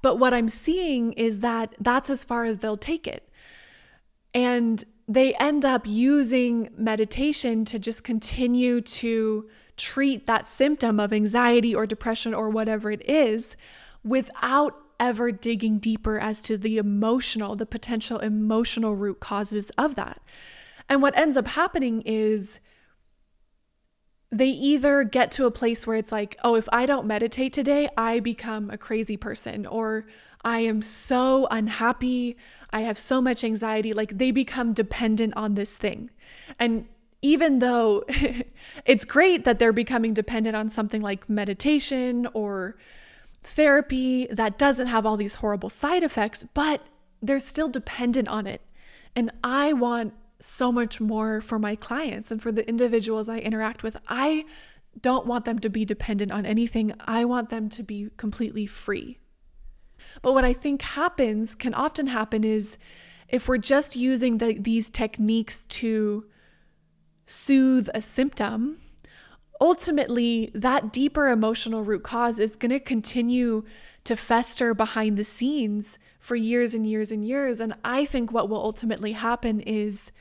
But 0.01 0.19
what 0.19 0.33
I'm 0.33 0.49
seeing 0.49 1.13
is 1.13 1.39
that 1.39 1.73
that's 1.79 2.09
as 2.09 2.23
far 2.23 2.43
as 2.43 2.57
they'll 2.57 2.77
take 2.77 3.07
it. 3.07 3.29
And 4.33 4.83
they 5.07 5.33
end 5.35 5.63
up 5.63 5.83
using 5.85 6.69
meditation 6.75 7.63
to 7.65 7.79
just 7.79 8.03
continue 8.03 8.81
to 8.81 9.49
treat 9.77 10.25
that 10.25 10.47
symptom 10.47 10.99
of 10.99 11.13
anxiety 11.13 11.73
or 11.73 11.85
depression 11.85 12.33
or 12.33 12.49
whatever 12.49 12.91
it 12.91 13.07
is 13.09 13.55
without 14.03 14.75
ever 14.99 15.31
digging 15.31 15.79
deeper 15.79 16.19
as 16.19 16.41
to 16.41 16.57
the 16.57 16.77
emotional, 16.77 17.55
the 17.55 17.65
potential 17.65 18.19
emotional 18.19 18.95
root 18.95 19.19
causes 19.19 19.69
of 19.71 19.95
that. 19.95 20.21
And 20.89 21.01
what 21.01 21.17
ends 21.17 21.35
up 21.37 21.47
happening 21.47 22.01
is 22.05 22.59
they 24.31 24.47
either 24.47 25.03
get 25.03 25.31
to 25.31 25.45
a 25.45 25.51
place 25.51 25.87
where 25.87 25.97
it's 25.97 26.11
like, 26.11 26.35
oh, 26.43 26.55
if 26.55 26.67
I 26.73 26.85
don't 26.85 27.07
meditate 27.07 27.53
today, 27.53 27.89
I 27.95 28.19
become 28.19 28.69
a 28.69 28.77
crazy 28.77 29.17
person, 29.17 29.65
or 29.65 30.05
I 30.43 30.59
am 30.59 30.81
so 30.81 31.47
unhappy. 31.49 32.37
I 32.71 32.81
have 32.81 32.97
so 32.97 33.21
much 33.21 33.43
anxiety. 33.43 33.93
Like 33.93 34.17
they 34.17 34.31
become 34.31 34.73
dependent 34.73 35.33
on 35.35 35.55
this 35.55 35.77
thing. 35.77 36.11
And 36.59 36.87
even 37.21 37.59
though 37.59 38.03
it's 38.85 39.05
great 39.05 39.43
that 39.45 39.57
they're 39.57 39.73
becoming 39.73 40.13
dependent 40.13 40.55
on 40.55 40.69
something 40.69 41.01
like 41.01 41.27
meditation 41.27 42.27
or 42.33 42.77
therapy 43.45 44.27
that 44.27 44.57
doesn't 44.57 44.87
have 44.87 45.05
all 45.05 45.17
these 45.17 45.35
horrible 45.35 45.69
side 45.69 46.03
effects, 46.03 46.43
but 46.43 46.81
they're 47.21 47.39
still 47.39 47.69
dependent 47.69 48.27
on 48.27 48.47
it. 48.47 48.61
And 49.15 49.31
I 49.43 49.73
want 49.73 50.13
so 50.39 50.71
much 50.71 50.99
more 50.99 51.41
for 51.41 51.57
my 51.57 51.75
clients 51.75 52.29
and 52.31 52.41
for 52.41 52.51
the 52.51 52.67
individuals 52.67 53.29
I 53.29 53.39
interact 53.39 53.83
with. 53.83 53.97
I 54.07 54.45
don't 54.99 55.25
want 55.25 55.45
them 55.45 55.59
to 55.59 55.69
be 55.69 55.85
dependent 55.85 56.31
on 56.31 56.45
anything. 56.45 56.93
I 57.01 57.25
want 57.25 57.49
them 57.49 57.69
to 57.69 57.83
be 57.83 58.09
completely 58.17 58.65
free. 58.65 59.19
But 60.21 60.33
what 60.33 60.45
I 60.45 60.53
think 60.53 60.81
happens, 60.81 61.55
can 61.55 61.73
often 61.73 62.07
happen, 62.07 62.43
is 62.43 62.77
if 63.27 63.47
we're 63.47 63.57
just 63.57 63.95
using 63.95 64.37
the, 64.37 64.57
these 64.59 64.89
techniques 64.89 65.65
to 65.65 66.25
soothe 67.25 67.89
a 67.93 68.01
symptom, 68.01 68.79
ultimately 69.61 70.51
that 70.53 70.91
deeper 70.91 71.27
emotional 71.29 71.83
root 71.83 72.03
cause 72.03 72.39
is 72.39 72.55
going 72.55 72.71
to 72.71 72.79
continue 72.79 73.63
to 74.03 74.15
fester 74.15 74.73
behind 74.73 75.17
the 75.17 75.23
scenes 75.23 75.97
for 76.19 76.35
years 76.35 76.73
and 76.73 76.87
years 76.87 77.11
and 77.11 77.25
years. 77.25 77.59
And 77.59 77.73
I 77.83 78.05
think 78.05 78.31
what 78.31 78.49
will 78.49 78.61
ultimately 78.61 79.13
happen 79.13 79.59
is 79.61 80.11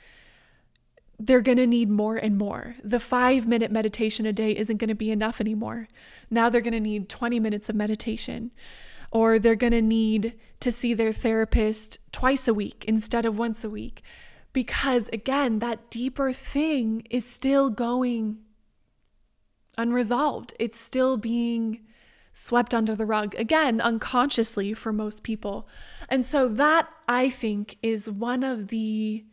they're 1.18 1.40
going 1.40 1.58
to 1.58 1.66
need 1.66 1.90
more 1.90 2.16
and 2.16 2.36
more. 2.36 2.76
The 2.82 3.00
five 3.00 3.46
minute 3.46 3.70
meditation 3.70 4.26
a 4.26 4.32
day 4.32 4.56
isn't 4.56 4.78
going 4.78 4.88
to 4.88 4.94
be 4.94 5.10
enough 5.10 5.40
anymore. 5.40 5.88
Now 6.30 6.48
they're 6.48 6.60
going 6.60 6.72
to 6.72 6.80
need 6.80 7.08
20 7.08 7.38
minutes 7.40 7.68
of 7.68 7.76
meditation, 7.76 8.50
or 9.12 9.38
they're 9.38 9.54
going 9.54 9.72
to 9.72 9.82
need 9.82 10.34
to 10.60 10.72
see 10.72 10.94
their 10.94 11.12
therapist 11.12 11.98
twice 12.10 12.48
a 12.48 12.54
week 12.54 12.84
instead 12.88 13.24
of 13.26 13.38
once 13.38 13.64
a 13.64 13.70
week. 13.70 14.02
Because 14.52 15.08
again, 15.12 15.60
that 15.60 15.90
deeper 15.90 16.32
thing 16.32 17.06
is 17.10 17.24
still 17.24 17.70
going 17.70 18.38
unresolved. 19.78 20.54
It's 20.58 20.78
still 20.78 21.16
being 21.16 21.80
swept 22.32 22.74
under 22.74 22.96
the 22.96 23.06
rug, 23.06 23.34
again, 23.36 23.80
unconsciously 23.80 24.74
for 24.74 24.92
most 24.92 25.22
people. 25.22 25.68
And 26.08 26.24
so, 26.24 26.48
that 26.48 26.88
I 27.08 27.30
think 27.30 27.76
is 27.82 28.10
one 28.10 28.42
of 28.42 28.68
the 28.68 29.24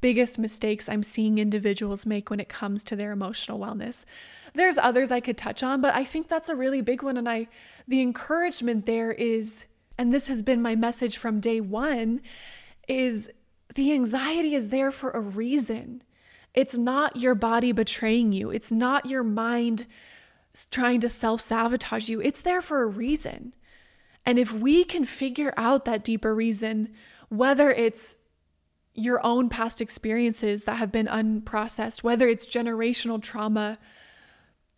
biggest 0.00 0.38
mistakes 0.38 0.88
I'm 0.88 1.02
seeing 1.02 1.38
individuals 1.38 2.06
make 2.06 2.30
when 2.30 2.40
it 2.40 2.48
comes 2.48 2.84
to 2.84 2.96
their 2.96 3.12
emotional 3.12 3.58
wellness. 3.58 4.04
There's 4.54 4.78
others 4.78 5.10
I 5.10 5.20
could 5.20 5.36
touch 5.36 5.62
on, 5.62 5.80
but 5.80 5.94
I 5.94 6.04
think 6.04 6.28
that's 6.28 6.48
a 6.48 6.56
really 6.56 6.80
big 6.80 7.02
one. 7.02 7.16
And 7.16 7.28
I, 7.28 7.48
the 7.86 8.00
encouragement 8.00 8.86
there 8.86 9.12
is, 9.12 9.66
and 9.98 10.12
this 10.12 10.28
has 10.28 10.42
been 10.42 10.62
my 10.62 10.74
message 10.74 11.16
from 11.16 11.40
day 11.40 11.60
one, 11.60 12.20
is 12.88 13.30
the 13.74 13.92
anxiety 13.92 14.54
is 14.54 14.70
there 14.70 14.90
for 14.90 15.10
a 15.10 15.20
reason. 15.20 16.02
It's 16.54 16.76
not 16.76 17.16
your 17.16 17.34
body 17.34 17.72
betraying 17.72 18.32
you. 18.32 18.50
It's 18.50 18.72
not 18.72 19.06
your 19.06 19.22
mind 19.22 19.86
trying 20.70 21.00
to 21.00 21.08
self 21.08 21.40
sabotage 21.40 22.08
you. 22.08 22.20
It's 22.20 22.40
there 22.40 22.62
for 22.62 22.82
a 22.82 22.86
reason. 22.86 23.54
And 24.26 24.38
if 24.38 24.52
we 24.52 24.84
can 24.84 25.04
figure 25.04 25.54
out 25.56 25.84
that 25.84 26.04
deeper 26.04 26.34
reason, 26.34 26.92
whether 27.28 27.70
it's 27.70 28.16
your 28.94 29.24
own 29.24 29.48
past 29.48 29.80
experiences 29.80 30.64
that 30.64 30.74
have 30.74 30.92
been 30.92 31.06
unprocessed, 31.06 32.02
whether 32.02 32.28
it's 32.28 32.46
generational 32.46 33.22
trauma, 33.22 33.78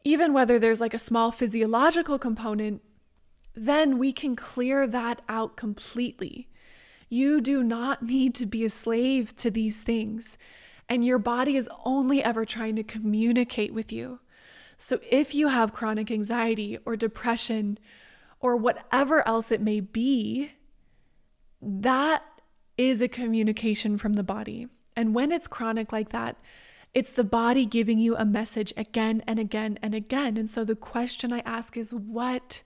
even 0.04 0.32
whether 0.32 0.58
there's 0.58 0.80
like 0.80 0.94
a 0.94 0.98
small 0.98 1.32
physiological 1.32 2.18
component, 2.18 2.82
then 3.54 3.98
we 3.98 4.12
can 4.12 4.36
clear 4.36 4.86
that 4.86 5.22
out 5.28 5.56
completely. 5.56 6.48
You 7.08 7.40
do 7.40 7.62
not 7.62 8.02
need 8.02 8.34
to 8.36 8.46
be 8.46 8.64
a 8.64 8.70
slave 8.70 9.34
to 9.36 9.50
these 9.50 9.80
things 9.80 10.36
and 10.92 11.02
your 11.02 11.18
body 11.18 11.56
is 11.56 11.70
only 11.86 12.22
ever 12.22 12.44
trying 12.44 12.76
to 12.76 12.82
communicate 12.82 13.72
with 13.72 13.90
you. 13.90 14.20
So 14.76 15.00
if 15.10 15.34
you 15.34 15.48
have 15.48 15.72
chronic 15.72 16.10
anxiety 16.10 16.76
or 16.84 16.96
depression 16.96 17.78
or 18.40 18.56
whatever 18.56 19.26
else 19.26 19.50
it 19.50 19.62
may 19.62 19.80
be, 19.80 20.52
that 21.62 22.22
is 22.76 23.00
a 23.00 23.08
communication 23.08 23.96
from 23.96 24.12
the 24.12 24.22
body. 24.22 24.68
And 24.94 25.14
when 25.14 25.32
it's 25.32 25.48
chronic 25.48 25.92
like 25.92 26.10
that, 26.10 26.36
it's 26.92 27.12
the 27.12 27.24
body 27.24 27.64
giving 27.64 27.98
you 27.98 28.14
a 28.14 28.26
message 28.26 28.74
again 28.76 29.22
and 29.26 29.38
again 29.38 29.78
and 29.80 29.94
again. 29.94 30.36
And 30.36 30.50
so 30.50 30.62
the 30.62 30.76
question 30.76 31.32
I 31.32 31.38
ask 31.46 31.78
is 31.78 31.94
what 31.94 32.64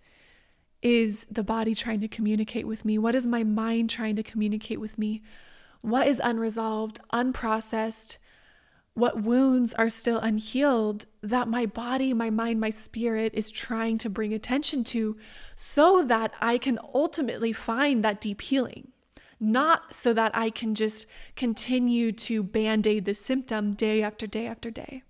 is 0.82 1.26
the 1.30 1.44
body 1.44 1.76
trying 1.76 2.00
to 2.00 2.08
communicate 2.08 2.66
with 2.66 2.84
me? 2.84 2.98
What 2.98 3.14
is 3.14 3.24
my 3.24 3.44
mind 3.44 3.88
trying 3.88 4.16
to 4.16 4.24
communicate 4.24 4.80
with 4.80 4.98
me? 4.98 5.22
What 5.86 6.08
is 6.08 6.20
unresolved, 6.24 6.98
unprocessed, 7.12 8.16
what 8.94 9.22
wounds 9.22 9.72
are 9.74 9.88
still 9.88 10.18
unhealed 10.18 11.06
that 11.22 11.46
my 11.46 11.64
body, 11.64 12.12
my 12.12 12.28
mind, 12.28 12.58
my 12.58 12.70
spirit 12.70 13.32
is 13.34 13.52
trying 13.52 13.96
to 13.98 14.10
bring 14.10 14.34
attention 14.34 14.82
to 14.82 15.16
so 15.54 16.02
that 16.02 16.32
I 16.40 16.58
can 16.58 16.80
ultimately 16.92 17.52
find 17.52 18.02
that 18.02 18.20
deep 18.20 18.40
healing. 18.40 18.88
Not 19.38 19.94
so 19.94 20.12
that 20.12 20.36
I 20.36 20.50
can 20.50 20.74
just 20.74 21.06
continue 21.36 22.10
to 22.10 22.42
band 22.42 22.84
aid 22.88 23.04
the 23.04 23.14
symptom 23.14 23.72
day 23.72 24.02
after 24.02 24.26
day 24.26 24.48
after 24.48 24.72
day. 24.72 25.04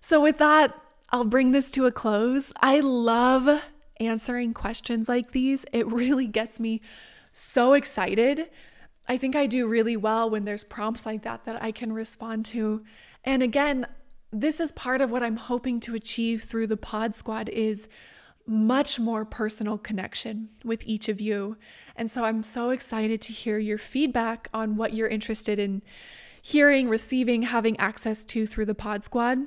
So, 0.00 0.20
with 0.20 0.38
that, 0.38 0.74
I'll 1.10 1.24
bring 1.24 1.52
this 1.52 1.70
to 1.72 1.86
a 1.86 1.92
close. 1.92 2.52
I 2.60 2.80
love 2.80 3.62
answering 4.00 4.54
questions 4.54 5.08
like 5.08 5.30
these. 5.30 5.64
It 5.72 5.86
really 5.86 6.26
gets 6.26 6.58
me 6.58 6.80
so 7.32 7.74
excited. 7.74 8.48
I 9.10 9.16
think 9.16 9.34
I 9.34 9.46
do 9.46 9.66
really 9.66 9.96
well 9.96 10.30
when 10.30 10.44
there's 10.44 10.62
prompts 10.62 11.04
like 11.04 11.22
that 11.22 11.44
that 11.44 11.60
I 11.60 11.72
can 11.72 11.92
respond 11.92 12.44
to. 12.46 12.84
And 13.24 13.42
again, 13.42 13.88
this 14.30 14.60
is 14.60 14.70
part 14.70 15.00
of 15.00 15.10
what 15.10 15.24
I'm 15.24 15.36
hoping 15.36 15.80
to 15.80 15.96
achieve 15.96 16.44
through 16.44 16.68
the 16.68 16.76
Pod 16.76 17.16
Squad 17.16 17.48
is 17.48 17.88
much 18.46 19.00
more 19.00 19.24
personal 19.24 19.78
connection 19.78 20.50
with 20.64 20.86
each 20.86 21.08
of 21.08 21.20
you. 21.20 21.56
And 21.96 22.08
so 22.08 22.22
I'm 22.22 22.44
so 22.44 22.70
excited 22.70 23.20
to 23.22 23.32
hear 23.32 23.58
your 23.58 23.78
feedback 23.78 24.48
on 24.54 24.76
what 24.76 24.94
you're 24.94 25.08
interested 25.08 25.58
in 25.58 25.82
hearing, 26.40 26.88
receiving, 26.88 27.42
having 27.42 27.76
access 27.80 28.24
to 28.26 28.46
through 28.46 28.66
the 28.66 28.76
Pod 28.76 29.02
Squad. 29.02 29.38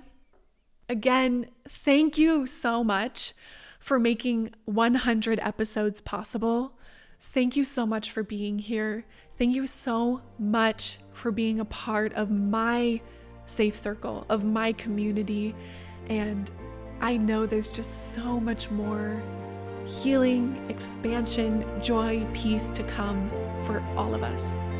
Again, 0.90 1.48
thank 1.70 2.18
you 2.18 2.48
so 2.48 2.84
much 2.84 3.34
for 3.80 3.98
making 3.98 4.54
100 4.66 5.40
episodes 5.40 6.02
possible. 6.02 6.78
Thank 7.22 7.56
you 7.56 7.64
so 7.64 7.86
much 7.86 8.12
for 8.12 8.24
being 8.24 8.60
here. 8.60 9.06
Thank 9.44 9.56
you 9.56 9.68
so 9.68 10.22
much 10.40 11.00
for 11.12 11.30
being 11.30 11.60
a 11.60 11.66
part 11.66 12.14
of 12.14 12.32
my 12.32 13.02
safe 13.44 13.76
circle, 13.76 14.26
of 14.30 14.46
my 14.46 14.72
community. 14.72 15.54
And 16.08 16.50
I 17.02 17.18
know 17.18 17.46
there's 17.46 17.68
just 17.68 18.14
so 18.14 18.40
much 18.40 18.72
more 18.72 19.22
healing, 19.86 20.66
expansion, 20.70 21.66
joy, 21.82 22.26
peace 22.34 22.72
to 22.72 22.84
come 22.84 23.30
for 23.66 23.84
all 23.98 24.16
of 24.16 24.24
us. 24.24 24.73